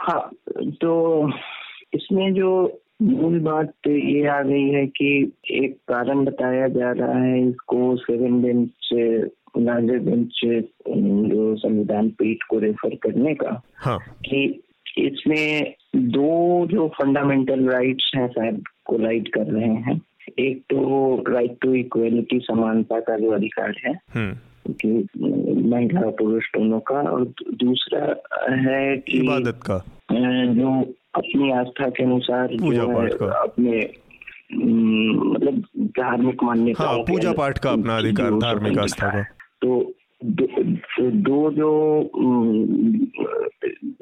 हाँ 0.07 0.31
तो 0.83 1.29
इसमें 1.95 2.33
जो 2.35 2.51
मूल 3.03 3.38
बात 3.41 3.88
ये 3.88 4.27
आ 4.29 4.41
गई 4.43 4.69
है 4.69 4.87
कि 4.88 5.11
एक 5.57 5.77
कारण 5.88 6.25
बताया 6.25 6.67
जा 6.69 6.91
रहा 6.93 7.19
है 7.19 7.41
इसको 7.41 7.97
सेवन 7.97 8.41
बेंच 8.43 8.91
लार्जर 9.59 9.99
बेंच 10.01 10.41
जो 10.45 11.55
संविधान 11.57 12.09
पीठ 12.19 12.43
को 12.51 12.59
रेफर 12.59 12.95
करने 13.03 13.35
का 13.35 13.61
हाँ. 13.77 13.99
कि 14.25 14.45
इसमें 14.99 15.75
दो 15.97 16.67
जो 16.67 16.87
फंडामेंटल 16.95 17.69
राइट्स 17.69 18.11
हैं 18.17 18.29
शायद 18.29 18.62
कोलाइड 18.85 19.29
कर 19.29 19.47
रहे 19.47 19.75
हैं 19.87 20.01
एक 20.41 20.62
तो 20.71 21.23
राइट 21.29 21.57
टू 21.62 21.75
इक्वलिटी 21.75 22.38
समानता 22.41 23.01
का 23.01 23.17
जो 23.19 23.31
अधिकार 23.31 23.75
है 23.87 23.93
हम्म। 24.15 24.73
कि 24.73 25.09
महिला 25.69 26.11
पुरुष 26.19 26.45
दोनों 26.49 26.79
का 26.81 27.01
और 27.11 27.25
दूसरा 27.55 28.05
है 28.61 28.97
कि 28.99 29.19
इबादत 29.19 29.61
का 29.67 29.83
जो 30.55 30.94
अपनी 31.14 31.51
आस्था 31.51 31.88
के 31.88 32.05
अनुसार 32.05 32.48
जो 32.53 33.01
है 33.01 33.11
अपने 33.42 33.90
मतलब 35.14 35.64
धार्मिक 35.81 36.42
मान्यता 36.42 36.85
हाँ, 36.85 36.98
पूजा 36.98 37.33
पाठ 37.33 37.59
का 37.59 37.70
अपना 37.70 37.96
अधिकार 37.96 38.31
धार्मिक 38.31 38.79
आस्था 38.79 39.09
का। 39.09 39.22
तो 39.62 39.94
दो, 40.25 40.46
दो 41.11 41.51
जो 41.51 42.03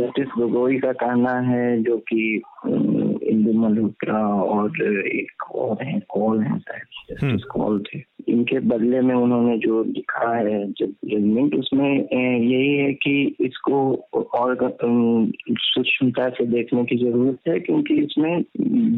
जस्टिस 0.01 0.29
गोगोई 0.39 0.79
का 0.79 0.93
कहना 0.93 1.41
है 1.41 1.83
जो 1.83 1.97
कि 1.97 2.43
इंदु 3.29 3.53
मल्होत्रा 3.53 4.29
और 4.29 4.83
एक 5.07 5.51
और 5.55 5.85
है 5.85 6.01
कॉल 6.01 6.41
है 6.41 6.59
शायद 6.59 6.83
जस्टिस 7.11 7.45
कॉल 7.45 7.83
थे। 7.83 7.99
इनके 8.31 8.59
बदले 8.69 9.01
में 9.01 9.15
उन्होंने 9.15 9.57
जो 9.59 9.83
लिखा 9.85 10.35
है 10.37 10.65
जजमेंट 10.73 11.55
उसमें 11.55 11.89
यही 11.89 12.75
है 12.77 12.93
कि 12.93 13.37
इसको 13.41 13.81
और 14.15 14.57
सूक्ष्मता 15.51 16.29
से 16.29 16.47
देखने 16.47 16.85
की 16.85 16.97
ज़रूरत 16.97 17.39
है, 17.49 17.59
क्योंकि 17.61 17.95
इसमें 17.95 18.43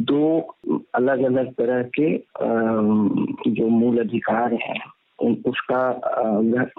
दो 0.05 0.39
अलग 0.95 1.23
अलग 1.23 1.53
तरह 1.53 1.83
के 1.99 2.17
जो 3.51 3.69
मूल 3.69 3.99
अधिकार 3.99 4.55
हैं 4.55 4.81
उसका 5.23 5.83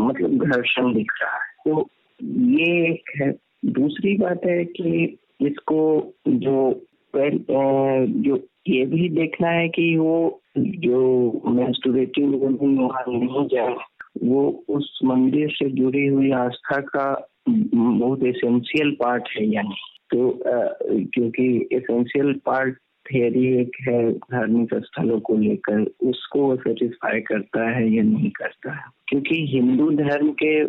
मतलब 0.01 0.43
घर्षण 0.45 0.93
दिख 0.93 1.11
रहा 1.21 1.35
है। 1.35 1.51
तो 1.65 1.87
ये 2.21 2.71
एक 2.91 3.11
है। 3.21 3.31
दूसरी 3.65 4.17
बात 4.17 4.41
है 4.45 4.63
कि 4.65 5.17
इसको 5.41 5.81
जो 6.27 6.81
जो 7.15 8.35
ये 8.67 8.85
भी 8.85 9.09
देखना 9.09 9.49
है 9.49 9.67
कि 9.69 9.95
वो 9.97 10.39
जो 10.57 11.31
मैं 11.45 11.71
वुमेन 12.37 12.77
वहाँ 12.77 13.03
नहीं 13.07 13.47
जाए, 13.47 13.75
वो 14.23 14.63
उस 14.69 14.99
मंदिर 15.05 15.49
से 15.49 15.69
जुड़ी 15.69 16.07
हुई 16.07 16.31
आस्था 16.31 16.81
का 16.81 17.29
बहुत 17.75 18.23
एसेंशियल 18.23 18.91
पार्ट 18.91 19.23
है 19.37 19.53
यानी। 19.53 19.75
तो 20.11 20.39
क्योंकि 21.13 21.69
एसेंशियल 21.73 22.33
पार्ट 22.45 22.77
थियरी 23.03 23.61
एक 23.61 23.71
है 23.87 24.11
धार्मिक 24.11 24.69
स्थलों 24.73 25.19
को 25.19 25.37
लेकर 25.37 25.85
उसको 26.03 26.55
सेटिस्फाई 26.55 27.19
करता 27.19 27.69
है 27.69 27.89
या 27.93 28.03
नहीं 28.03 28.29
करता 28.29 28.73
है? 28.73 28.83
क्योंकि 29.07 29.45
हिंदू 29.47 29.91
धर्म 29.91 30.29
के 30.31 30.65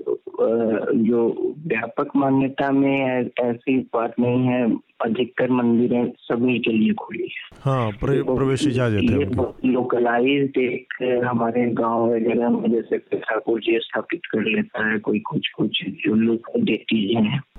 जो 1.03 1.55
व्यापक 1.67 2.17
मान्यता 2.17 2.71
में 2.71 3.31
ऐसी 3.41 3.79
बात 3.79 4.15
नहीं 4.21 4.41
है 4.41 4.77
अधिकतर 5.05 5.51
मंदिरें 5.51 6.13
सभी 6.19 6.59
के 6.59 6.73
लिए 6.73 6.93
खुली 6.93 7.23
है। 7.23 7.49
हाँ 7.55 7.91
प्र, 7.91 8.23
तो 8.23 8.37
प्रवेश 8.37 8.67
इजाज़त 8.67 9.11
है 9.11 9.73
लोकलाइज 9.73 10.53
एक 10.59 11.23
हमारे 11.27 11.71
गाँव 11.71 12.15
वगैरह 12.15 12.49
में 12.49 12.73
जैसे 12.73 12.99
ठाकुर 12.99 13.61
जी 13.61 13.79
स्थापित 13.79 14.21
कर 14.31 14.43
लेता 14.43 14.91
है 14.91 14.99
कोई 14.99 15.19
कुछ 15.19 15.49
कुछ 15.49 15.85
जो 15.89 16.15
लोग 16.15 16.65
देती 16.65 17.15
है। 17.15 17.55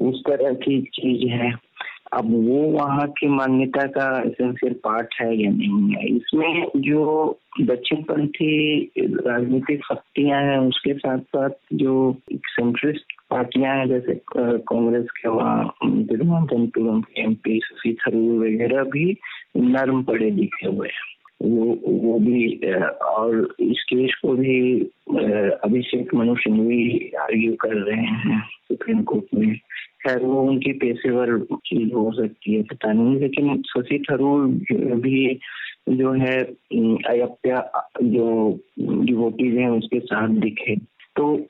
उस 0.00 0.22
तरह 0.26 0.54
की 0.54 0.82
चीज़ 0.82 1.30
है। 1.30 1.52
अब 2.14 2.30
वो 2.46 2.62
वहाँ 2.62 3.06
की 3.08 3.28
मान्यता 3.28 3.86
का 3.86 4.20
एसेंशियल 4.20 4.72
पार्ट 4.72 5.14
है 5.20 5.42
या 5.42 5.50
नहीं 5.50 5.94
है? 5.94 6.06
इसमें 6.06 6.70
जो 6.76 7.38
दक्षिण 7.60 8.02
पंथी 8.02 8.80
राजनीतिक 8.98 9.84
शक्तियाँ 9.84 10.42
हैं, 10.42 10.58
उसके 10.58 10.94
साथ 10.94 11.18
साथ 11.18 11.50
जो 11.72 12.16
सेंट्रिस्ट 12.32 13.04
पार्टियाँ 13.30 13.76
हैं, 13.76 13.88
जैसे 13.88 14.14
कांग्रेस 14.38 15.06
के 15.10 15.28
वहाँ 15.28 15.74
तिरुवनंतपुरम 15.84 17.00
के 17.00 17.22
एम 17.22 17.34
पी 17.34 17.60
शशि 17.60 17.96
थरूर 18.00 18.46
वगैरह 18.46 18.82
भी 18.82 19.16
नर्म 19.56 20.02
पड़े 20.02 20.30
लिखे 20.30 20.66
हुए 20.66 20.88
हैं। 20.88 21.12
वो 21.42 21.64
वो 21.88 22.18
भी 22.18 22.56
और 23.02 23.54
इस 23.60 23.82
केस 23.88 24.14
को 24.22 24.34
भी 24.36 24.80
अभिषेक 25.64 26.14
मनु 26.14 26.34
सिंघवी 26.34 27.10
आर्ग्यू 27.20 27.54
कर 27.54 27.74
रहे 27.74 27.96
हैं 27.96 28.40
सुप्रीम 28.40 29.02
कोर्ट 29.02 29.34
में। 29.34 29.54
खैर, 30.02 30.22
वो 30.22 30.42
उनकी 30.42 30.72
पेशेवर 30.72 31.38
चीज़ 31.66 31.92
हो 31.92 32.12
सकती 32.12 32.54
है, 32.54 32.62
पता 32.62 32.92
नहीं, 32.92 33.16
लेकिन 33.20 33.62
शशि 33.62 34.02
थरूर 34.10 34.46
भी 34.96 35.40
जो 35.88 36.12
है 36.12 36.38
अयप्या 37.08 37.88
जो 38.02 38.58
डिवोटीज 38.80 39.56
हैं, 39.56 39.68
उसके 39.68 40.00
साथ 40.00 40.28
दिखे। 40.28 40.76
तो 41.16 41.46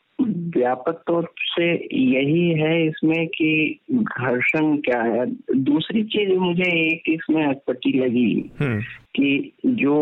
व्यापक 0.56 1.02
तौर 1.06 1.28
से 1.48 1.66
यही 1.94 2.48
है 2.60 2.86
इसमें 2.86 3.26
कि 3.28 3.52
घर्षण 3.92 4.76
क्या 4.80 5.02
है 5.02 5.26
दूसरी 5.62 6.02
चीज़ 6.06 6.32
मुझे 6.38 6.70
एक 6.80 7.02
इसमें 7.08 7.44
अटपटी 7.44 7.92
लगी 7.98 8.30
हम्म। 8.60 8.80
कि 9.16 9.52
जो 9.66 9.98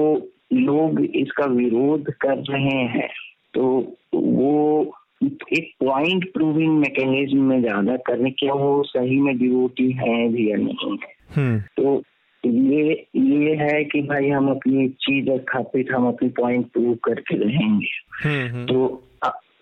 लोग 0.53 1.01
इसका 1.05 1.47
विरोध 1.47 2.11
कर 2.21 2.37
रहे 2.51 2.83
हैं 2.89 3.09
तो 3.55 3.67
वो 4.15 4.93
एक 5.23 5.73
पॉइंट 5.81 6.33
प्रूविंग 6.33 6.79
मैकेनिज्म 6.79 7.43
में 7.43 7.61
ज़्यादा 7.61 7.97
करने 8.07 8.31
क्या 8.31 8.55
वो 8.55 8.83
सही 8.83 9.19
में 9.21 9.37
डिवोटी 9.39 9.91
है 9.93 10.29
भी 10.29 10.51
या 10.51 10.57
नहीं 10.57 10.97
है 10.99 11.15
हम्म। 11.37 11.59
तो 11.77 12.03
ये 12.45 12.93
ये 13.17 13.55
है 13.57 13.83
कि 13.85 14.01
भाई 14.03 14.29
हम 14.29 14.49
अपनी 14.51 14.89
चीज़ 15.01 15.31
स्थापित 15.33 15.91
हम 15.93 16.07
अपनी 16.09 16.29
पॉइंट 16.37 16.67
प्रूव 16.67 16.95
करके 17.05 17.37
रहेंगे 17.37 17.89
हम्म, 18.23 18.65
तो 18.67 19.03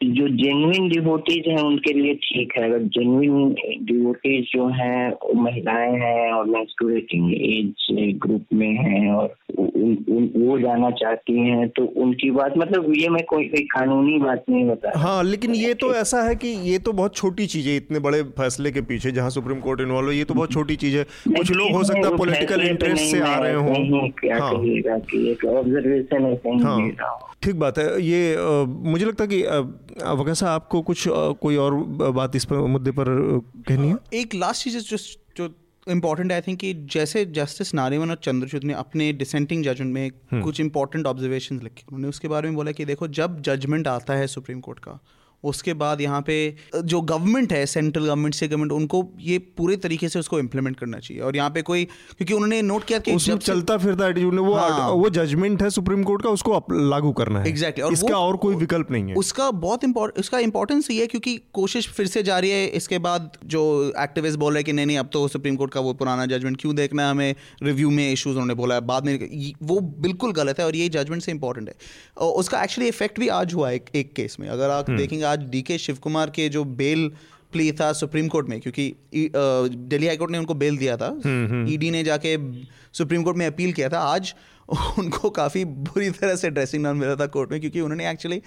जो 0.05 0.28
जेन्युइन 0.28 0.88
डिवोटीज 0.88 1.44
हैं 1.49 1.62
उनके 1.62 1.92
लिए 1.92 2.14
ठीक 2.14 2.53
है। 2.59 2.64
अगर 2.64 2.78
जेन्युइन 2.78 3.55
डिवोटीज 3.82 4.44
जो 4.44 4.66
हैं 4.68 5.12
महिलाएँ 5.42 5.92
हैं 5.92 6.32
और 6.32 6.46
मेंस्ट्रुएटिंग 6.46 7.34
एज 7.34 7.86
ग्रुप 8.18 8.44
में 8.53 8.68
हैं 8.68 9.12
और 9.12 9.34
उन, 9.59 9.99
उन, 10.09 10.30
वो 10.36 10.59
जाना 10.59 10.90
चाहती 10.90 11.38
हैं 11.40 11.68
तो 11.68 11.84
उनकी 11.84 12.30
बात 12.30 12.55
मतलब 12.59 12.92
ये 12.96 13.09
मैं 13.09 13.24
कोई 13.24 13.44
कोई 13.44 13.62
कानूनी 13.62 14.18
बात 14.18 14.44
नहीं 14.51 14.64
बता 14.64 14.99
हाँ 14.99 15.24
लेकिन 15.24 15.55
ये 15.55 15.74
तो 15.74 15.94
ऐसा 15.94 16.22
है 16.22 16.34
कि 16.36 16.49
ये 16.49 16.78
तो 16.78 16.92
बहुत 16.92 17.16
छोटी 17.16 17.46
चीज़ 17.46 17.68
है 17.68 17.76
इतने 17.76 17.99
बड़े 17.99 18.22
फैसले 18.22 18.70
के 18.70 18.80
पीछे 18.80 19.11
जहाँ 19.11 19.30
सुप्रीम 19.30 19.61
कोर्ट 19.61 19.80
इन्वॉल्व 19.80 20.11
है 20.11 20.16
ये 20.16 20.24
तो 20.24 20.34
बहुत 20.34 20.53
छोटी 20.53 20.76
चीज़ 20.76 20.96
है। 20.96 21.05
कुछ 21.28 21.53
लोग 21.53 21.72
हो 21.72 21.84
सकता 21.84 22.09
है 22.09 22.16
पोलिटिकल 22.16 22.61
इंटरेस्ट 22.61 23.05
से 23.05 23.20
आ 23.20 23.38
रहे 23.38 23.55
हो। 23.55 23.68
ऑब्जर्वेशन 25.59 26.38
है 26.46 26.59
हाँ। 26.59 26.90
ठीक 27.42 27.55
बात 27.55 27.78
है 27.78 28.03
ये 28.03 28.36
मुझे 28.90 29.05
लगता 29.07 29.24
है 29.24 29.30
कि 29.32 29.42
वैसा 30.22 30.51
आपको 30.51 30.82
कुछ 30.82 31.05
कोई 31.41 31.57
और 31.59 31.74
बात 32.12 32.36
इस 32.36 32.45
पर 32.45 32.57
मुद्दे 32.68 32.91
पर 32.93 33.09
कहनी 33.68 33.89
है 33.89 33.97
एक 34.12 34.34
लास्ट 34.34 34.64
चीज़ 34.64 34.78
जो 34.80 34.97
जो 35.36 35.49
इंपॉर्टेंट 35.86 36.32
आई 36.32 36.41
थिंक 36.41 36.59
कि 36.61 36.72
जैसे 36.93 37.24
जस्टिस 37.32 37.74
नारीवन 37.74 38.11
और 38.11 38.16
चंद्रचूड 38.22 38.64
ने 38.64 38.72
अपने 38.76 39.12
डिसेंटिंग 39.14 39.64
जजमेंट 39.64 39.95
में 39.95 40.11
हम्म। 40.32 40.43
कुछ 40.43 40.61
इंपॉर्टेंट 40.61 41.07
ऑब्जर्वेशन 41.07 41.61
लिखे 41.61 41.84
उन्होंने 41.86 42.09
उसके 42.09 42.28
बारे 42.28 42.49
में 42.49 42.57
बोला 42.57 42.72
कि 42.72 42.84
देखो 42.84 43.09
जब 43.14 43.41
जजमेंट 43.43 43.89
आता 43.89 44.14
है 44.14 44.26
सुप्रीम 44.26 44.61
कोर्ट 44.61 44.78
का 44.78 44.99
उसके 45.45 45.72
बाद 45.74 46.01
यहाँ 46.01 46.20
पे 46.22 46.36
जो 46.76 47.01
गवर्नमेंट 47.03 47.53
है 47.53 47.64
सेंट्रल 47.66 48.05
गवर्नमेंट 48.05 48.34
से 48.34 48.49
गवर्नमेंट 48.49 48.72
उनको 48.72 49.05
ये 49.20 49.39
पूरे 49.57 49.76
तरीके 49.78 50.09
से 50.09 50.18
उसको 50.18 50.39
इम्प्लीमेंट 50.39 50.78
करना 50.78 50.99
चाहिए। 50.99 51.22
और 51.22 51.36
यहाँ 51.36 51.51
पे 51.51 51.62
कोई 51.62 51.84
क्योंकि 51.84 52.34
उन्होंने 52.34 52.61
नोट 52.62 52.84
किया 52.84 52.99
कि 52.99 53.14
उसमें 53.14 53.36
चलता 53.39 53.76
फिरता 53.78 54.09
एटीट्यूड 54.09 54.39
वो 54.39 54.55
हाँ, 54.55 54.91
वो 54.91 55.11
जजमेंट 55.11 55.62
है 55.62 55.70
सुप्रीम 55.70 56.03
कोर्ट 56.05 56.22
का 56.22 56.30
उसको 56.30 56.62
लागू 56.70 57.12
करना 57.12 57.41
है। 57.41 57.49
एग्जैक्टली 57.49 57.82
exactly, 57.82 58.03
और 58.03 58.07
इसका 58.07 58.18
और 58.18 58.36
कोई 58.36 58.55
विकल्प 58.57 58.91
नहीं 58.91 59.09
है। 59.09 59.14
उसका 59.16 59.51
बहुत 59.51 59.84
उसका 60.18 60.39
इंपॉर्टेंस 60.41 60.91
ये 60.91 61.01
है 61.01 61.07
क्योंकि 61.07 61.36
कोशिश 61.53 61.89
फिर 61.89 62.07
से 62.07 62.22
जारी 62.22 62.51
है 62.51 62.66
इसके 62.78 62.99
बाद 63.01 63.30
जो 63.47 63.62
एक्टिविस्ट 63.99 64.39
बोल 64.39 64.55
रहे 64.55 64.62
कि 64.62 64.72
नहीं 64.72 64.86
नहीं 64.86 64.99
अब 64.99 65.09
तो 65.12 65.26
सुप्रीम 65.28 65.57
कोर्ट 65.57 65.72
का 65.72 65.80
वो 65.80 65.93
पुराना 65.95 66.26
जजमेंट 66.26 66.61
क्यों 66.61 66.74
देखना 66.76 67.03
है 67.03 67.11
हमें? 67.11 67.34
रिव्यू 67.62 67.91
में 67.91 68.11
इशूज 68.12 68.32
उन्होंने 68.32 68.55
बोला 68.55 68.74
है 68.74 68.80
बाद 68.86 69.07
में 69.07 69.53
वो 69.62 69.80
बिल्कुल 70.01 70.32
गलत 70.32 70.61
है 70.61 70.66
और 70.66 70.76
ये 70.76 70.89
जजमेंट 70.91 71.22
से 71.22 71.32
इंपॉर्टेंट 71.32 71.68
है। 71.68 71.74
उसका 72.18 72.62
एक्चुअली 72.62 72.89
इफ़ेक्ट 72.89 73.20
भी 73.20 73.28
आज 73.30 73.55
हुआ 73.55 73.70
है 73.70 73.80
एक 73.95 74.12
केस 74.16 74.36
में। 74.41 74.49
अगर 74.49 74.70
आप 74.70 74.89
हम्म। 74.89 74.99
देखेंगे 74.99 75.24
आज 75.28 75.48
डी 75.50 75.62
के 75.62 75.78
शिव 75.78 75.96
कुमार 75.96 76.30
के 76.30 76.48
जो 76.48 76.64
बेल 76.76 77.10
प्ली 77.52 77.70
था 77.72 77.92
सुप्रीम 77.92 78.28
कोर्ट 78.28 78.48
में 78.48 78.60
क्योंकि 78.60 78.94
दिल्ली 79.14 80.06
हाईकोर्ट 80.06 80.30
ने 80.30 80.38
उनको 80.38 80.54
बेल 80.54 80.78
दिया 80.78 80.96
था 80.96 81.06
ईडी 81.06 81.28
हम्म, 81.28 81.54
हम्म। 81.54 81.92
ने 81.92 82.02
जाके 82.04 82.36
सुप्रीम 82.92 83.22
कोर्ट 83.22 83.36
में 83.36 83.46
अपील 83.46 83.72
किया 83.72 83.88
था 83.88 83.98
आज 84.06 84.34
उनको 84.98 85.30
काफ़ी 85.30 85.64
बुरी 85.64 86.10
तरह 86.10 86.36
से 86.36 86.50
ड्रेसिंग 86.50 86.84
डाउन 86.84 86.96
मिला 86.96 87.14
था 87.14 87.26
कोर्ट 87.26 87.50
में 87.50 87.60
क्योंकि 87.60 87.80
उन्होंने 87.80 88.10
एक्चुअली 88.10 88.42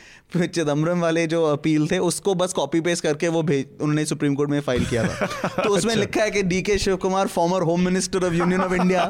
चिदम्बरम 0.48 1.00
वाले 1.00 1.28
जो 1.28 1.44
अपील 1.46 1.88
थे 1.88 1.98
उसको 1.98 2.36
बस 2.36 2.54
कॉपी 2.54 2.82
पेस्ट 2.82 3.04
करके 3.04 3.28
वो 3.28 3.44
भेज 3.44 3.66
उन्होंने 3.82 4.06
सुप्रीम 4.06 4.36
कोर्ट 4.36 4.50
में 4.50 4.62
फ़ाइल 4.62 4.86
किया 4.86 5.08
था। 5.08 5.26
तो 5.64 5.70
उसमें 5.70 5.94
अच्छा। 5.94 6.00
लिखा 6.00 6.24
है 6.24 6.32
कि 6.32 6.44
D 6.44 6.62
K 6.62 6.78
Shiv 6.78 6.96
Kumar 6.96 7.28
former 7.28 7.62
home 7.62 7.82
minister 7.82 8.24
of 8.24 8.34
union 8.34 8.62
of 8.62 8.74
India 8.74 9.04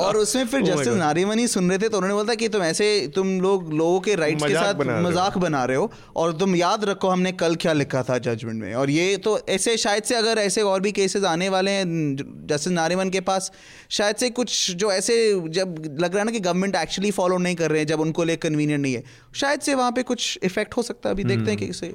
और 0.00 0.16
उसमें 0.16 0.46
फिर 0.46 0.62
जस्टिस 0.62 0.88
oh 0.88 0.96
नारीमनी 0.96 1.46
सुन 1.46 1.68
रहे 1.68 1.78
थे 1.78 1.88
तो 1.88 1.96
उन्होंने 1.96 2.14
बोला 2.14 2.34
कि 2.34 2.48
तुम 2.48 2.62
ऐसे 2.62 3.12
तुम 3.14 3.40
लोग 3.40 3.72
लोगों 3.72 4.00
के 4.00 4.14
राइट्स 4.14 4.44
के 4.44 4.54
साथ 4.54 4.74
मज़ाक 5.02 5.38
बना 5.38 5.64
रहे 5.64 5.76
हो 5.76 5.92
और 6.16 6.32
तुम 6.32 6.56
याद 6.56 6.84
रखो 6.84 7.08
हमने 7.08 7.32
कल 7.32 7.54
क्या 7.56 7.72
लिखा 7.72 8.02
था 8.02 8.18
जजमेंट 8.18 8.62
में। 8.62 8.74
और 8.74 8.90
ये 8.90 9.16
तो 9.16 9.38
ऐसे 9.48 9.76
शायद 9.76 10.02
से 10.02 10.14
अगर 10.14 10.38
ऐसे 10.38 10.62
और 10.62 10.80
भी 10.80 10.92
केसेस 10.92 11.24
आने 11.24 11.48
वाले 11.48 11.70
हैं 11.70 12.16
जस्टिस 12.50 12.72
नारीमन 12.72 13.10
के 13.10 13.20
पास 13.20 13.52
शायद 13.90 14.16
से 14.16 14.30
कुछ 14.30 14.70
जो 14.70 14.92
ऐसे 14.92 15.40
जब 15.48 15.96
लग 16.00 16.14
रहा 16.14 16.21
है 16.22 16.26
ना 16.26 16.32
कि 16.32 16.40
गवर्नमेंट 16.40 16.76
एक्चुअली 16.76 17.10
फॉलो 17.10 17.38
नहीं 17.38 17.56
कर 17.56 17.70
रहे 17.70 17.80
हैं, 17.80 17.86
जब 17.86 18.00
उनको 18.00 18.24
लिए 18.24 18.36
कन्वीनियंट 18.36 18.82
नहीं 18.82 18.94
है। 18.94 19.04
शायद 19.34 19.60
से 19.60 19.74
वहाँ 19.74 19.92
पे 19.92 20.02
कुछ 20.02 20.38
इफ़ेक्ट 20.42 20.76
हो 20.76 20.82
सकता 20.82 21.08
है 21.08 21.14
अभी 21.14 21.24
देखते 21.24 21.50
हैं 21.50 21.58
कि 21.58 21.66
इसे 21.66 21.94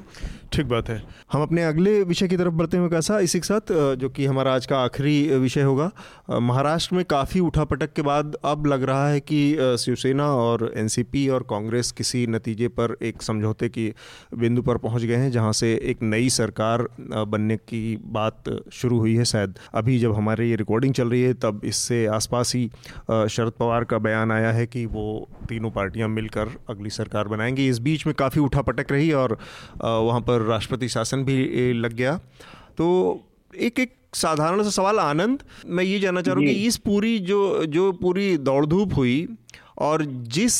ठीक 0.54 0.66
बात 0.66 0.90
है। 0.90 1.02
हम 1.32 1.42
अपने 1.42 1.64
अगले 1.64 2.02
विषय 2.04 2.28
की 2.28 2.38
तरफ़ 2.38 2.54
बढ़ते 2.54 2.78
हुए 2.78 2.90
कैसा 2.90 3.20
इसी 3.20 3.40
के 3.40 3.48
साथ 3.48 3.72
जो 3.96 4.10
कि 4.10 4.26
हमारा 4.26 4.54
आज 4.56 4.66
का 4.66 4.78
आखिरी 4.80 5.38
विषय 5.38 5.62
होगा 5.62 5.90
महाराष्ट्र 6.40 6.96
में 6.96 7.04
काफ़ी 7.06 7.40
उठापटक 7.40 7.94
के 7.94 8.02
बाद 8.02 8.36
अब 8.46 8.66
लग 8.66 8.84
रहा 8.84 9.10
है 9.10 9.20
कि 9.22 9.78
शिवसेना 9.80 10.28
और 10.36 10.72
एनसीपी 10.78 11.28
और 11.30 11.44
कांग्रेस 11.50 11.92
किसी 11.92 12.26
नतीजे 12.28 12.68
पर 12.80 12.96
एक 13.02 13.22
समझौते 13.22 13.70
की 13.70 13.92
बिंदु 14.34 14.62
पर 14.62 14.78
पहुँच 14.78 15.04
गए 15.04 15.16
हैं 15.16 15.32
जहाँ 15.32 15.52
से 15.54 15.74
एक 15.84 16.02
नई 16.04 16.30
सरकार 16.30 16.88
बनने 17.28 17.58
की 17.58 17.98
बात 18.12 18.50
शुरू 18.74 19.00
हुई 19.00 19.16
है 19.16 19.26
शायद। 19.26 19.56
अभी 19.74 20.00
जब 20.00 20.16
हमारे 20.16 20.50
ये 20.50 20.56
रिकॉर्डिंग 20.56 20.94
चल 20.94 21.10
रही 21.10 21.22
है 21.22 21.34
तब 21.36 21.62
इससे 21.66 22.06
आसपास 22.16 22.56
ही 22.56 22.66
शरद 23.12 23.54
पवार 23.60 23.84
का 23.84 23.98
बयान 24.00 24.32
आया 24.32 24.52
है 24.52 24.66
कि 24.68 24.86
वो 24.86 25.08
तीनों 25.50 25.72
पार्टियाँ 25.72 26.10
मिलकर 26.10 26.56
अगली 26.70 26.90
सरकार 26.90 27.27
बनाएँगी। 27.28 27.68
इस 27.70 27.80
बीच 27.80 28.06
में 28.08 28.14
काफ़ी 28.16 28.42
उठापटक 28.42 28.92
रही 28.92 29.12
और 29.14 29.38
वहाँ 29.76 30.22
पर 30.22 30.42
राष्ट्रपति 30.48 30.90
शासन 30.90 31.24
भी 31.24 31.74
लग 31.74 31.94
गया। 31.94 32.20
तो 32.78 32.88
एक 33.54 33.80
एक 33.80 33.94
साधारण 34.16 34.64
सा 34.64 34.70
सवाल 34.70 35.00
आनंद 35.00 35.44
मैं 35.68 35.84
ये 35.84 36.00
जानना 36.00 36.22
चाह 36.22 36.34
रहा 36.34 36.44
हूँ 36.44 36.50
कि 36.50 36.66
इस 36.68 36.78
पूरी 36.78 37.18
जो 37.20 37.66
जो 37.66 37.92
पूरी 37.92 38.38
दौड़ 38.40 38.66
धूप 38.66 38.94
हुई 38.96 39.28
और 39.78 40.04
जिस 40.36 40.54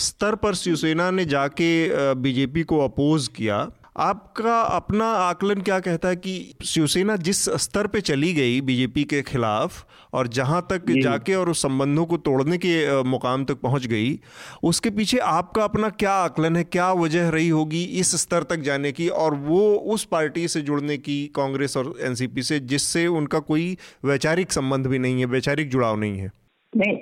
स्तर 0.00 0.34
पर 0.34 0.54
शिवसेना 0.54 1.10
ने 1.10 1.24
जाके 1.24 2.14
बीजेपी 2.14 2.62
को 2.62 2.78
अपोज 2.80 3.28
किया 3.28 3.58
आपका 4.00 4.60
अपना 4.60 5.04
आकलन 5.04 5.60
क्या 5.60 5.80
कहता 5.80 6.08
है 6.08 6.16
कि 6.16 6.54
शिवसेना 6.64 7.16
जिस 7.16 7.44
स्तर 7.44 7.86
पे 7.86 8.00
चली 8.00 8.32
गई 8.32 8.60
बीजेपी 8.60 9.04
के 9.04 9.22
खिलाफ 9.22 9.86
और 10.12 10.28
जहाँ 10.28 10.66
तक 10.70 10.90
जाके 11.02 11.34
और 11.34 11.48
उस 11.48 11.62
संबंधों 11.62 12.06
को 12.06 12.16
तोड़ने 12.16 12.58
के 12.58 13.02
मुकाम 13.02 13.44
तक 13.44 13.54
पहुँच 13.54 13.86
गई 13.86 14.20
उसके 14.62 14.90
पीछे 14.90 15.18
आपका 15.18 15.64
अपना 15.64 15.88
क्या 15.88 16.12
आकलन 16.12 16.56
है 16.56 16.64
क्या 16.64 16.92
वजह 16.92 17.28
रही 17.28 17.48
होगी 17.48 17.82
इस 17.84 18.14
स्तर 18.16 18.42
तक 18.42 18.56
जाने 18.56 18.92
की 18.92 19.08
और 19.08 19.34
वो 19.34 19.74
उस 19.74 20.04
पार्टी 20.04 20.48
से 20.48 20.60
जुड़ने 20.60 20.98
की 20.98 21.26
कांग्रेस 21.34 21.76
और 21.76 21.94
एनसीपी 22.00 22.42
से 22.42 22.60
जिससे 22.60 23.06
उनका 23.06 23.38
कोई 23.38 23.76
वैचारिक 24.04 24.52
संबंध 24.52 24.86
भी 24.86 24.98
नहीं 24.98 25.18
है 25.18 25.26
वैचारिक 25.26 25.70
जुड़ाव 25.70 25.98
नहीं 25.98 26.18
है? 26.18 26.30
नहीं 26.76 26.96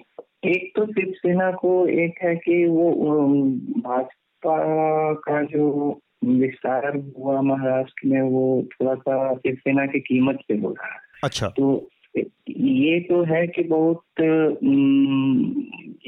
एक 0.44 0.72
तो 0.76 0.86
शिवसेना 0.86 1.50
को 1.52 1.86
एक 1.86 2.18
है 2.22 2.34
कि 2.36 2.64
वो 2.68 2.92
भाजपा 3.80 4.56
का 5.14 5.42
जो 5.42 6.00
विस्तार 6.24 6.96
हुआ 7.18 7.40
महाराष्ट्र 7.40 8.08
में 8.08 8.20
वो 8.22 8.68
थोड़ा 8.72 8.94
सा 8.94 9.34
शिवसेना 9.34 9.86
की 9.86 10.00
कीमत 10.00 10.38
पे 10.48 10.54
हो 10.54 10.70
रहा 10.70 10.92
है 10.92 10.98
अच्छा 11.24 11.48
तो 11.48 11.90
ये 12.48 13.00
तो 13.00 13.24
है 13.24 13.46
कि 13.46 13.62
बहुत 13.62 14.02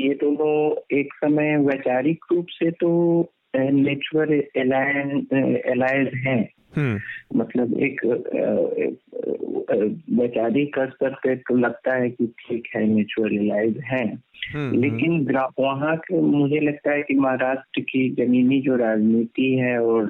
ये 0.00 0.14
दोनों 0.14 0.80
एक 0.98 1.14
समय 1.14 1.56
वैचारिक 1.56 2.24
रूप 2.32 2.46
से 2.50 2.70
तो 2.70 3.20
नेचुरल 3.56 4.32
एलायंस 4.56 6.10
हैं। 6.14 6.48
मतलब 7.36 7.78
एक 7.78 8.00
वैचारिक 10.12 10.76
स्तर 10.78 11.10
पे 11.10 11.36
तो 11.36 11.56
लगता 11.56 11.94
है 11.94 12.10
कि 12.10 12.26
ठीक 12.26 12.68
है 12.76 12.86
नेचुरलाइज 12.86 13.78
है। 13.84 14.28
हम्म, 14.54 14.80
लेकिन 14.80 15.38
वहाँ 15.60 15.96
के 15.96 16.20
मुझे 16.20 16.60
लगता 16.60 16.92
है 16.92 17.02
कि 17.02 17.14
महाराष्ट्र 17.14 17.80
की 17.80 18.10
जमीनी 18.10 18.60
जो 18.60 18.76
राजनीति 18.76 19.54
है 19.54 19.84
और 19.84 20.06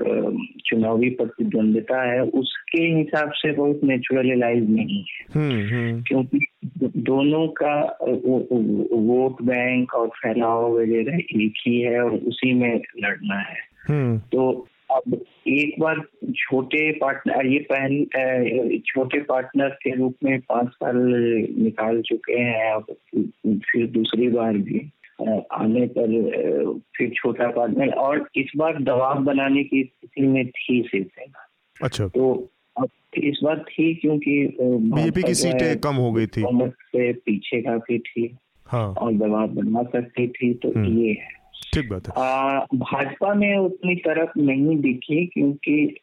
चुनावी 0.66 1.10
प्रतिद्वंदता 1.10 2.12
है 2.12 2.22
उसके 2.22 2.82
हिसाब 2.82 3.30
से 3.30 3.52
बहुत 3.52 3.80
नेचुरलाइज 3.84 4.70
नहीं 4.70 5.04
है। 5.04 5.26
हम्म, 5.34 6.02
क्योंकि 6.02 6.46
दोनों 6.96 7.48
का 7.48 7.98
वोट 8.92 9.42
बैंक 9.42 9.94
और 9.94 10.08
फैलाव 10.08 10.78
वगैरह 10.78 11.16
एक 11.16 11.52
ही 11.66 11.80
है 11.80 12.00
और 12.00 12.10
उसी 12.10 12.54
में 12.54 12.80
लड़ना 13.00 13.38
है। 13.38 13.68
तो 14.18 14.68
अब 14.90 15.24
एक 15.48 15.80
बार 15.80 16.00
छोटे 16.36 16.92
पार्टनर 16.92 17.46
ये 17.46 17.58
पहले 17.72 18.78
छोटे 18.78 19.20
पार्टनर 19.20 19.68
के 19.68 19.94
रूप 19.94 20.14
में 20.24 20.40
पाँच 20.40 20.68
साल 20.68 20.96
निकाल 21.58 22.02
चुके 22.02 22.38
हैं 22.38 22.72
अब 22.74 22.86
फिर 23.46 23.86
दूसरी 23.86 24.28
बार 24.28 24.52
भी 24.52 24.92
आने 25.52 25.86
पर 25.86 26.06
फिर 26.96 27.10
छोटा 27.10 27.48
पार्टनर 27.48 27.88
और 27.88 28.28
इस 28.36 28.52
बार 28.56 28.82
दबाव 28.82 29.24
बनाने 29.24 29.64
की 29.64 29.84
स्थिति 29.84 30.22
में 30.22 30.48
थी 30.48 30.82
शिवसेना 30.82 31.48
अच्छा। 31.82 32.08
तो 32.08 32.48
अब 32.76 32.88
इस 33.14 33.40
बार 33.44 33.58
थी 33.58 33.94
क्योंकि 33.94 34.56
बीजेपी 34.60 35.22
की 35.22 35.34
सीटें 35.34 35.78
कम 35.78 35.94
हो 35.94 36.12
गई 36.12 36.26
थी। 36.26 36.44
से 36.72 37.12
पीछे 37.12 37.62
काफ़ी 37.62 37.98
थी 37.98 38.36
हाँ। 38.66 38.94
और 38.94 39.12
दबाव 39.12 39.48
बना 39.48 39.82
सकती 39.82 40.28
थी 40.28 40.54
तो 40.54 40.68
हम्म। 40.68 40.98
ये 40.98 41.10
है। 41.10 41.37
ठीक 41.74 41.88
बात 41.90 42.06
है। 42.06 42.12
भाजपा 42.78 43.34
में 43.34 43.56
उतनी 43.56 43.94
तरफ़ 43.94 44.30
नहीं 44.38 44.78
दिखी 44.78 45.26
क्योंकि 45.26 45.96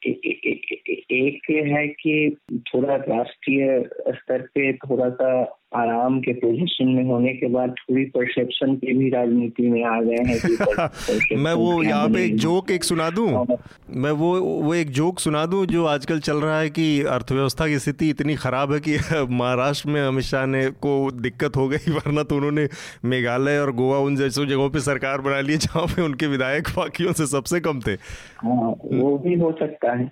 एक 1.12 1.40
है 1.50 1.88
कि 1.88 2.38
थोड़ा 2.54 2.96
राष्ट्रीय 2.96 3.90
स्तर 4.10 4.42
पे 4.42 4.74
थोड़ा 4.74 5.10
सा 5.10 5.58
आराम 5.76 6.20
के 6.20 6.34
पोजीशन 6.36 6.88
में 6.88 7.04
होने 7.06 7.34
के 7.34 7.48
बाद 7.50 7.74
थोड़ी 7.80 8.04
परसेप्शन 8.12 8.76
के 8.76 8.94
भी 8.94 9.10
राजनीति 9.10 9.70
में 9.70 9.84
आ 9.86 10.00
गए 10.02 10.24
हैं 10.26 11.38
मैं 11.44 11.54
वो 11.56 11.82
यहाँ 11.84 12.08
पे 12.10 12.24
एक 12.26 12.36
जोक 12.38 12.72
एक 12.72 12.84
सुना 12.84 13.10
दूँ 13.10 13.28
हाँ। 13.30 13.58
मैं 13.98 14.12
वो 14.14 14.30
वो 14.40 14.74
एक 14.76 14.90
जोक 14.92 15.20
सुना 15.20 15.46
दूँ 15.46 15.66
जो 15.68 15.86
आजकल 15.88 16.20
चल 16.22 16.38
रहा 16.38 16.60
है 16.60 16.70
कि 16.70 16.86
अर्थव्यवस्था 17.10 17.68
की 17.68 17.80
स्थिति 17.80 18.10
इतनी 18.10 18.36
खराब 18.38 18.74
है 18.74 18.80
कि 18.80 18.98
महाराष्ट्र 19.34 19.90
में 19.90 20.02
अमित 20.02 20.26
शाह 20.26 20.46
ने 20.48 20.66
को 20.80 20.96
दिक्कत 21.20 21.58
हो 21.58 21.68
गई 21.68 21.92
वरना 21.92 22.24
तो 22.24 22.36
उन्होंने 22.36 22.68
मेघालय 23.08 23.60
और 23.60 23.72
गोवा 23.74 24.00
उन 24.02 24.16
जैसों 24.16 24.46
जगहों 24.46 24.70
पे 24.70 24.80
सरकार 24.84 25.22
बना 25.22 25.40
ली 25.42 25.58
जहाँ 25.60 25.86
पे 25.88 26.02
उनके 26.02 26.28
विधायक 26.28 26.70
बाकियों 26.78 27.14
से 27.14 27.28
सबसे 27.28 27.60
कम 27.62 27.80
थे 27.82 27.98
हाँ 28.44 28.74
वो 28.94 29.18
भी 29.20 29.40
हो 29.40 29.52
सकता 29.60 29.98
है 29.98 30.12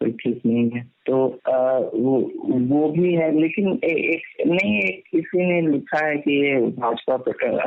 कोई 0.00 0.10
ठीक 0.10 0.40
नहीं 0.46 0.70
है। 0.70 0.80
तो 1.06 1.40
आ, 1.48 1.78
वो 1.78 2.32
वो 2.50 2.88
भी 2.88 3.14
है 3.14 3.40
लेकिन 3.40 3.80
ए, 3.84 3.86
एक 3.86 4.46
नहीं 4.46 4.78
एक 4.78 5.02
किसी 5.10 5.46
ने 5.46 5.70
लिखा 5.70 6.06
है 6.06 6.16
कि 6.16 6.46
ये 6.46 6.60
भाजपा 6.60 7.16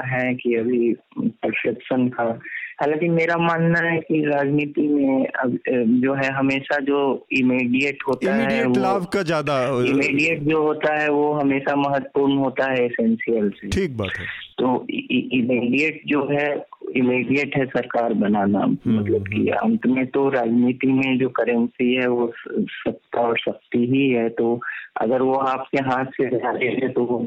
है 0.06 0.36
कि 0.36 0.56
अभी 0.56 0.94
परसेप्शन 1.20 2.08
का 2.08 2.40
हालाँकि 2.82 3.10
मेरा 3.10 3.38
मानना 3.38 3.80
है 3.80 3.98
कि 4.00 4.26
राजनीति 4.26 4.88
में 4.88 5.28
अब 5.28 5.58
जो 6.04 6.14
है 6.14 6.32
हमेशा 6.34 6.80
जो 6.80 7.26
इमीडिएट 7.32 7.98
होता 8.08 8.28
immediate 8.28 8.78
है 8.78 8.82
लाभ 8.82 9.06
का 9.06 9.24
ज़्यादा 9.24 9.64
इमीडिएट 9.88 10.44
जो 10.44 10.62
होता 10.64 10.96
है 11.00 11.10
वो 11.10 11.32
हमेशा 11.34 11.76
महत्वपूर्ण 11.76 12.38
होता 12.38 12.72
है 12.72 12.86
एसेंशियल 12.86 13.50
से। 13.50 13.70
ठीक 13.70 13.98
बात 13.98 14.10
है। 14.20 14.26
तो 14.60 14.88
इमीडिएट 14.90 16.02
जो 16.08 16.28
है 16.32 16.66
इमीडिएट 16.96 17.58
है 17.58 17.66
सरकार 17.66 18.14
बनाना। 18.14 18.60
हम्म, 18.60 19.00
मतलब 19.00 19.28
कि 19.28 19.40
हम्म। 19.40 19.72
अंत 19.72 19.86
में 19.88 20.06
तो 20.08 20.30
राजनीति 20.30 20.88
में 20.88 21.18
जो 21.18 21.30
करेंसी 21.30 21.94
है 21.96 22.08
वो 22.08 22.32
सत्ता 22.48 23.22
और 23.22 23.38
शक्ति 23.38 23.80
ही 23.80 24.10
है। 24.10 24.30
तो 24.30 24.60
अगर 25.02 25.22
वो 25.22 25.34
आपके 25.34 25.78
हाथ 25.78 26.06
से 26.06 26.30
जा 26.30 26.52
रहे 26.52 26.70
हैं 26.70 26.94
तो 26.94 27.04
वो 27.04 27.20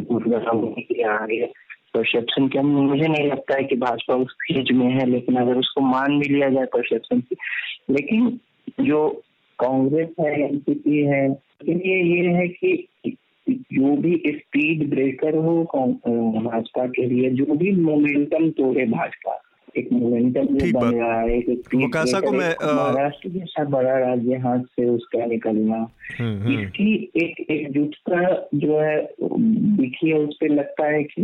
के 0.79 1.03
आगे 1.03 1.53
परसेप्शन 1.95 2.49
के। 2.49 2.63
मुझे 2.63 3.09
नहीं 3.09 3.27
लगता 3.31 3.57
है 3.57 3.65
कि 3.65 3.77
भाजपा 3.77 4.15
उस 4.15 4.33
फ़ेज़ 4.43 4.73
में 4.73 4.87
है, 4.87 5.07
लेकिन 5.07 5.37
अगर 5.37 5.57
उसको 5.57 5.81
मान 5.81 6.19
भी 6.19 6.29
लिया 6.29 6.49
जाए 6.49 6.65
परसेप्शन 6.65 7.21
की 7.21 7.37
लेकिन 7.91 8.41
जो 8.81 9.09
कांग्रेस 9.59 10.09
है, 10.21 10.33
एनसीपी 10.43 10.99
है 10.99 11.29
ये 11.69 12.03
ये 12.03 12.29
है 12.29 12.49
कि 12.49 12.89
जो 13.49 13.97
भी 13.97 14.23
स्पीड 14.27 14.89
ब्रेकर 14.91 15.37
हो 15.37 15.63
भाजपा 16.43 16.87
के 16.87 17.07
लिए, 17.07 17.31
जो 17.31 17.55
भी 17.55 17.71
मोमेंटम 17.73 18.51
तोड़े 18.51 18.87
भाजपा। 18.87 19.41
एक 19.77 19.89
मोमेंटम 19.93 20.47
जो 20.47 20.81
बन 20.81 20.95
रहा 20.95 21.21
है 21.21 21.39
एक 21.39 21.63
को 22.21 22.33
मैं 22.33 22.55
महाराष्ट्र 22.75 23.29
जैसा 23.29 23.65
बड़ा 23.65 23.99
राज्य 23.99 24.35
हाथ 24.35 24.59
से 24.59 24.89
उसका 24.89 25.27
निकलना। 25.27 25.77
हम्म, 26.21 26.43
हम्म। 26.43 26.61
इसकी 26.61 27.11
एक 27.17 27.51
एकजुटता 27.51 28.49
जो 28.55 28.81
है 28.81 29.15
दिखी 29.23 30.09
है 30.09 30.15
उस 30.15 30.35
पर 30.35 30.49
लगता 30.49 30.87
है 30.87 31.03
कि 31.03 31.23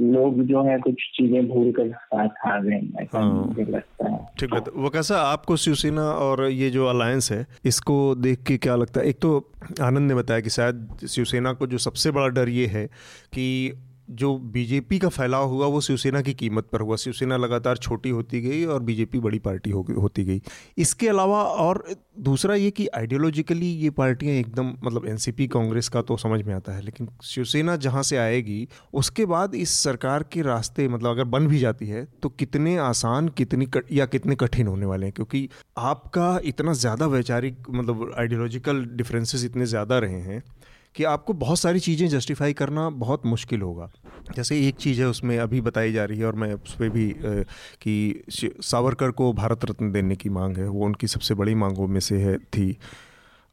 लोग 0.00 0.42
जो 0.42 0.62
है 0.62 0.78
कुछ 0.78 0.94
चीज़ें 0.94 1.48
भूल 1.48 1.72
कर 1.72 1.88
साथ 1.88 2.46
आ 2.46 2.60
गए 2.60 3.06
हाँ। 3.14 3.46
मुझे 3.46 3.72
लगता 3.72 4.12
है। 4.12 4.26
ठीक 4.40 4.54
है 4.54 4.60
वो 4.76 4.90
कैसा 4.90 5.16
आपको 5.16 5.56
शिवसेना 5.56 6.02
और 6.02 6.48
ये 6.48 6.70
जो 6.70 6.86
अलायंस 6.86 7.32
है 7.32 7.46
इसको 7.64 8.14
देख 8.14 8.42
के 8.42 8.56
क्या 8.56 8.76
लगता 8.76 9.00
है? 9.00 9.06
एक 9.06 9.16
तो 9.16 9.52
आनंद 9.82 10.08
ने 10.08 10.14
बताया 10.14 10.40
कि 10.40 10.50
शायद 10.50 10.88
शिवसेना 11.08 11.52
को 11.52 11.66
जो 11.66 11.78
सबसे 11.78 12.10
बड़ा 12.10 12.28
डर 12.28 12.48
ये 12.48 12.66
है 12.66 12.86
कि 13.34 13.72
जो 14.08 14.36
बीजेपी 14.54 14.98
का 14.98 15.08
फैलाव 15.08 15.48
हुआ 15.48 15.66
वो 15.66 15.80
शिवसेना 15.80 16.20
की 16.22 16.32
कीमत 16.34 16.66
पर 16.66 16.80
हुआ। 16.80 16.96
शिवसेना 16.96 17.36
लगातार 17.36 17.76
छोटी 17.78 18.10
होती 18.10 18.40
गई 18.40 18.64
और 18.64 18.82
बीजेपी 18.82 19.18
बड़ी 19.18 19.38
पार्टी 19.38 19.70
हो 19.70 19.86
होती 19.92 20.24
गई। 20.24 20.40
इसके 20.78 21.08
अलावा 21.08 21.42
और 21.42 21.84
दूसरा 22.20 22.54
ये 22.54 22.70
कि 22.70 22.86
आइडियोलॉजिकली 22.88 23.66
ये 23.66 23.90
पार्टियाँ 23.92 24.34
एकदम 24.34 24.72
मतलब 24.84 25.06
एनसीपी 25.06 25.46
कांग्रेस 25.48 25.88
का 25.88 26.02
तो 26.02 26.16
समझ 26.16 26.40
में 26.42 26.52
आता 26.54 26.72
है 26.72 26.82
लेकिन 26.82 27.08
शिवसेना 27.24 27.76
जहाँ 27.78 28.02
से 28.02 28.16
आएगी 28.16 28.66
उसके 28.94 29.26
बाद 29.26 29.54
इस 29.54 29.78
सरकार 29.78 30.22
के 30.32 30.42
रास्ते 30.42 30.88
मतलब 30.88 31.10
अगर 31.10 31.24
बन 31.26 31.46
भी 31.46 31.58
जाती 31.58 31.86
है 31.86 32.04
तो 32.22 32.28
कितने 32.28 32.76
आसान 32.78 33.28
कितनी 33.28 33.66
कट, 33.66 33.92
या 33.92 34.06
कितने 34.06 34.34
कठिन 34.34 34.66
होने 34.66 34.86
वाले 34.86 35.06
हैं? 35.06 35.12
क्योंकि 35.12 35.48
आपका 35.78 36.38
इतना 36.44 36.72
ज़्यादा 36.74 37.06
वैचारिक 37.06 37.70
मतलब 37.70 38.12
आइडियोलॉजिकल 38.18 38.84
डिफरेंसेस 38.92 39.44
इतने 39.44 39.66
ज़्यादा 39.66 39.98
रहे 39.98 40.20
हैं 40.20 40.42
कि 40.94 41.04
आपको 41.04 41.32
बहुत 41.32 41.58
सारी 41.58 41.80
चीज़ें 41.80 42.08
जस्टिफाई 42.08 42.52
करना 42.52 42.88
बहुत 42.90 43.26
मुश्किल 43.26 43.62
होगा। 43.62 43.90
जैसे 44.36 44.60
एक 44.68 44.74
चीज़ 44.76 45.00
है, 45.00 45.08
उसमें 45.08 45.38
अभी 45.38 45.60
बताई 45.60 45.92
जा 45.92 46.04
रही 46.04 46.18
है 46.18 46.26
और 46.26 46.34
मैं 46.34 46.52
उस 46.54 46.74
पर 46.74 46.88
भी 46.88 47.12
कि 47.82 48.24
सावरकर 48.30 49.10
को 49.10 49.32
भारत 49.32 49.64
रत्न 49.64 49.90
देने 49.92 50.16
की 50.16 50.28
मांग 50.28 50.56
है, 50.56 50.68
वो 50.68 50.84
उनकी 50.84 51.06
सबसे 51.06 51.34
बड़ी 51.34 51.54
मांगों 51.54 51.86
में 51.88 52.00
से 52.00 52.18
है, 52.18 52.36
थी। 52.38 52.76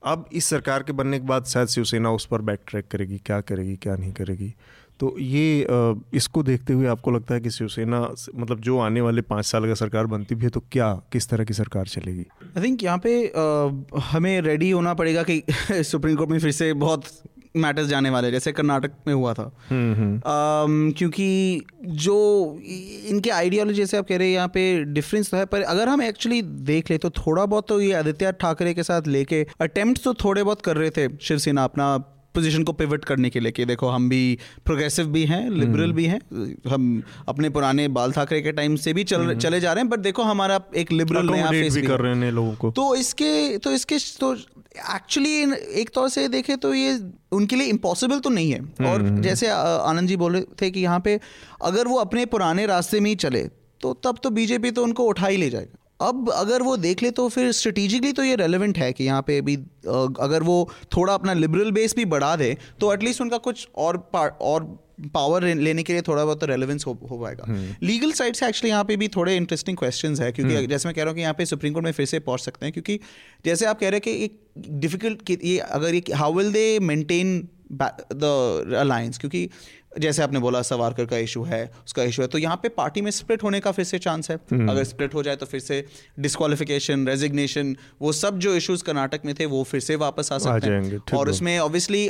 अब 0.02 0.30
इस 0.34 0.46
सरकार 0.46 0.84
के 0.84 0.94
बनने 0.94 1.20
के 1.20 1.26
बाद 1.26 1.46
शायद 1.46 1.68
शिवसेना 1.68 2.12
उस 2.12 2.26
पर 2.26 2.42
बैक 2.42 2.60
ट्रैक 2.68 2.88
करेगी, 2.88 3.18
क्या 3.18 3.42
करेगी, 3.42 3.76
क्या 3.78 3.96
नहीं 3.96 4.12
करेगी। 4.14 4.54
तो 5.02 5.16
ये 5.20 5.68
इसको 6.14 6.43
देखते 6.43 6.74
हुए 6.74 6.88
आपको 6.88 7.12
लगता 7.12 7.34
है 7.34 7.41
कि 7.41 7.49
शिवसेना 7.49 8.16
मतलब 8.36 8.60
जो 8.60 8.80
आने 8.80 9.02
वाले 9.02 9.22
पाँच 9.22 9.45
साल 9.45 9.68
का 9.68 9.74
सरकार 9.74 10.06
बनती 10.06 10.36
भी 10.36 10.43
है 10.43 10.49
तो 10.49 10.60
क्या 10.72 10.93
किस 11.12 11.30
तरह 11.30 11.43
की 11.43 11.54
सरकार 11.54 11.86
चलेगी? 11.86 12.26
आई 12.58 12.64
थिंक 12.64 12.84
यहाँ 12.84 12.97
पे 12.97 13.28
आ, 13.28 14.02
हमें 14.02 14.41
रेडी 14.41 14.72
होना 14.72 14.93
पड़ेगा 14.93 15.24
कि 15.24 15.43
सुप्रीम 15.72 16.16
कोर्ट 16.16 16.30
में 16.30 16.39
फिर 16.39 16.52
से 16.52 16.74
बहुत 16.74 17.06
मैटर्स 17.58 17.88
जाने 17.88 18.10
वाले 18.10 18.32
जैसे 18.32 18.52
कर्नाटक 18.52 18.91
में 19.08 19.14
हुआ 19.14 19.34
था। 19.34 19.52
um, 19.52 20.97
क्योंकि 20.97 21.62
जो 21.86 22.60
इनके 23.08 23.30
आइडियोलॉजी 23.30 23.78
जैसे 23.78 23.97
आप 23.97 24.08
कह 24.08 24.18
रहे 24.18 24.28
हैं 24.28 24.36
यहाँ 24.36 24.47
पे 24.47 24.84
डिफरेंस 24.84 25.32
तो 25.32 25.38
है 25.38 25.45
पर 25.45 25.62
अगर 25.62 25.89
हम 25.89 26.02
एक्चुअली 26.02 26.41
देख 26.41 26.91
ले 26.91 26.97
तो 26.97 27.10
थोड़ा 27.10 27.45
बहुत 27.45 27.68
तो 27.68 27.82
ये 27.82 27.93
आदित्य 27.93 28.32
ठाकरे 28.32 28.74
के 28.74 28.84
साथ 28.84 29.08
लेके 29.08 29.47
अटेम्प्ट 29.62 30.04
तो 30.04 30.14
थोड़े 30.14 30.43
बहुत 30.43 30.62
कर 30.62 30.78
रहे 30.78 30.89
थे 30.89 31.18
शिवसेना 31.22 31.64
अपना 31.64 32.18
पोजीशन 32.36 32.64
को 32.64 32.74
पिवट 32.74 33.06
करने 33.06 33.30
के 33.30 33.40
लिए 33.40 33.52
कि 33.52 33.66
देखो 33.66 33.90
हम 33.90 34.08
भी 34.10 34.38
प्रोग्रेसिव 34.66 35.08
भी 35.08 35.24
हैं 35.26 35.50
लिबरल 35.50 35.84
हम्म। 35.84 35.94
भी 35.94 36.06
हैं 36.06 36.20
हम 36.70 37.02
अपने 37.30 37.50
पुराने 37.50 37.88
बाल 37.90 38.12
ठाकरे 38.12 38.42
के 38.42 38.52
टाइम 38.52 38.76
से 38.78 38.94
भी 38.94 39.04
चल 39.04 39.22
हम्म। 39.22 39.38
चले 39.40 39.60
जा 39.60 39.74
रहे 39.74 39.84
हैं 39.84 39.90
बट 39.90 40.00
देखो 40.00 40.24
हमारा 40.24 40.60
एक 40.76 40.92
लिबरल 40.92 41.30
नया 41.30 41.50
फेस 41.50 41.74
भी, 41.74 41.82
भी 41.82 41.88
कर 41.88 42.00
रहे 42.00 42.16
हैं 42.16 42.32
लोगों 42.32 42.54
को। 42.56 42.72
तो 42.72 42.96
इसके 42.96 43.58
तो 43.58 43.72
इसके 43.72 43.98
तो 44.20 44.34
एक्चुअली 44.96 45.34
एक 45.82 45.90
तौर 45.94 46.10
से 46.10 46.28
देखें 46.30 46.58
तो 46.58 46.74
ये 46.74 47.00
उनके 47.32 47.56
लिए 47.56 47.68
इम्पॉसिबल 47.68 48.20
तो 48.20 48.30
नहीं 48.30 48.52
है। 48.52 48.92
और 48.92 49.08
जैसे 49.22 49.48
आनंद 49.50 50.08
जी 50.08 50.16
बोल 50.18 50.34
रहे 50.34 50.44
थे 50.62 50.72
कि 50.72 50.80
यहाँ 50.80 51.00
पे 51.00 51.20
अगर 51.64 51.88
वो 51.88 51.98
अपने 52.00 52.26
पुराने 52.28 52.66
रास्ते 52.66 53.00
में 53.00 53.10
ही 53.10 53.16
चले 53.18 53.44
तो 53.82 53.94
तब 54.04 54.18
तो 54.24 54.30
बीजेपी 54.30 54.72
तो 54.72 54.84
उनको 54.84 55.04
उठा 55.06 55.28
ही 55.28 55.38
ले 55.38 55.50
जाएगा। 55.50 55.78
अब 56.02 56.30
अगर 56.32 56.62
वो 56.62 56.76
देख 56.80 57.04
ले 57.04 57.12
तो 57.12 57.28
फिर 57.30 57.52
स्ट्रेटिजिकली 57.54 58.12
तो 58.14 58.24
ये 58.24 58.36
रेलिवेंट 58.38 58.78
है 58.78 58.91
कि 58.93 59.04
यहाँ 59.04 59.22
पे 59.22 59.38
अभी 59.38 59.56
अगर 60.22 60.43
वो 60.43 60.58
थोड़ा 60.95 61.14
अपना 61.14 61.34
लिबरल 61.36 61.72
बेस 61.72 61.95
भी 61.95 62.06
बढ़ा 62.08 62.36
दे 62.36 62.56
तो 62.80 62.93
एटलीस्ट 62.93 63.22
उनका 63.22 63.38
कुछ 63.39 63.68
और 63.78 63.97
और 64.14 64.64
पावर 65.14 65.43
लेने 65.43 65.84
के 65.84 65.93
लिए 65.93 66.02
थोड़ा 66.02 66.24
बहुत 66.24 66.43
रेलेवेंस 66.43 66.86
हो, 66.86 66.97
हो 67.12 67.18
पाएगा 67.18 67.45
लीगल 67.84 68.04
हम्म। 68.04 68.14
साइड 68.14 68.36
से 68.36 68.47
एक्चुअली 68.47 68.70
यहाँ 68.70 68.84
पे 68.84 68.95
भी 68.97 69.08
थोड़े 69.08 69.36
इंटरेस्टिंग 69.36 69.78
क्वेश्चंस 69.78 70.22
है 70.22 70.32
क्योंकि 70.32 70.56
हम्म। 70.56 70.66
जैसे 70.66 70.88
मैं 70.88 70.95
कह 70.95 71.02
रहा 71.02 71.10
हूँ 71.10 71.16
कि 71.16 71.22
यहाँ 71.22 71.34
पे 71.34 71.45
सुप्रीम 71.45 71.74
कोर्ट 71.74 71.86
में 71.86 71.91
फिर 71.91 72.06
से 72.06 72.20
पहुँच 72.22 72.41
सकते 72.41 72.66
हैं 72.66 72.74
क्योंकि 72.74 72.99
जैसे 73.45 73.66
आप 73.66 73.80
कह 73.80 73.89
रहे 73.89 73.95
हैं 73.95 74.02
कि 74.02 74.24
एक 74.24 74.39
डिफ़िकल्ट 74.80 75.30
ये 75.32 75.58
अगर 75.60 75.95
ये 75.95 76.04
how 76.16 76.34
will 76.34 76.52
they 76.52 76.68
maintain 76.84 77.39
the 77.74 78.76
alliance 78.78 79.18
क्योंकि 79.18 79.49
जैसे 80.00 80.22
आपने 80.24 80.39
बोला 80.39 80.62
सवारकर 80.62 81.06
का 81.06 81.18
इशू 81.18 81.44
है 81.44 81.64
उसका 81.86 82.04
इशू 82.04 82.22
है 82.22 82.28
तो 82.28 82.38
यहाँ 82.38 82.56
पे 82.58 82.70
पार्टी 82.70 83.02
में 83.02 83.10
स्प्लिट 83.12 83.44
होने 83.44 83.60
का 83.60 83.72
फिर 83.72 83.86
से 83.86 84.00
चांस 84.00 84.30
है। 84.32 84.36
हम्म। 84.52 84.70
अगर 84.72 84.84
स्प्लिट 84.84 85.14
हो 85.14 85.24
जाए 85.24 85.36
तो 85.36 85.46
फिर 85.46 85.60
से 85.60 85.84
डिस्कालिफिकेशन 86.20 87.08
रेजिग्नेशन 87.08 87.76
वो 88.02 88.12
सब 88.14 88.39
जो 88.39 88.56
इश्यूज़ 88.56 88.84
कर्नाटक 88.84 89.26
में 89.26 89.34
थे 89.39 89.46
वो 89.46 89.64
फिर 89.64 89.80
से 89.80 89.96
वापस 89.96 90.32
आ 90.32 90.38
सकते 90.38 90.70
हैं। 90.70 91.02
और 91.14 91.30
उसमें 91.30 91.58
ऑब्वियसली 91.60 92.04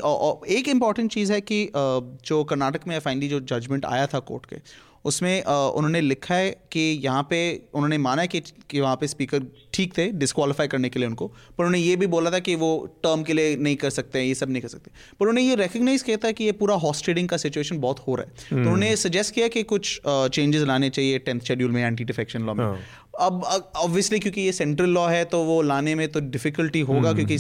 एक 0.58 0.68
इंपॉर्टेंट 0.68 1.12
चीज़ 1.12 1.34
है 1.34 1.42
कि 1.42 1.70
जो 1.76 2.44
कर्नाटक 2.44 2.88
में 2.88 2.98
फाइनली 3.00 3.28
जो 3.28 3.40
जजमेंट 3.40 3.86
आया 3.86 4.08
था 4.08 4.20
कोर्ट 4.20 4.46
के 4.46 4.56
उसमें 5.06 5.44
उन्होंने 5.44 6.02
लिखा 6.02 6.36
है 6.36 6.50
कि 6.72 6.80
यहाँ 7.04 7.24
पे 7.30 7.40
उन्होंने 7.74 7.98
माना 7.98 8.22
है 8.22 8.28
कि, 8.28 8.40
कि 8.70 8.80
वहाँ 8.80 8.96
पे 8.96 9.08
स्पीकर 9.08 9.46
ठीक 9.74 9.98
थे 9.98 10.08
डिस्कवालीफाई 10.14 10.68
करने 10.68 10.90
के 10.90 11.00
लिए 11.00 11.08
उनको 11.08 11.28
पर 11.28 11.64
उन्होंने 11.66 11.80
ये 11.80 11.96
भी 11.96 12.08
बोला 12.08 12.32
था 12.32 12.40
कि 12.40 12.56
वो 12.56 12.72
टर्म 13.04 13.24
के 13.24 13.34
लिए 13.34 13.56
नहीं 13.58 13.76
कर 13.76 13.90
सकते 13.90 14.20
हैं 14.20 14.26
ये 14.26 14.36
सब 14.36 14.50
नहीं 14.50 14.62
कर 14.62 14.68
सकते 14.68 14.92
पर 15.20 15.28
उन्होंने 15.28 15.42
ये 15.42 15.56
रिकग्नाइज 15.58 16.02
किया 16.02 16.18
था 16.18 16.32
कि 16.32 16.44
ये 16.44 16.52
पूरा 16.54 16.76
हॉर्स 16.78 17.04
ट्रेडिंग 17.04 17.30
का 17.30 17.38
सिचुएशन 17.38 17.80
बहुत 17.80 18.00
हो 18.08 18.16
रहा 18.16 18.26
है 18.26 18.34
तो 18.40 18.56
हम्म। 18.56 18.62
उन्होंने 18.62 18.96
सजेस्ट 18.98 19.34
किया 19.36 19.48
कि 19.48 19.64
कुछ 19.66 20.00
चेंजेस 20.06 20.64
लाने 20.64 20.90
चाहिए 20.92 21.20
टेंथ 21.22 21.40
शेड्यूल 21.42 21.72
में 21.72 21.84
एंटी 21.84 22.04
डिफेक्शन 22.04 22.44
लॉ 22.44 22.54
में 22.54 22.66
हाँ। 22.66 22.78
अब 23.22 23.44
ऑब्वियसली 23.44 24.20
क्योंकि 24.20 24.42
ये 24.42 24.52
सेंट्रल 24.54 24.90
लॉ 24.92 25.06
है 25.08 25.24
तो 25.26 25.44
वो 25.46 25.62
लाने 25.64 25.94
में 25.96 26.08
तो 26.10 26.20
डिफिकल्टी 26.28 26.80
होगा 26.82 27.10
हम्म। 27.10 27.18
क्योंकि 27.18 27.38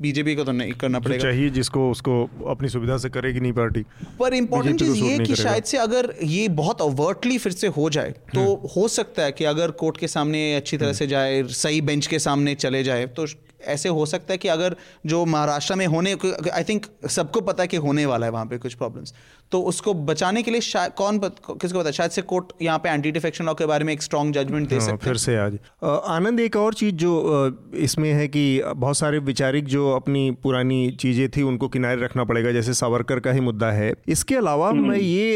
बीजेपी 0.00 0.34
को 0.34 0.44
तो 0.44 0.52
नहीं 0.52 0.72
करना 0.74 1.00
पड़ेगा 1.00 1.22
चाहिए 1.22 1.50
जिसको 1.50 1.90
उसको 1.90 2.22
अपनी 2.48 2.68
सुविधा 2.68 2.96
से 2.98 3.08
करेगी 3.10 3.40
नहीं 3.40 3.52
पार्टी 3.52 3.84
पर 4.20 4.34
इम्पोर्टेंट 4.34 4.78
चीज़ 4.78 4.96
ये 4.96 5.18
कि 5.20 5.36
शायद 5.36 5.64
से 5.64 5.78
अगर 5.78 6.12
ये 6.24 6.46
बहुत 6.56 6.82
अवर्टली 6.82 7.38
फिर 7.38 7.52
से 7.54 7.66
हो 7.70 7.88
जाए 7.90 8.14
तो 8.34 8.40
हम्म। 8.42 8.68
हो 8.76 8.86
सकता 8.90 9.22
है 9.22 9.32
कि 9.32 9.44
अगर 9.46 9.70
कोर्ट 9.78 9.96
के 9.96 10.08
सामने 10.08 10.44
अच्छी 10.56 10.76
तरह 10.76 10.92
से 10.94 11.06
जाए 11.06 11.42
सही 11.56 11.80
बेंच 11.82 12.06
के 12.06 12.18
सामने 12.20 12.54
चले 12.56 12.82
जाए 12.84 13.06
तो 13.16 13.26
ऐसे 13.66 13.88
हो 13.90 14.06
सकता 14.06 14.32
है 14.34 14.38
कि 14.38 14.48
अगर 14.48 14.76
जो 15.06 15.24
महाराष्ट्र 15.26 15.74
में 15.74 15.86
होने 15.86 16.16
आई 16.52 16.64
थिंक 16.64 16.86
सबको 17.10 17.40
पता 17.40 17.62
है 17.62 17.66
कि 17.66 17.76
होने 17.78 18.06
वाला 18.06 18.26
है 18.26 18.32
वहाँ 18.32 18.46
पे 18.46 18.58
कुछ 18.58 18.74
प्रॉब्लम्स 18.74 19.14
तो 19.52 19.60
उसको 19.62 19.94
बचाने 19.94 20.42
के 20.42 20.50
लिए 20.50 20.60
शायद 20.60 20.92
कौन 20.92 21.18
पत, 21.18 21.36
किसको 21.50 21.78
पता 21.80 21.90
शायद 21.90 22.10
से 22.10 22.22
कोर्ट 22.22 22.52
यहाँ 22.62 22.78
पे 22.78 22.88
एंटी 22.88 23.10
डिफेक्शन 23.10 23.44
लॉ 23.44 23.54
के 23.54 23.66
बारे 23.66 23.84
में 23.84 23.92
एक 23.92 24.02
स्ट्रॉन्ग 24.02 24.34
जजमेंट 24.34 24.68
दे 24.68 24.76
हाँ, 24.76 24.86
सकते 24.86 25.06
फिर 25.06 25.16
से 25.16 25.36
आज। 25.36 25.58
आनंद 25.84 26.40
एक 26.40 26.56
और 26.56 26.74
चीज़ 26.74 26.94
जो 26.94 27.72
इसमें 27.78 28.12
है 28.12 28.26
कि 28.28 28.62
बहुत 28.76 28.98
सारे 28.98 29.18
विचारिक 29.28 29.64
जो 29.66 29.90
अपनी 29.92 30.30
पुरानी 30.42 30.90
चीज़ें 31.00 31.28
थी 31.28 31.42
उनको 31.42 31.68
किनारे 31.68 32.00
रखना 32.02 32.24
पड़ेगा 32.24 32.52
जैसे 32.52 32.74
सावरकर 32.74 33.20
का 33.20 33.32
ही 33.32 33.40
मुद्दा 33.40 33.70
है। 33.72 33.92
इसके 34.08 34.36
अलावा 34.36 34.68
हम्म। 34.68 34.88
मैं 34.88 34.98
ये 34.98 35.32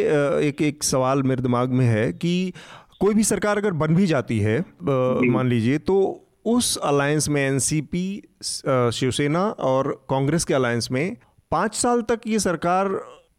एक 0.49 0.63
एक 0.63 0.85
सवाल 0.85 1.23
मेरे 1.23 1.43
दिमाग 1.43 1.71
में 1.73 1.87
है 1.87 2.13
कि 2.13 2.53
कोई 3.01 3.15
भी 3.15 3.25
सरकार 3.25 3.59
अगर 3.59 3.73
बन 3.81 3.95
भी 3.95 4.07
जाती 4.07 4.39
है 4.39 4.59
मान 4.83 5.49
लीजिए 5.49 5.79
तो 5.79 5.97
उस 6.45 6.77
अलायंस 6.79 7.29
में 7.29 7.41
एनसीपी 7.43 8.23
शिवसेना 8.43 9.43
और 9.43 9.93
कांग्रेस 10.11 10.45
के 10.45 10.55
अलायंस 10.55 10.89
में 10.91 11.17
पाँच 11.51 11.75
साल 11.75 12.03
तक 12.03 12.21
ये 12.27 12.39
सरकार 12.39 12.89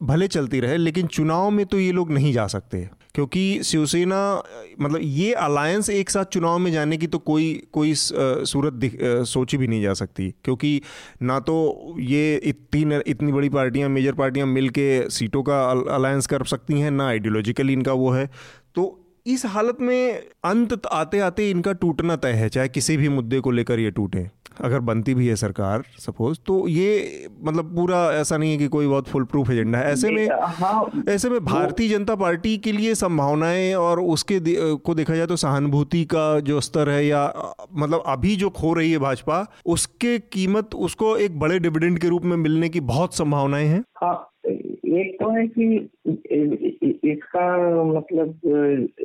भले 0.03 0.27
चलती 0.27 0.59
रहे, 0.59 0.77
लेकिन 0.77 1.07
चुनाव 1.07 1.49
में 1.49 1.65
तो 1.65 1.79
ये 1.79 1.91
लोग 1.91 2.11
नहीं 2.11 2.33
जा 2.33 2.45
सकते। 2.47 2.89
क्योंकि 3.15 3.63
शिवसेना 3.63 4.43
मतलब 4.81 4.99
ये 5.03 5.33
अलायंस 5.33 5.89
एक 5.89 6.09
साथ 6.09 6.25
चुनाव 6.25 6.57
में 6.59 6.71
जाने 6.71 6.97
की 6.97 7.07
तो 7.07 7.17
कोई 7.19 7.51
कोई 7.73 7.93
सूरत 7.95 9.25
सोची 9.27 9.57
भी 9.57 9.67
नहीं 9.67 9.81
जा 9.81 9.93
सकती। 9.93 10.29
क्योंकि 10.43 10.81
ना 11.21 11.39
तो 11.39 11.95
ये 11.99 12.35
इतनी 12.35 12.99
इतनी 13.07 13.31
बड़ी 13.31 13.49
पार्टियाँ 13.49 13.89
मेजर 13.89 14.13
पार्टियाँ 14.13 14.47
मिल 14.47 14.69
के 14.69 15.09
सीटों 15.09 15.43
का 15.43 15.61
अलायंस 15.95 16.27
कर 16.27 16.45
सकती 16.45 16.79
हैं, 16.79 16.91
ना 16.91 17.07
आइडियोलॉजिकली 17.07 17.73
इनका 17.73 17.93
वो 17.93 18.09
है। 18.11 18.29
तो 18.75 18.97
इस 19.25 19.45
हालत 19.45 19.77
में 19.81 20.23
अंत 20.43 20.85
आते 20.85 21.19
आते 21.19 21.49
इनका 21.49 21.73
टूटना 21.73 22.15
तय 22.15 22.31
है, 22.31 22.49
चाहे 22.49 22.69
किसी 22.69 22.97
भी 22.97 23.09
मुद्दे 23.09 23.39
को 23.39 23.51
लेकर 23.51 23.79
ये 23.79 23.91
टूटे। 23.91 24.29
अगर 24.59 24.79
बनती 24.79 25.13
भी 25.13 25.27
है 25.27 25.35
सरकार 25.35 25.83
सपोज़ 25.99 26.39
तो 26.47 26.67
ये 26.67 27.27
मतलब 27.43 27.75
पूरा 27.75 27.99
ऐसा 28.13 28.37
नहीं 28.37 28.51
है 28.51 28.57
कि 28.57 28.67
कोई 28.67 28.87
बहुत 28.87 29.07
फुल 29.07 29.23
प्रूफ 29.23 29.49
एजेंडा 29.51 29.77
है। 29.77 29.91
ऐसे 29.91 30.11
में 30.11 30.27
हाँ, 30.31 31.03
ऐसे 31.09 31.29
में 31.29 31.39
भारतीय 31.45 31.89
जनता 31.89 32.15
पार्टी 32.15 32.57
के 32.57 32.71
लिए 32.71 32.95
संभावनाएँ 32.95 33.73
और 33.75 33.99
उसके 33.99 34.39
दे, 34.39 34.55
को 34.75 34.95
देखा 34.95 35.15
जाए 35.15 35.27
तो 35.27 35.35
सहानुभूति 35.35 36.03
का 36.05 36.39
जो 36.39 36.61
स्तर 36.61 36.89
है 36.89 37.05
या 37.05 37.25
मतलब 37.73 38.03
अभी 38.05 38.35
जो 38.35 38.49
खो 38.49 38.73
रही 38.73 38.91
है 38.91 38.97
भाजपा 38.97 39.45
उसके 39.65 40.17
कीमत 40.19 40.75
उसको 40.75 41.15
एक 41.17 41.39
बड़े 41.39 41.59
डिविडेंड 41.59 41.99
के 41.99 42.07
रूप 42.07 42.25
में 42.25 42.37
मिलने 42.37 42.69
की 42.69 42.79
बहुत 42.79 43.15
संभावनाएँ 43.15 43.67
हैं। 43.67 43.83
हाँ 43.97 44.27
एक 44.45 45.17
तो 45.21 45.29
है 45.29 45.47
कि 45.47 45.75
इसका 47.11 47.45
मतलब 47.83 48.39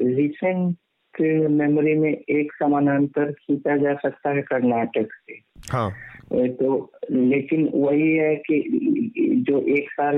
रिसेंट 0.03 0.77
मेमोरी 1.23 1.95
में 1.95 2.11
एक 2.11 2.53
समानांतर 2.53 3.33
खींचा 3.33 3.77
जा 3.77 3.95
सकता 3.95 4.31
है 4.31 4.43
कर्नाटक 4.43 5.09
से। 5.13 5.41
हाँ। 5.73 5.91
तो 6.33 6.93
लेकिन 7.11 7.69
वही 7.75 8.11
है 8.13 8.35
कि 8.37 8.63
जो 9.49 9.61
एक 9.77 9.91
साल 9.91 10.17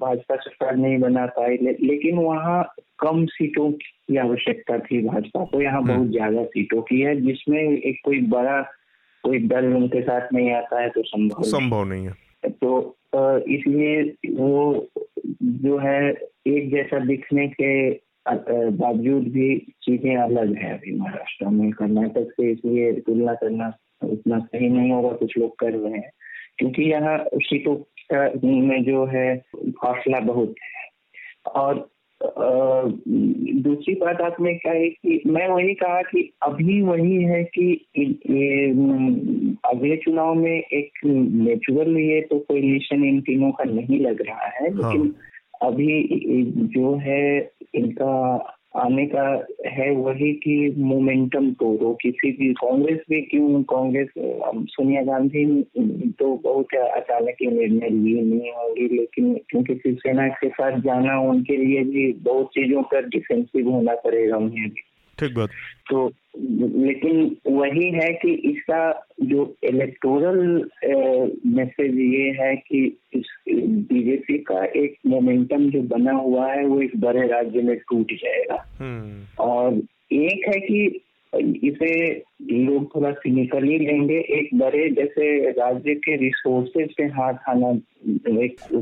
भाजपा 0.00 0.36
सरकार 0.36 0.76
नहीं 0.76 0.98
बना 0.98 1.26
पाई 1.26 1.56
ले, 1.56 1.70
लेकिन 1.70 2.18
वहाँ 2.18 2.74
कम 2.98 3.24
सीटों 3.26 3.70
की 3.72 4.16
आवश्यकता 4.16 4.78
थी 4.78 5.02
भाजपा 5.02 5.44
को। 5.44 5.60
यहाँ 5.62 5.80
हम्म। 5.82 5.94
बहुत 5.94 6.10
ज़्यादा 6.10 6.44
सीटों 6.44 6.82
की 6.82 7.00
है 7.00 7.20
जिसमें 7.20 7.60
एक 7.60 8.00
कोई 8.04 8.20
बड़ा 8.20 8.60
कोई 9.24 9.38
दल 9.38 9.72
उनके 9.74 10.02
साथ 10.02 10.32
नहीं 10.32 10.52
आता 10.52 10.80
है 10.82 10.88
तो 10.88 11.02
संभव 11.02 11.42
संभव 11.42 11.84
नहीं 11.84 12.06
है। 12.06 12.50
तो 12.50 12.94
इसलिए 13.48 14.02
वो 14.32 14.88
जो 15.42 15.78
है 15.78 16.10
एक 16.46 16.70
जैसा 16.70 16.98
दिखने 16.98 17.46
के 17.48 17.90
बावजूद 18.30 19.22
भी 19.22 19.58
चीज़ें 19.82 20.16
अलग 20.16 20.56
है 20.56 20.72
अभी 20.72 20.98
महाराष्ट्र 20.98 21.46
में। 21.46 21.70
कर्नाटक 21.70 22.28
से 22.32 22.52
इसलिए 22.52 22.92
तुलना 22.92 23.34
करना 23.34 23.72
उतना 24.04 24.38
सही 24.38 24.68
नहीं 24.68 24.90
होगा 24.92 25.08
कुछ 25.08 25.38
लोग 25.38 25.58
कर 25.58 25.72
रहे 25.72 25.92
हैं। 25.92 26.10
क्योंकि 26.58 26.82
यहाँ 26.82 27.24
सीटों 27.34 27.76
में 28.68 28.84
जो 28.84 29.04
है 29.06 29.36
फासला 29.68 30.20
बहुत 30.20 30.54
है। 30.62 30.88
और 31.52 31.90
दूसरी 33.62 33.94
बात 33.94 34.20
आपने 34.20 34.54
कही 34.54 34.90
कि 34.90 35.22
मैं 35.26 35.48
वही 35.48 35.74
कहा 35.74 36.02
कि 36.02 36.32
अभी 36.42 36.82
वही 36.82 37.22
है 37.22 37.44
कि 37.44 37.72
अगले 39.64 39.96
चुनाव 39.96 40.34
में 40.34 40.60
एक 40.60 40.90
नेचुरल 41.04 41.98
ये 41.98 42.20
तो 42.20 42.38
कोई 42.38 42.60
कोलिशन 42.60 43.04
इन 43.04 43.20
तीनों 43.20 43.50
का 43.50 43.64
नहीं 43.64 44.00
लग 44.00 44.22
रहा 44.22 44.46
है 44.46 44.64
लेकिन 44.64 45.00
हाँ। 45.00 45.14
अभी 45.62 46.02
जो 46.74 46.94
है, 46.96 47.50
इनका 47.74 48.14
आने 48.76 49.04
का 49.06 49.22
है 49.66 49.90
वही 49.90 50.32
कि 50.34 50.74
मोमेंटम 50.78 51.50
तोड़ो 51.52 51.92
किसी 52.02 52.30
भी 52.32 52.52
कांग्रेस 52.54 52.98
भी 53.10 53.20
क्यों, 53.22 53.62
कांग्रेस 53.62 54.08
सोनिया 54.72 55.02
गांधी 55.02 55.44
तो 56.18 56.34
बहुत 56.44 56.74
अचानक 56.74 57.42
ये 57.42 57.50
निर्णय 57.50 57.88
लिए 57.88 58.22
नहीं 58.22 58.52
होगी, 58.52 58.88
लेकिन 58.96 59.34
क्योंकि 59.50 59.74
शिवसेना 59.74 60.28
के 60.28 60.48
साथ 60.48 60.80
जाना 60.80 61.18
उनके 61.20 61.56
लिए 61.56 61.84
भी 61.84 62.12
बहुत 62.22 62.46
चीज़ों 62.46 62.82
पर 62.82 63.08
डिफेंसिव 63.08 63.70
होना 63.70 63.94
पड़ेगा 63.94 64.36
उन्हें 64.36 64.68
भी। 64.68 64.84
ठीक 65.20 65.34
बात 65.34 65.50
तो 65.90 66.06
लेकिन 66.80 67.36
वही 67.46 67.90
है 67.90 68.12
कि 68.14 68.32
इसका 68.50 68.80
जो 69.22 69.44
इलेक्टोरल 69.64 70.38
मैसेज 71.54 71.98
ये 71.98 72.28
है 72.40 72.54
कि 72.56 72.80
बीजेपी 73.48 74.38
का 74.42 74.64
एक 74.76 74.96
मोमेंटम 75.06 75.68
जो 75.70 75.82
बना 75.88 76.12
हुआ 76.12 76.46
है 76.52 76.64
वो 76.66 76.80
इस 76.80 76.90
बड़े 76.96 77.26
राज्य 77.26 77.62
में 77.62 77.76
टूट 77.80 78.12
जाएगा 78.14 78.64
हम्म। 78.78 79.42
और 79.44 79.82
एक 80.12 80.48
है 80.48 80.60
कि 80.60 81.00
इसे 81.34 81.94
लोग 82.42 82.84
थोड़ा 82.94 83.10
सिनिकली 83.12 83.78
लेंगे 83.78 84.18
एक 84.38 84.48
बड़े 84.54 84.88
जैसे 84.90 85.50
राज्य 85.50 85.94
के 85.94 86.16
रिसोर्सेज 86.16 86.92
पे 86.96 87.04
हाथ 87.16 87.48
आना 87.48 87.72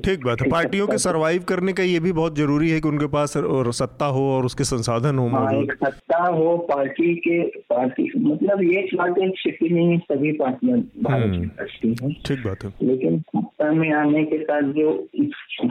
ठीक 0.05 0.25
बात 0.25 0.43
है 0.43 0.49
पार्टियों 0.51 0.87
के 0.87 0.99
सरवाइव 0.99 1.43
करने 1.43 1.73
का 1.73 1.83
ये 1.83 2.01
भी 2.01 2.13
बहुत 2.13 2.37
ज़रूरी 2.37 2.71
है 2.71 2.81
कि 2.81 2.89
उनके 2.89 3.07
पास 3.07 3.37
और 3.37 3.73
सत्ता 3.73 4.07
हो 4.07 4.23
और 4.33 4.45
उसके 4.45 4.65
संसाधन 4.65 5.19
हो 5.19 5.29
हाँ, 5.29 5.53
एक 5.55 5.73
सत्ता 5.75 6.23
हो 6.27 6.57
पार्टी 6.71 7.15
के 7.17 7.43
पार्टी 7.71 8.11
मतलब 8.19 8.63
ये 8.63 8.87
बातें 8.97 9.31
छिपी 9.31 9.69
नहीं 9.69 9.91
है 9.91 9.99
सभी 9.99 10.33
पार्टियाँ 10.33 10.79
भारत 10.79 11.51
हम्म। 11.85 12.13
ठीक 12.27 12.47
बात 12.47 12.65
है 12.65 12.73
लेकिन 12.83 13.19
सत्ता 13.21 13.73
में 13.73 13.91
आने 13.93 14.25
के 14.25 14.43
साथ 14.43 14.73
जो 14.73 14.93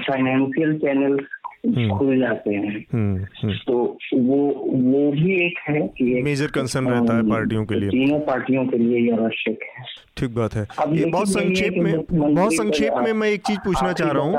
फाइनेंशियल 0.02 0.78
चैनल। 0.78 1.18
खुल 1.74 2.20
जाते 2.20 2.54
हैं। 2.54 2.86
हम्म, 2.94 3.18
हम्म। 3.18 3.54
तो 3.54 3.98
वो 4.16 4.38
वो 4.74 5.12
भी 5.12 5.46
एक 5.46 5.54
है 5.70 5.82
कि 5.82 6.22
मेजर 6.22 6.48
कंसर्न 6.48 6.88
रहता 6.88 7.18
है 7.18 7.30
पार्टियों 7.30 7.66
के 7.66 7.76
लिए। 7.76 7.90
तीनों 7.90 8.20
पार्टियों 8.20 8.66
के 8.66 8.78
लिए 8.78 9.00
ये 9.00 9.12
आवश्यक 9.12 9.60
है। 9.64 10.06
ठीक 10.18 10.36
बात 10.36 10.54
है। 10.54 10.68
ये 10.90 11.06
बहुत 11.06 11.28
संक्षेप 11.30 11.74
में 11.78 12.06
बहुत 12.34 12.54
संक्षेप 12.54 12.94
में 13.02 13.14
मैं 13.14 13.30
एक 13.30 13.42
चीज़ 13.42 13.60
पूछना 13.60 13.94
चाह 13.94 14.12
रहा 14.12 14.24
हूँ। 14.24 14.34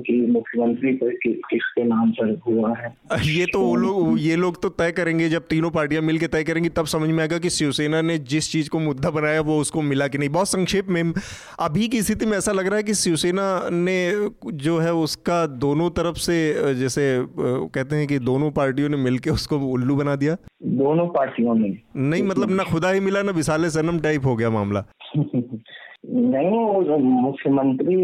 कि 0.00 0.26
मुख्यमंत्री 0.26 0.98
किसके 1.26 1.84
नाम 1.84 2.10
पर 2.10 2.40
हुआ 2.46 2.74
है। 2.76 2.94
ये 3.38 3.46
तो 3.52 3.60
वो 3.60 3.76
लोग 3.76 4.16
ये 4.20 4.36
लोग 4.36 4.62
तो 4.62 4.68
तय 4.68 4.90
करेंगे 4.92 5.28
जब 5.28 5.42
तीनों 5.42 5.70
पार्टियाँ 5.70 6.02
मिलकर 6.02 6.26
तय 6.26 6.44
करेंगी 6.44 6.68
तब 6.68 6.86
समझ 6.86 7.10
में 7.10 7.18
आएगा 7.18 7.38
कि 7.38 7.50
शिवसेना 7.50 8.02
ने 8.02 8.18
जिस 8.18 8.52
चीज़ 8.52 8.70
को 8.70 8.78
मुद्दा 8.78 9.10
बनाया 9.10 9.40
वो 9.40 9.60
उसको 9.60 9.82
मिला 9.82 10.08
कि 10.08 10.18
नहीं। 10.18 10.28
बहुत 10.28 10.48
संक्षेप 10.48 10.86
में 10.88 11.12
अभी 11.60 11.88
की 11.88 12.02
स्थिति 12.02 12.26
में 12.26 12.38
ऐसा 12.38 12.52
लग 12.52 12.66
रहा 12.66 12.76
है 12.76 12.82
कि 12.82 12.94
शिवसेना 12.94 13.68
ने 13.72 14.28
जो 14.52 14.78
है 14.78 14.94
उसका 14.94 15.46
दोनों 15.46 15.90
तरफ़ 15.90 16.16
से 16.16 16.37
जैसे 16.74 17.26
कहते 17.74 17.96
हैं 17.96 18.06
कि 18.06 18.18
दोनों 18.18 18.50
पार्टियों 18.50 18.88
ने 18.88 18.96
मिलकर 18.96 19.30
उसको 19.30 19.58
उल्लू 19.58 19.96
बना 19.96 20.16
दिया? 20.16 20.36
दोनों 20.62 21.06
पार्टियों 21.06 21.54
ने। 21.54 21.78
नहीं 21.96 22.22
मतलब 22.22 22.50
ना 22.50 22.64
खुदा 22.64 22.90
ही 22.90 23.00
मिला 23.00 23.22
ना 23.22 23.32
विशाले 23.32 23.70
सनम 23.70 23.98
टाइप 23.98 24.24
हो 24.24 24.36
गया 24.36 24.50
मामला। 24.50 24.84
नहीं 26.06 27.00
मुख्यमंत्री 27.22 27.96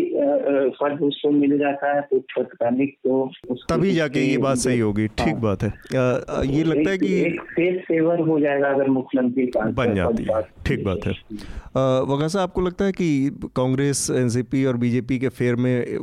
पद 0.68 0.98
उसको 1.02 1.30
मिल 1.30 1.58
जाता 1.58 1.94
है 1.94 2.00
तो 2.00 2.18
तत्कालिक 2.18 2.96
तो 3.04 3.30
तभी 3.70 3.92
जाके 3.92 4.20
ये 4.20 4.38
बात 4.38 4.56
सही 4.56 4.78
होगी। 4.78 5.06
ठीक 5.06 5.28
हाँ। 5.28 5.40
बात 5.40 5.62
है। 5.62 5.68
आ, 5.68 6.42
ये 6.42 6.64
लगता 6.64 6.90
है 6.90 6.98
कि 6.98 7.20
एक 7.26 7.40
सेफ़ 7.40 7.82
सेवर 7.82 8.20
हो 8.20 8.40
जाएगा 8.40 8.68
अगर 8.68 8.88
मुख्यमंत्री 8.88 9.50
बन 9.56 9.94
जाती 9.94 10.24
है। 10.24 10.40
ठीक 10.66 10.84
बात 10.84 11.00
है। 11.06 11.12
वगैरह 12.14 12.40
आपको 12.40 12.60
लगता 12.60 12.84
है 12.84 12.92
कि 12.92 13.38
कांग्रेस 13.56 14.10
एनसीपी 14.10 14.64
और 14.64 14.76
बीजेपी 14.76 15.18
के 15.18 15.28
फेर 15.28 15.56
में 15.56 15.98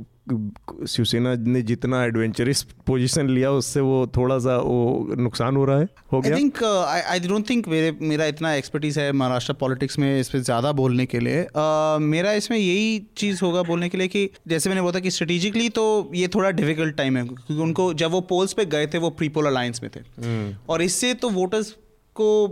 शिवसेना 0.88 1.34
ने 1.36 1.62
जितना 1.62 2.04
एडवेंचरस 2.06 2.62
पोजीशन 2.88 3.30
लिया 3.30 3.52
उससे 3.52 3.80
वो 3.80 4.12
थोड़ा 4.18 4.38
सा 4.40 4.56
वो 4.58 5.16
नुकसान 5.18 5.56
हो 5.56 5.66
रहा 5.66 5.80
है? 5.80 5.88
हो 6.14 6.22
गया? 6.22 6.34
I 6.34 6.40
think 6.40 6.64
I 6.64 7.20
don't 7.20 7.50
think 7.50 7.68
मेरे 7.68 7.92
मेरा 8.02 8.26
इतना 8.26 8.54
एक्सपर्टीज 8.54 9.00
है 9.00 9.12
महाराष्ट्र 9.12 9.54
पॉलिटिक्स 9.54 10.00
में 10.00 10.20
इस 10.20 10.30
पर 10.30 10.40
ज़्यादा 10.40 10.72
बोलने 10.72 11.06
के 11.06 11.20
लिए। 11.20 11.44
Uh, 11.44 12.02
मेरा 12.02 12.34
इसमें 12.34 12.58
यही 12.58 13.00
चीज़ 13.18 13.40
होगा 13.44 13.64
बोलने 13.64 13.90
के 13.90 13.98
लिए 13.98 14.08
कि 14.08 14.30
जैसे 14.48 14.70
मैंने 14.70 14.82
बोला 14.82 15.00
कि 15.00 15.12
स्ट्रेटेजिकली 15.12 15.70
तो 15.70 16.12
ये 16.16 16.28
थोड़ा 16.28 16.52
डिफ़िकल्ट 16.52 16.96
टाइम 16.96 17.18
है 17.18 17.24
क्योंकि 17.24 17.62
उनको 17.64 17.94
जब 17.94 18.12
वो 18.12 18.22
पोल्स 18.22 18.54
पे 18.54 18.66
गए 18.66 18.88
थे 18.88 18.98
वो 18.98 19.10
प्रीपोल 19.10 19.46
अलायंस 19.46 19.82
में 19.84 19.92
थे। 19.96 20.00
hmm. 20.00 20.70
और 20.70 20.82
इससे 20.82 21.14
तो 21.14 21.30
वोटर्स 21.30 21.76
को 22.16 22.48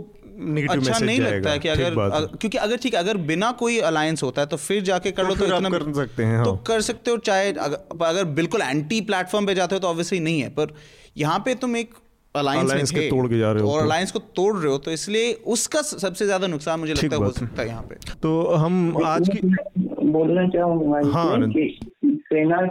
अच्छा 0.70 0.98
नहीं 0.98 1.20
लगता 1.20 1.50
है 1.50 1.58
कि 1.58 1.68
अगर, 1.68 1.94
क्योंकि 2.36 2.58
अगर 2.58 2.76
ठीक 2.76 2.94
है 2.94 3.00
अगर 3.00 3.16
बिना 3.16 3.52
कोई 3.52 3.78
अलायंस 3.78 4.22
होता 4.22 4.42
है 4.42 4.46
तो 4.46 4.56
फिर 4.56 4.82
जाके 4.82 5.10
कर 5.10 5.22
तो 5.22 5.28
लो 5.28 5.34
तो 5.34 5.46
इतना 5.46 5.68
कर 5.68 5.92
सकते 5.92 6.24
हैं 6.24 6.44
तो 6.44 6.52
हाँ। 6.52 6.62
कर 6.66 6.80
सकते 6.80 7.10
हो 7.10 7.16
चाहे 7.16 7.52
अगर, 7.52 8.04
अगर 8.04 8.24
बिल्कुल 8.24 8.62
एंटी 8.62 9.00
प्लेटफॉर्म 9.00 9.46
पे 9.46 9.54
जाते 9.54 9.74
हो 9.74 9.78
तो 9.80 9.88
ऑब्वियसली 9.88 10.20
नहीं 10.20 10.40
है 10.40 10.48
पर 10.48 10.74
यहाँ 11.16 11.38
पे 11.38 11.54
तुम 11.54 11.76
एक 11.76 11.94
अलायंस 12.34 12.92
में 12.94 13.10
तोड़ 13.10 13.26
के 13.28 13.38
जा 13.38 13.52
रहे 13.52 13.62
हो 13.62 13.70
और 13.70 13.82
अलायंस 13.82 14.10
को 14.12 14.18
तोड़ 14.18 14.56
रहे 14.56 14.72
हो 14.72 14.78
तो 14.78 14.90
इसलिए 14.90 15.32
उसका 15.32 15.82
सबसे 15.82 16.24
ज़्यादा 16.24 16.46
नुकसान 16.46 16.80
मुझे 16.80 16.92
लगता 16.92 17.16
है 17.16 17.22
हो 17.22 17.30
सकता 17.30 17.62
है 17.62 17.68
यहाँ 17.68 17.82
पे। 17.82 17.94
तो 18.22 18.46
हम 18.54 19.02
आज 19.04 19.28
की 19.28 19.40
बोलना 20.10 20.48
चाहूँगा 20.48 21.10
हाँ 21.10 21.52
सेना 22.04 22.66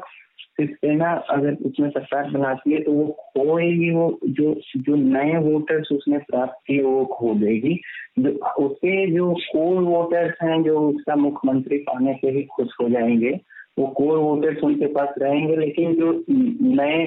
सेना 0.66 1.14
अगर 1.14 1.53
उसमें 1.53 1.89
सरकार 1.89 2.30
बनाती 2.30 2.72
है 2.72 2.84
तो 2.84 2.91
वो 2.91 3.07
खोएगी, 3.07 3.91
वो 3.91 4.20
जो 4.26 4.62
जो 4.78 4.95
नए 4.95 5.38
वोटर्स 5.38 5.91
उसने 5.91 6.18
प्राप्त 6.18 6.53
किए 6.68 6.82
वो 6.82 7.05
खो 7.05 7.34
देगी। 7.34 7.82
जो, 8.20 8.30
उसके 8.47 9.12
जो 9.12 9.34
कोर 9.34 9.84
वोटर्स 9.84 10.36
हैं, 10.43 10.64
जो 10.64 10.80
उसका 10.80 11.16
मुख्यमंत्री 11.16 11.78
पाने 11.78 12.14
से 12.14 12.30
ही 12.30 12.43
खुश 12.43 12.68
हो 12.82 12.89
जाएँगे। 12.89 13.39
वो 13.80 13.86
कोर 13.97 14.17
वोटर्स 14.17 14.63
उनके 14.63 14.88
पास 14.93 15.09
रहेंगे 15.21 15.55
लेकिन 15.55 15.93
जो 15.95 16.11
नए 16.30 17.03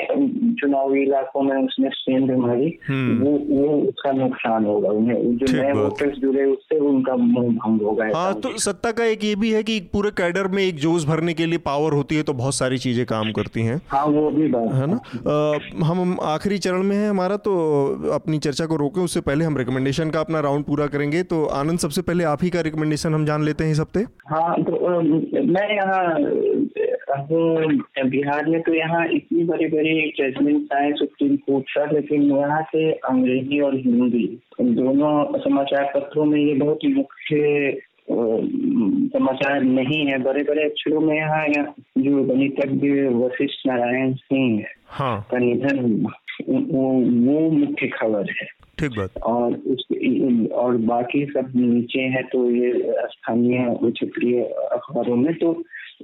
चुनावी 0.60 1.02
इलाकों 1.02 1.42
में 1.42 1.56
उसने 1.56 1.88
स्ट्रेंथ 1.92 2.36
मारी 2.38 2.72
हम्म। 2.88 3.18
वो 3.22 3.32
वो 3.50 3.76
उसका 3.88 4.12
नुकसान 4.12 4.64
होगा। 4.64 4.90
उन्हें 4.90 5.36
जो 5.36 5.52
नए 5.52 5.72
वोटर्स 5.72 6.18
जुड़े 6.18 6.44
उससे 6.46 6.78
उनका 6.88 7.16
मुँह 7.16 7.48
भंग 7.56 7.82
होगा 7.82 8.08
हाँ 8.14 8.34
तो 8.40 8.56
सत्ता 8.60 8.92
का 8.92 9.04
एक 9.06 9.24
ये 9.24 9.34
भी 9.36 9.50
है 9.52 9.62
कि 9.62 9.78
पूरे 9.92 10.10
कैडर 10.18 10.48
में 10.48 10.62
एक 10.62 10.78
जोश 10.78 11.06
भरने 11.06 11.34
के 11.34 11.46
लिए 11.46 11.58
पावर 11.64 11.92
होती 11.92 12.16
है 12.16 12.22
तो 12.22 12.32
बहुत 12.34 12.54
सारी 12.54 12.78
चीज़ें 12.78 13.04
काम 13.06 13.32
करती 13.32 13.62
हैं। 13.62 13.80
हाँ 13.88 14.04
वो 14.06 14.30
भी 14.30 14.48
बात 14.48 14.72
है। 14.72 14.86
ना? 14.86 15.00
आ, 15.28 15.84
हम 15.86 16.16
आखिरी 16.24 16.58
चरण 16.58 16.82
में 16.82 16.96
है 16.96 17.08
हमारा 17.08 17.36
तो 17.46 17.52
अपनी 18.14 18.38
चर्चा 18.40 18.66
को 18.66 18.76
रोके 18.76 19.00
उससे 19.00 19.20
पहले 19.22 19.44
हम 19.44 19.56
रिकमेंडेशन 19.56 20.10
का 20.10 20.20
अपना 20.20 20.40
राउंड 20.40 20.64
पूरा 20.64 20.86
करेंगे। 20.88 21.22
तो 21.24 21.44
आनंद 21.54 21.78
सबसे 21.78 22.02
पहले 22.02 22.24
आप 22.24 22.42
ही 22.42 22.50
का 22.50 22.60
रिकमेंडेशन 22.60 23.14
हम 23.14 23.24
जान 23.26 23.44
लेते 23.44 23.64
हैं 23.64 23.72
इस 23.72 23.80
हफ़्ते। 23.80 24.00
हाँ 24.26 24.62
तो 24.62 25.00
मैं 25.46 25.68
यहाँ 25.74 26.02
अब 26.62 27.28
बिहार 28.10 28.46
में 28.46 28.60
तो 28.62 28.74
यहाँ 28.74 29.06
इतनी 29.14 29.44
बड़ी 29.44 29.66
बड़ी 29.66 29.94
जजमेंट 30.18 30.72
आए 30.72 30.92
सुप्रीम 30.92 31.36
कोर्ट 31.36 31.70
का 31.74 31.84
लेकिन 31.92 32.22
यहाँ 32.30 32.62
से 32.62 32.90
अंग्रेज़ी 32.92 33.60
और 33.60 33.76
हिंदी 33.76 34.26
दोनों 34.60 35.38
समाचार 35.38 35.90
पत्रों 35.94 36.24
में 36.24 36.38
ये 36.40 36.54
बहुत 36.54 36.84
मुख्य 36.96 37.80
समाचार 39.10 39.62
नहीं 39.62 40.04
है। 40.06 40.18
बड़े 40.22 40.42
बड़े 40.44 40.64
अक्षरों 40.64 41.00
में 41.00 41.16
यहाँ 41.16 41.46
जो 41.98 42.22
गणितज्ञ 42.24 42.90
वशिष्ठ 43.16 43.66
नारायण 43.66 44.12
सिंह 44.14 44.64
हाँ। 44.88 45.26
का 45.30 45.38
निधन 45.38 45.78
वो, 46.48 46.88
वो 47.26 47.50
मुख्य 47.50 47.86
खबर 47.88 48.30
है। 48.40 48.46
ठीक 48.78 48.98
बात। 48.98 49.18
और 49.22 49.52
उस 49.52 49.86
और 50.52 50.76
बाकी 50.86 51.24
सब 51.26 51.52
नीचे 51.56 52.00
है 52.14 52.22
तो 52.22 52.50
ये 52.50 52.72
स्थानीय 53.10 53.58
क्षेत्रीय 53.82 54.42
अखबारों 54.42 55.16
में 55.16 55.34
तो 55.34 55.52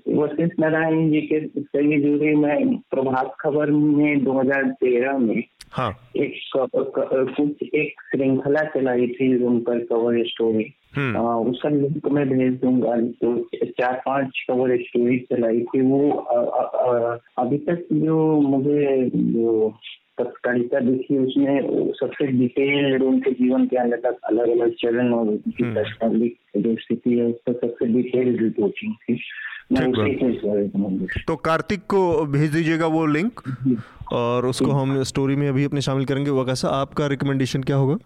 वशिष्ठ 0.09 0.61
नारायण 0.61 1.11
जी 1.11 1.21
के 1.23 1.41
सही 1.61 2.01
जुड़ी 2.03 2.35
में 2.35 2.77
प्रभात 2.91 3.35
खबर 3.41 3.71
में 3.71 4.25
2013 4.25 5.19
में 5.19 5.43
हाँ 5.73 5.91
एक 6.17 6.35
कुछ 6.55 7.63
एक 7.65 8.01
श्रृंखला 8.11 8.63
चलाई 8.71 9.07
थी 9.09 9.35
उन 9.45 9.59
पर 9.61 9.79
कवर 9.85 10.23
स्टोरी 10.25 10.73
हम्म। 10.97 11.21
उसका 11.51 11.69
लिंक 11.69 12.07
मैं 12.09 12.29
भेज 12.29 12.53
दूँगा 12.61 12.97
तो 13.21 13.37
चार 13.71 14.01
पाँच 14.07 14.45
कवर 14.49 14.77
स्टोरी 14.79 15.19
चलाई 15.33 15.61
थी 15.65 15.81
वो 15.81 16.11
अभी 17.39 17.59
तक 17.59 17.87
जो 17.95 18.19
मुझे 18.41 19.09
जो 19.13 19.69
पत्रकारिता 20.19 20.81
देखी 20.81 21.19
उसमें 21.19 21.93
सबसे 21.93 22.27
डिटेल्ड 22.29 23.03
उनके 23.03 23.31
जीवन 23.33 23.67
के 23.67 23.77
अलग 23.77 24.05
अलग 24.05 24.49
अलग 24.51 24.73
चरण 24.75 25.13
और 25.13 25.29
उनकी 25.29 25.65
हम्म। 25.65 26.29
जो 26.63 26.75
स्थिति 26.77 27.19
है 27.19 27.27
उसका 27.27 27.53
सबसे 27.53 27.87
डिटेल्ड 27.93 28.43
रिपोर्टिंग 28.43 28.95
थी 28.95 29.21
तो 31.27 31.37
कार्तिक 31.37 31.81
को 31.81 32.27
भेज 32.27 32.51
दीजिएगा 32.51 32.87
वो 32.87 33.07
लिंक 33.07 33.41
और 34.13 34.47
उसको 34.47 34.71
हम 34.71 35.03
स्टोरी 35.03 35.37
में 35.37 35.49
अभी 35.49 35.65
अपने 35.65 35.81
शामिल 35.81 36.05
करेंगे। 36.05 36.31
वो 36.31 36.45
कैसा 36.45 36.69
आपका 36.69 37.07
रिकमेंडेशन 37.07 37.63
क्या 37.63 37.77
होगा? 37.77 37.97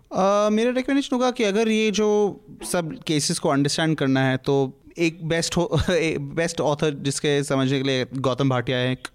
मेरा 0.51 0.71
रिकमेंडेशन 0.71 1.17
होगा 1.17 1.31
कि 1.31 1.45
अगर 1.45 1.69
ये 1.69 1.91
जो 1.91 2.41
सब 2.65 2.93
केसेस 3.07 3.39
को 3.39 3.49
अंडरस्टैंड 3.49 3.97
करना 3.97 4.21
है 4.21 4.37
तो 4.37 4.81
एक 4.99 5.29
बेस्ट 5.29 5.57
हो 5.57 5.71
बेस्ट 6.21 6.61
ऑथर 6.61 6.91
जिसके 6.91 7.43
समझने 7.43 7.79
के 7.79 7.89
लिए 7.89 8.07
गौतम 8.17 8.49
भाटिया 8.49 8.79
है 8.79 8.93
एक 8.93 9.09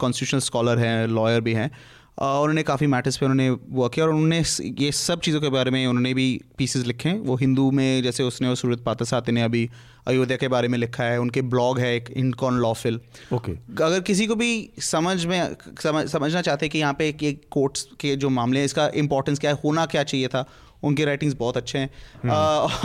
कॉन्स्टिट्यूशनल 0.00 0.40
स्कॉलर 0.40 0.78
हैं 0.78 1.06
लॉयर 1.06 1.40
भी 1.40 1.52
हैं 1.52 1.70
उन्होंने 2.18 2.62
काफ़ी 2.62 2.86
मैटर्स 2.86 3.16
पे 3.16 3.26
उन्होंने 3.26 3.50
वर्क 3.50 3.92
किया 3.92 4.06
और 4.06 4.12
उन्होंने 4.12 4.42
ये 4.84 4.92
सब 4.92 5.20
चीज़ों 5.20 5.40
के 5.40 5.48
बारे 5.48 5.70
में 5.70 5.86
उन्होंने 5.86 6.14
भी 6.14 6.40
पीसेज 6.58 6.86
लिखे 6.86 7.08
हैं। 7.08 7.18
वो 7.18 7.36
हिंदू 7.36 7.70
में 7.70 8.02
जैसे 8.02 8.22
उसने 8.22 8.48
और 8.48 8.56
सूरत 8.56 8.80
पाता 8.80 9.22
ने 9.30 9.42
अभी 9.42 9.70
अयोध्या 10.06 10.36
के 10.36 10.48
बारे 10.48 10.68
में 10.68 10.78
लिखा 10.78 11.04
है। 11.04 11.20
उनके 11.20 11.42
ब्लॉग 11.42 11.78
है 11.78 11.96
एक 11.96 12.10
इनकॉन 12.10 12.58
लॉफिल 12.58 13.00
ओके 13.32 13.52
अगर 13.84 14.00
किसी 14.00 14.26
को 14.26 14.34
भी 14.34 14.70
समझ 14.78 15.24
में 15.24 15.56
समझ 15.82 16.06
समझना 16.08 16.42
चाहते 16.42 16.66
हैं 16.66 16.70
कि 16.70 16.78
यहाँ 16.78 16.94
पे 16.94 17.08
एक 17.08 17.40
कोर्ट्स 17.50 17.88
के 18.00 18.16
जो 18.16 18.28
मामले 18.28 18.58
हैं 18.58 18.64
इसका 18.64 18.90
इंपॉर्टेंस 18.94 19.38
क्या 19.38 19.50
है 19.50 19.58
होना 19.64 19.86
क्या 19.86 20.02
चाहिए 20.02 20.28
था 20.28 20.48
उनके 20.84 21.04
राइटिंग्स 21.04 21.36
बहुत 21.38 21.56
अच्छे 21.56 21.78
हैं। 21.78 21.90
हम्म। 22.22 22.32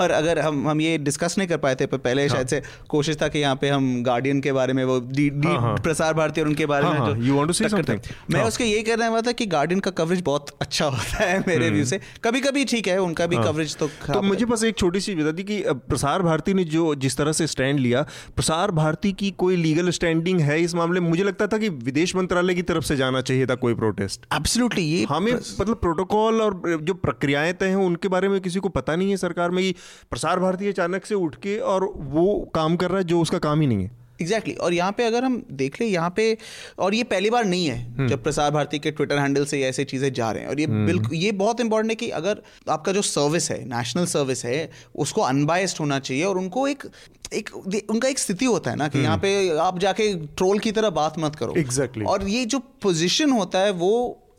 और 0.02 0.12
अगर 0.12 0.40
हम 0.40 0.68
हम 0.68 0.82
ये 0.82 0.98
डिस्कस 1.00 1.36
नहीं 1.38 1.48
कर 1.48 1.58
पाए 1.58 1.76
थे 1.76 1.86
पर 1.86 1.98
पहले 2.00 2.22
हाँ. 2.22 2.30
शायद 2.30 2.48
से 2.48 2.62
कोशिश 2.90 3.18
था 3.22 3.28
कि 3.28 3.40
यहाँ 3.40 3.56
पे 3.56 3.70
हम 3.70 3.92
गार्डियन 4.04 4.42
के 4.42 4.52
बारे 4.52 4.74
में 4.74 4.84
वो 4.86 5.00
डी, 5.00 5.30
डी, 5.30 5.48
हाँ, 5.48 5.60
हाँ. 5.60 5.76
प्रसार 5.78 6.14
भारती 6.14 6.42
और 6.42 6.48
उनके 6.48 6.66
बारे 6.66 6.86
हाँ, 6.86 6.94
में 6.94 7.00
हाँ, 7.00 7.14
जो 7.14 7.24
you 7.24 7.36
want 7.36 7.48
to 7.48 7.54
say 7.54 7.70
something 7.70 8.00
मैं 8.32 8.44
उसके 8.44 8.64
ये 8.64 8.82
कहना 8.82 9.08
हुआ 9.08 9.22
था 9.22 9.32
कि 9.32 9.46
गार्डियन 9.46 9.80
का 9.80 9.92
कवरेज 9.92 10.22
बहुत 10.22 10.56
अच्छा 10.62 10.86
होता 10.86 11.24
है 11.24 11.40
मेरे 11.40 11.70
व्यू 11.70 11.72
हम्म। 11.72 11.84
से। 11.84 12.00
कभी 12.24 12.42
कभी 12.42 12.66
ठीक 12.66 12.88
है 12.88 12.98
उनका 13.02 13.28
भी 13.28 13.38
कवरेज 13.38 13.76
तो 13.76 13.88
तो 13.88 14.22
मुझे 14.22 14.46
बस 14.46 14.64
एक 14.64 14.78
छोटी 14.78 15.00
सी 15.00 15.16
बता 15.16 15.32
दी 15.32 15.44
कि 15.44 15.62
प्रसार 15.68 16.22
भारती 16.22 16.54
ने 16.54 16.64
जो 16.64 16.94
जिस 16.96 17.18
तरह 17.18 17.32
से 17.32 17.48
स्टैंड 17.48 17.80
लिया 17.80 18.02
प्रसार 18.36 18.72
भारती 18.72 19.12
की 19.14 19.32
कोई 19.38 19.56
लीगल 19.56 19.90
स्टैंडिंग 19.90 20.40
है 20.42 20.60
इस 20.62 20.76
मामले 20.76 21.00
में? 21.00 21.10
मुझे 21.10 21.24
लगता 21.24 21.48
था 21.48 21.58
कि 21.58 21.70
विदेश 21.70 22.16
मंत्रालय 22.16 22.56
की 22.56 22.62
तरफ़ 22.62 22.84
से 22.84 22.96
जाना 22.96 23.22
चाहिए 23.22 23.46
था 23.46 23.56
कोई 23.56 23.74
प्रोटेस्ट 23.74 24.26
एब्सोल्युटली 24.34 24.84
ये 24.84 25.06
हमें 25.10 25.32
मतलब 25.34 25.76
प्रोटोकॉल 25.76 26.42
और 26.42 26.62
जो 26.82 26.94
प्रक्रियाएँ 26.94 27.54
तय 27.54 27.68
हैं 27.68 27.89
उनके 27.90 28.08
बारे 28.10 28.30
में 28.30 28.40
किसी 28.42 28.60
को 28.60 28.70
पता 28.72 28.96
नहीं 28.96 29.10
है 29.10 29.18
सरकार 29.20 29.52
में 29.52 29.64
कि 29.64 29.76
प्रसार 30.12 30.40
भारती 30.40 30.68
अचानक 30.70 31.06
से 31.06 31.16
उठ 31.18 31.36
के 31.40 31.58
और 31.68 31.92
वो 32.12 32.28
काम 32.56 32.76
कर 32.76 32.90
रहा 32.90 32.98
है 32.98 33.04
जो 33.06 33.22
उसका 33.22 33.40
काम 33.40 33.62
ही 33.62 33.68
नहीं 33.68 33.84
है 33.84 33.98
एग्जैक्टली 34.20 34.54
exactly. 34.54 34.66
और 34.66 34.74
यहाँ 34.74 34.92
पे 34.92 35.04
अगर 35.04 35.24
हम 35.24 35.42
देख 35.54 35.80
ले 35.82 35.88
यहाँ 35.88 36.10
पे 36.16 36.38
और 36.80 36.94
ये 36.94 37.04
पहली 37.06 37.30
बार 37.30 37.46
नहीं 37.46 37.66
है 37.68 37.78
हम्म। 37.88 38.08
जब 38.08 38.24
प्रसार 38.24 38.52
भारती 38.52 38.80
के 38.80 38.92
ट्विटर 38.92 39.18
हैंडल 39.18 39.46
से 39.46 39.62
ऐसे 39.64 39.84
चीज़ें 39.86 40.12
जा 40.14 40.32
रहे 40.32 40.44
हैं 40.44 40.50
और 40.50 40.60
ये 40.60 40.66
हम्म। 40.66 40.86
बिल्कुल 40.86 41.16
ये 41.16 41.32
बहुत 41.34 41.62
इंपॉर्टेंट 41.62 41.92
है 41.92 41.96
कि 41.96 42.10
अगर 42.12 42.42
आपका 42.70 42.92
जो 42.92 43.02
सर्विस 43.04 43.50
है 43.52 43.64
नेशनल 43.68 44.06
सर्विस 44.08 44.46
है 44.46 44.70
उसको 44.98 45.22
अनबायस्ड 45.24 45.78
होना 45.80 46.00
चाहिए 46.02 46.24
और 46.24 46.38
उनको 46.38 46.68
एक 46.68 46.88
एक 47.34 47.50
उनका 47.56 48.08
एक 48.08 48.20
स्थिति 48.20 48.46
होता 48.48 48.72
है 48.72 48.78
ना 48.78 48.88
कि 48.88 49.00
यहाँ 49.00 49.14
हम्म। 49.14 49.22
पे 49.22 49.58
आप 49.60 49.80
जाके 49.80 50.14
ट्रोल 50.36 50.60
की 50.60 50.72
तरह 50.72 50.90
बात 50.92 51.20
मत 51.20 51.36
करो 51.36 51.54
एग्जैक्टली 51.58 52.04
exactly. 52.04 52.08
और 52.14 52.28
ये 52.30 52.46
जो 52.46 52.60
पोजिशन 52.82 53.32
होता 53.32 53.60
है 53.60 53.72
वो 53.74 53.92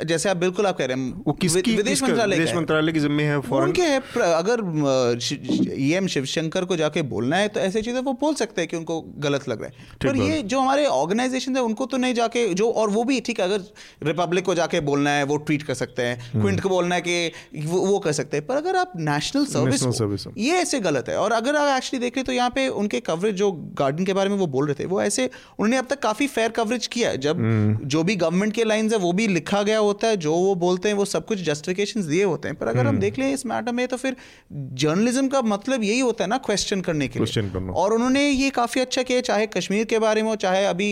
जैसे 0.05 0.29
आप 0.29 0.37
बिल्कुल 0.37 0.67
आप 0.67 0.77
कह 0.79 0.85
रहे 0.85 0.97
हैं 0.97 1.23
वो 1.27 1.33
किसकी 1.35 1.77
विदेश 1.77 2.03
मंत्रालय 2.03 2.37
विदेश 2.37 2.55
मंत्रालय 2.55 2.93
की 2.93 3.01
जिम्मे 3.01 3.25
है 3.25 3.37
उनके 3.37 3.83
है 3.83 3.99
अगर 4.33 4.61
ई 5.79 5.91
एम 5.95 6.07
शिवशंकर 6.07 6.65
को 6.65 6.77
जाके 6.77 7.03
बोलना 7.11 7.37
है 7.37 7.49
तो 7.49 7.61
ऐसी 7.61 7.83
चीज़ें 7.83 8.01
वो 8.01 8.13
बोल 8.21 8.35
सकते 8.35 8.61
हैं 8.61 8.69
कि 8.71 8.77
उनको 8.77 9.01
गलत 9.19 9.49
लग 9.49 9.63
रहा 9.63 9.69
है। 9.69 9.99
पर 10.05 10.17
ये 10.19 10.41
जो 10.45 10.61
हमारे 10.61 10.87
ऑर्गेनाइजेशन 10.89 11.57
है 11.57 11.63
उनको 11.63 11.87
तो 11.87 11.97
नहीं 11.97 12.15
जाके 12.15 12.47
जो 12.55 12.71
और 12.73 12.91
वो 12.91 13.05
भी 13.05 13.21
ठीक 13.21 13.41
है 13.41 13.47
अगर 13.47 14.07
रिपब्लिक 14.07 14.45
को 14.45 14.55
जाके 14.55 14.81
बोलना 14.83 15.11
है 15.11 15.25
वो 15.25 15.37
ट्वीट 15.39 15.63
कर 15.63 15.75
सकते 15.75 16.03
हैं। 16.03 16.19
क्विंट 16.21 16.47
हम्म। 16.47 16.59
को 16.59 16.69
बोलना 16.69 16.95
है 16.95 17.01
कि 17.01 17.33
वो, 17.57 17.81
वो 17.81 17.99
कर 17.99 18.13
सकते 18.13 18.37
हैं। 18.37 18.47
पर 18.47 18.57
अगर 18.57 18.77
आप 18.77 18.93
नेशनल 18.99 19.45
सर्विस 19.47 20.27
ये 20.39 20.57
ऐसे 20.57 20.81
गलत 20.81 21.09
है। 21.09 21.17
और 21.17 21.33
अगर 21.33 21.57
आप 21.57 21.77
एक्चुअली 21.77 22.01
देखें 22.01 22.23
तो 22.25 22.33
यहाँ 22.33 22.51
पे 22.51 22.67
उनके 22.81 23.01
कवरेज 23.03 23.35
जो 23.35 23.51
गार्डन 23.79 24.05
के 24.05 24.13
बारे 24.13 24.31
में 24.31 24.37
वो 24.37 24.47
बोल 24.49 24.67
रहे 24.67 24.75
थे 24.75 24.87
वो 24.87 25.03
ऐसे 25.03 25.27
उन्होंने 25.27 25.77
अब 25.77 25.87
तक 25.91 25.99
काफ़ी 26.01 26.27
फेयर 26.29 26.51
कवरेज 26.53 26.87
किया 26.89 27.11
है। 27.11 27.19
जब 27.21 27.37
हम्म। 27.39 27.89
जो 27.89 28.03
भी 28.03 28.17
गवर्नमेंट 28.17 28.53
के 28.55 28.65
लाइन 28.65 28.91
है 28.91 28.99
वो 28.99 29.13
भी 29.13 29.27
लिखा 29.29 29.63
गया 29.63 29.79
होता 29.91 30.09
है 30.09 30.17
जो 30.19 30.35
वो 30.37 30.55
बोलते 30.57 30.89
हैं 30.89 30.97
वो 30.97 31.05
सब 31.07 31.27
कुछ 31.27 31.43
जस्टिफिकेशन 31.45 32.03
दिए 32.05 32.25
होते 32.25 32.49
हैं 32.49 32.57
पर 32.59 32.69
अगर 32.69 32.81
हम 32.81 32.89
हम्म। 32.89 33.01
देख 33.01 33.19
लें 33.19 33.29
इस 33.29 33.45
मैटर 33.47 33.73
में 33.73 33.87
तो 33.89 33.97
फिर 33.97 34.17
जर्नलिज्म 34.81 35.29
का 35.29 35.43
मतलब 35.45 35.83
यही 35.85 36.01
होता 36.01 36.25
है 36.25 36.31
ना 36.31 36.39
क्वेश्चन 36.41 36.81
करने 36.83 37.09
के 37.09 37.19
लिए 37.21 37.69
और 37.75 37.93
उन्होंने 37.93 38.29
ये 38.29 38.51
काफ़ी 38.53 38.81
अच्छा 38.81 39.03
किया 39.03 39.21
चाहे 39.23 39.47
कश्मीर 39.49 39.85
के 39.87 39.99
बारे 40.01 40.23
में 40.23 40.29
हो 40.31 40.37
चाहे 40.39 40.65
अभी 40.67 40.91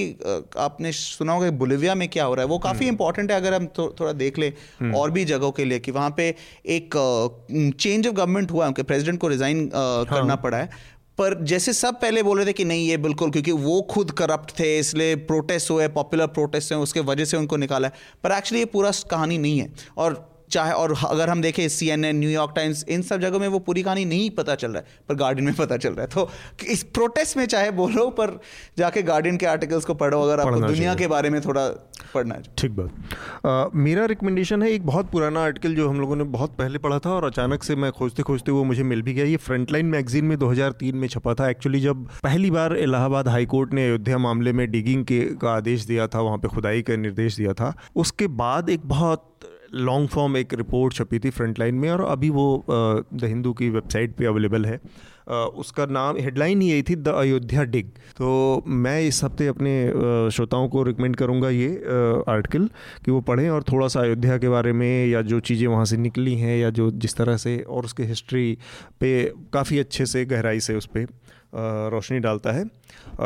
आपने 0.61 0.93
सुना 0.95 1.33
होगा 1.33 1.51
बोलिविया 1.59 1.95
में 1.95 2.09
क्या 2.09 2.25
हो 2.25 2.35
रहा 2.35 2.45
है 2.45 2.49
वो 2.49 2.59
काफ़ी 2.61 2.89
इंपॉर्टेंट 2.89 3.31
हम्म। 3.31 3.35
है 3.35 3.41
अगर 3.41 3.57
हम 3.57 3.67
थोड़ा 3.79 4.13
देख 4.15 4.39
ले 4.39 4.53
और 4.95 5.11
भी 5.11 5.25
जगहों 5.27 5.51
के 5.53 5.65
लिए 5.65 5.79
कि 5.79 5.91
वहाँ 5.93 6.15
पे 6.17 6.35
एक 6.71 6.97
चेंज 7.77 8.07
ऑफ़ 8.07 8.15
गवर्नमेंट 8.15 8.51
हुआ 8.51 8.65
है 8.65 8.69
उनके 8.69 8.83
प्रेसिडेंट 8.85 9.21
को 9.21 9.29
रिजाइन 9.29 9.71
हाँ। 9.75 10.05
करना 10.07 10.37
पड़ा 10.39 10.57
है 10.57 10.97
पर 11.19 11.45
जैसे 11.45 11.73
सब 11.73 11.95
पहले 11.95 12.23
बोल 12.23 12.37
रहे 12.37 12.47
थे 12.47 12.53
कि 12.53 12.65
नहीं, 12.65 12.89
ये 12.89 12.97
बिल्कुल, 12.97 13.31
क्योंकि 13.31 13.53
वो 13.53 13.83
खुद 13.83 14.11
करप्ट 14.11 14.61
थे, 14.61 14.79
इसलिए 14.79 15.17
प्रोटेस्ट 15.17 15.71
हुए 15.71 15.89
पॉपुलर 15.89 16.27
प्रोटेस्ट 16.27 16.73
हैं 16.73 16.79
उसके 16.79 17.01
वजह 17.01 17.25
से 17.25 17.37
उनको 17.37 17.57
निकाला 17.57 17.89
है। 17.89 17.95
पर 18.25 18.33
एक्चुअली 18.33 18.59
ये 18.59 18.65
पूरा 18.65 18.93
कहानी 19.11 19.39
नहीं 19.39 19.61
है। 19.61 19.73
और 19.97 20.38
चाहे 20.51 20.73
और 20.73 20.95
अगर 21.07 21.31
हम 21.31 21.43
देखें 21.43 21.69
C 21.69 21.89
N 21.91 22.05
N 22.05 22.17
New York 22.17 22.53
Times 22.57 22.85
इन 22.89 23.03
सब 23.03 23.21
जगहों 23.21 23.41
में 23.41 23.49
वो 23.49 23.59
पूरी 23.61 23.83
कहानी 23.83 24.05
नहीं 24.05 24.31
पता 24.33 24.55
चल 24.55 24.73
रहा 24.73 24.79
है 24.79 25.05
पर 25.09 25.15
गार्डन 25.17 25.45
में 25.45 25.55
पता 25.55 25.77
चल 25.77 25.91
रहा 25.91 26.03
है। 26.03 26.09
तो 26.09 26.31
इस 26.67 26.83
प्रोटेस्ट 26.85 27.37
में 27.37 27.45
चाहे 27.47 27.71
बोलो 27.73 28.09
पर 28.13 28.39
जाके 28.79 29.03
गार्डन 29.03 29.37
के 29.37 29.47
आर्टिकल्स 29.47 29.85
को 29.85 29.95
पढ़ो 29.97 30.21
अगर 30.23 30.41
आपको 30.41 30.61
दुनिया 30.61 30.95
के 30.95 31.07
बारे 31.07 31.31
में 31.31 31.41
थोड़ा 31.41 31.69
पढ़ना 32.15 32.35
है। 32.35 32.43
ठीक 32.59 32.73
बात। 32.73 33.75
मेरा 33.77 34.05
रिकमेंडेशन 34.07 34.63
है 34.63 34.71
एक 34.73 34.87
बहुत 34.87 35.11
पुराना 35.11 35.45
आर्टिकल 35.45 35.75
जो 35.75 35.89
हम 35.89 36.01
लोगों 36.01 36.17
ने 36.17 36.25
बहुत 36.33 36.57
पहले 36.57 36.79
पढ़ा 36.79 36.99
था 36.99 37.11
और 37.11 37.25
अचानक 37.25 37.63
से 37.63 37.77
मैं 37.77 37.91
खोजते 37.93 38.23
खोजते 38.23 38.53
वो 38.53 38.65
मुझे 38.65 38.83
मिल 38.85 39.03
भी 39.03 39.15
गया। 39.15 39.25
ये 39.25 39.37
फ्रंटलाइन 39.39 39.87
मैगजीन 39.87 40.25
में 40.25 40.37
2003 40.39 40.95
में 40.95 41.09
छपा 41.09 41.35
था। 41.35 41.49
एक्चुअली 41.51 41.81
जब 41.81 42.07
पहली 42.23 42.51
बार 42.51 42.77
इलाहाबाद 42.79 43.29
हाईकोर्ट 43.29 43.75
ने 43.75 43.87
अयोध्या 43.87 44.19
मामले 44.19 44.53
में 44.53 44.71
डिगिंग 44.71 45.05
के 45.05 45.21
का 45.43 45.51
आदेश 45.51 45.85
दिया 45.85 46.07
था 46.07 46.21
वहाँ 46.21 46.39
पे 46.39 46.49
खुदाई 46.49 46.83
का 46.83 46.97
निर्देश 46.99 47.37
दिया 47.37 47.53
था 47.53 47.75
उसके 47.97 48.27
बाद 48.37 48.71
एक 48.71 48.87
बहुत 48.87 49.25
लॉन्ग 49.75 50.09
फॉर्म 50.09 50.37
एक 50.37 50.55
रिपोर्ट 50.55 50.95
छपी 50.95 51.19
थी 51.19 51.31
फ्रंटलाइन 51.31 51.75
में 51.75 51.91
और 51.91 52.01
अभी 52.03 52.31
वो 52.31 52.65
द 52.69 53.25
हिंदू 53.25 53.53
की 53.53 53.69
वेबसाइट 53.71 54.15
पे 54.17 54.27
अवेलेबल 54.27 54.65
है। 54.67 54.81
उसका 55.59 55.85
नाम 55.87 56.17
हेडलाइन 56.19 56.61
ही 56.61 56.69
यही 56.71 56.83
थी 56.83 56.95
द 56.97 57.09
अयोध्या 57.09 57.63
डिग 57.65 57.89
तो 58.19 58.63
मैं 58.67 59.01
इस 59.01 59.23
हफ़्ते 59.25 59.47
अपने 59.47 59.73
श्रोताओं 60.33 60.69
को 60.69 60.83
रिकमेंड 60.83 61.17
करूँगा 61.17 61.51
ये 61.51 61.69
आर्टिकल 62.29 62.69
कि 63.05 63.11
वो 63.11 63.21
पढ़ें 63.21 63.49
और 63.51 63.63
थोड़ा 63.63 63.89
सा 63.89 64.01
अयोध्या 64.01 64.39
के 64.39 64.49
बारे 64.49 64.73
में 64.73 65.07
या 65.07 65.23
जो 65.23 65.41
चीज़ें 65.41 65.67
वहाँ 65.67 65.85
से 65.85 65.97
निकली 65.97 66.35
हैं 66.35 66.57
या 66.59 66.71
जो 66.71 66.91
जिस 66.93 67.17
तरह 67.17 67.37
से 67.37 67.57
और 67.61 67.85
उसके 67.85 68.03
हिस्ट्री 68.05 68.57
पे 69.01 69.13
काफ़ी 69.53 69.79
अच्छे 69.79 70.07
से 70.07 70.25
गहराई 70.25 70.61
से 70.61 70.75
उस 70.75 70.87
पर 70.97 71.07
रोशनी 71.91 72.19
डालता 72.19 72.53
है। 72.53 72.65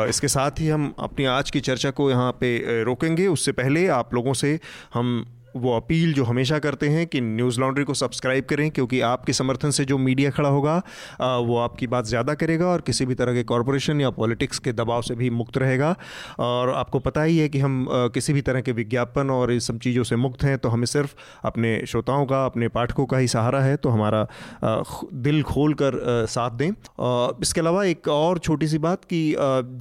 इसके 0.09 0.27
साथ 0.27 0.59
ही 0.59 0.67
हम 0.67 0.93
अपनी 0.99 1.25
आज 1.27 1.51
की 1.51 1.59
चर्चा 1.59 1.91
को 1.91 2.09
यहाँ 2.09 2.31
पे 2.31 2.83
रोकेंगे। 2.83 3.27
उससे 3.27 3.51
पहले 3.53 3.87
आप 3.93 4.13
लोगों 4.13 4.33
से 4.33 4.59
हम 4.93 5.25
वो 5.55 5.75
अपील 5.75 6.13
जो 6.13 6.23
हमेशा 6.23 6.59
करते 6.59 6.89
हैं 6.89 7.05
कि 7.07 7.21
न्यूज़ 7.21 7.59
लॉन्ड्री 7.59 7.83
को 7.83 7.93
सब्सक्राइब 7.93 8.45
करें, 8.45 8.69
क्योंकि 8.71 8.99
आपके 9.03 9.33
समर्थन 9.33 9.71
से 9.71 9.85
जो 9.85 9.97
मीडिया 9.97 10.29
खड़ा 10.31 10.49
होगा 10.49 10.75
वो 11.21 11.57
आपकी 11.59 11.87
बात 11.87 12.05
ज़्यादा 12.05 12.33
करेगा 12.33 12.67
और 12.67 12.81
किसी 12.81 13.05
भी 13.05 13.15
तरह 13.15 13.33
के 13.33 13.43
कॉरपोरेशन 13.43 14.01
या 14.01 14.09
पॉलिटिक्स 14.11 14.59
के 14.59 14.73
दबाव 14.73 15.01
से 15.01 15.15
भी 15.15 15.29
मुक्त 15.31 15.57
रहेगा। 15.57 15.95
और 16.39 16.73
आपको 16.73 16.99
पता 16.99 17.21
ही 17.23 17.37
है 17.37 17.49
कि 17.49 17.59
हम 17.59 17.85
किसी 18.13 18.33
भी 18.33 18.41
तरह 18.41 18.61
के 18.61 18.71
विज्ञापन 18.71 19.29
और 19.29 19.51
इस 19.51 19.67
सब 19.67 19.79
चीज़ों 19.79 20.03
से 20.03 20.15
मुक्त 20.15 20.43
हैं 20.43 20.57
तो 20.57 20.69
हमें 20.69 20.85
सिर्फ़ 20.85 21.13
अपने 21.43 21.79
श्रोताओं 21.87 22.25
का, 22.25 22.45
अपने 22.45 22.67
पाठकों 22.69 23.05
का 23.05 23.17
ही 23.17 23.27
सहारा 23.27 23.61
है 23.61 23.75
तो 23.77 23.89
हमारा 23.89 24.27
दिल 25.23 25.41
खोल 25.43 25.73
कर 25.73 26.25
साथ 26.29 26.51
दें। 26.51 26.69
इसके 27.41 27.61
अलावा 27.61 27.83
एक 27.85 28.07
और 28.07 28.37
छोटी 28.39 28.67
सी 28.67 28.77
बात 28.77 29.05
कि 29.05 29.21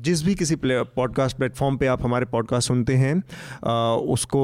जिस 0.03 0.25
भी 0.25 0.35
किसी 0.35 0.57
पॉडकास्ट 0.65 1.37
प्लेटफॉर्म 1.37 1.77
पर 1.77 1.87
आप 1.87 2.05
हमारे 2.05 2.27
पॉडकास्ट 2.27 2.69
सुनते 2.69 2.95
हैं 2.95 3.15
उसको 4.13 4.43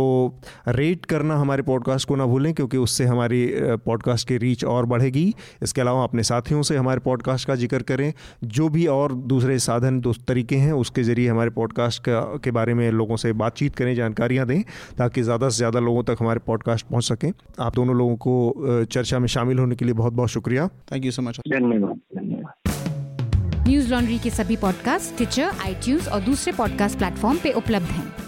रेट 0.69 1.07
कर 1.07 1.18
करना 1.19 1.37
हमारे 1.37 1.63
पॉडकास्ट 1.63 2.09
को 2.09 2.17
ना 2.17 2.27
भूलें 2.27 2.53
क्योंकि 2.55 2.77
उससे 2.77 3.05
हमारी 3.05 3.47
पॉडकास्ट 3.87 4.29
की 4.29 4.37
रीच 4.39 4.65
और 4.67 4.87
बढ़ेगी। 4.87 5.35
इसके 5.63 5.81
अलावा 5.81 6.03
अपने 6.05 6.23
साथियों 6.23 6.63
से 6.63 6.77
हमारे 6.77 7.01
पॉडकास्ट 7.01 7.47
का 7.47 7.55
ज़िक्र 7.55 7.83
करें। 7.83 8.13
जो 8.47 8.69
भी 8.69 8.87
और 8.89 9.15
दूसरे 9.33 9.59
साधन 9.59 10.01
दोस्त 10.01 10.25
तरीके 10.29 10.57
हैं 10.57 10.73
उसके 10.75 11.03
ज़रिए 11.03 11.29
हमारे 11.29 11.51
पॉडकास्ट 11.51 12.03
के 12.09 12.51
बारे 12.51 12.75
में 12.75 12.91
लोगों 12.93 13.17
से 13.17 13.33
बातचीत 13.35 13.77
करें 13.77 13.95
जानकारियाँ 13.95 14.47
दें 14.47 14.63
ताकि 14.99 15.23
ज़्यादा 15.23 15.49
से 15.49 15.57
ज़्यादा 15.57 15.81
लोगों 15.81 16.03
तक 16.03 16.17
हमारे 16.21 16.41
पॉडकास्ट 16.47 16.87
पहुँच 16.87 17.05
सकें। 17.05 17.31
आप 17.61 17.75
दोनों 17.75 17.97
लोगों 17.97 18.17
को 18.17 18.85
चर्चा 18.87 19.19
में 19.19 19.29
शामिल 19.29 19.59
होने 19.59 19.77
के 19.77 19.85
लिए 19.85 19.95
बहुत 19.95 20.13
बहुत 20.13 20.29
शुक्रिया। 20.29 20.69
Thank 20.93 21.05
you 21.05 21.11
so 21.11 21.23
much 21.23 21.41
Newslaundry 23.91 24.19
के 24.19 24.31
सभी 24.31 24.57
पॉडकास्ट 24.57 25.17
ट्विटर 25.17 25.51
आई 25.63 25.99
और 26.13 26.21
दूसरे 26.21 26.53
पॉडकास्ट 26.53 26.99
प्लेटफॉर्म 26.99 27.39
पे 27.43 27.53
उपलब्ध 27.53 27.87
हैं। 27.87 28.28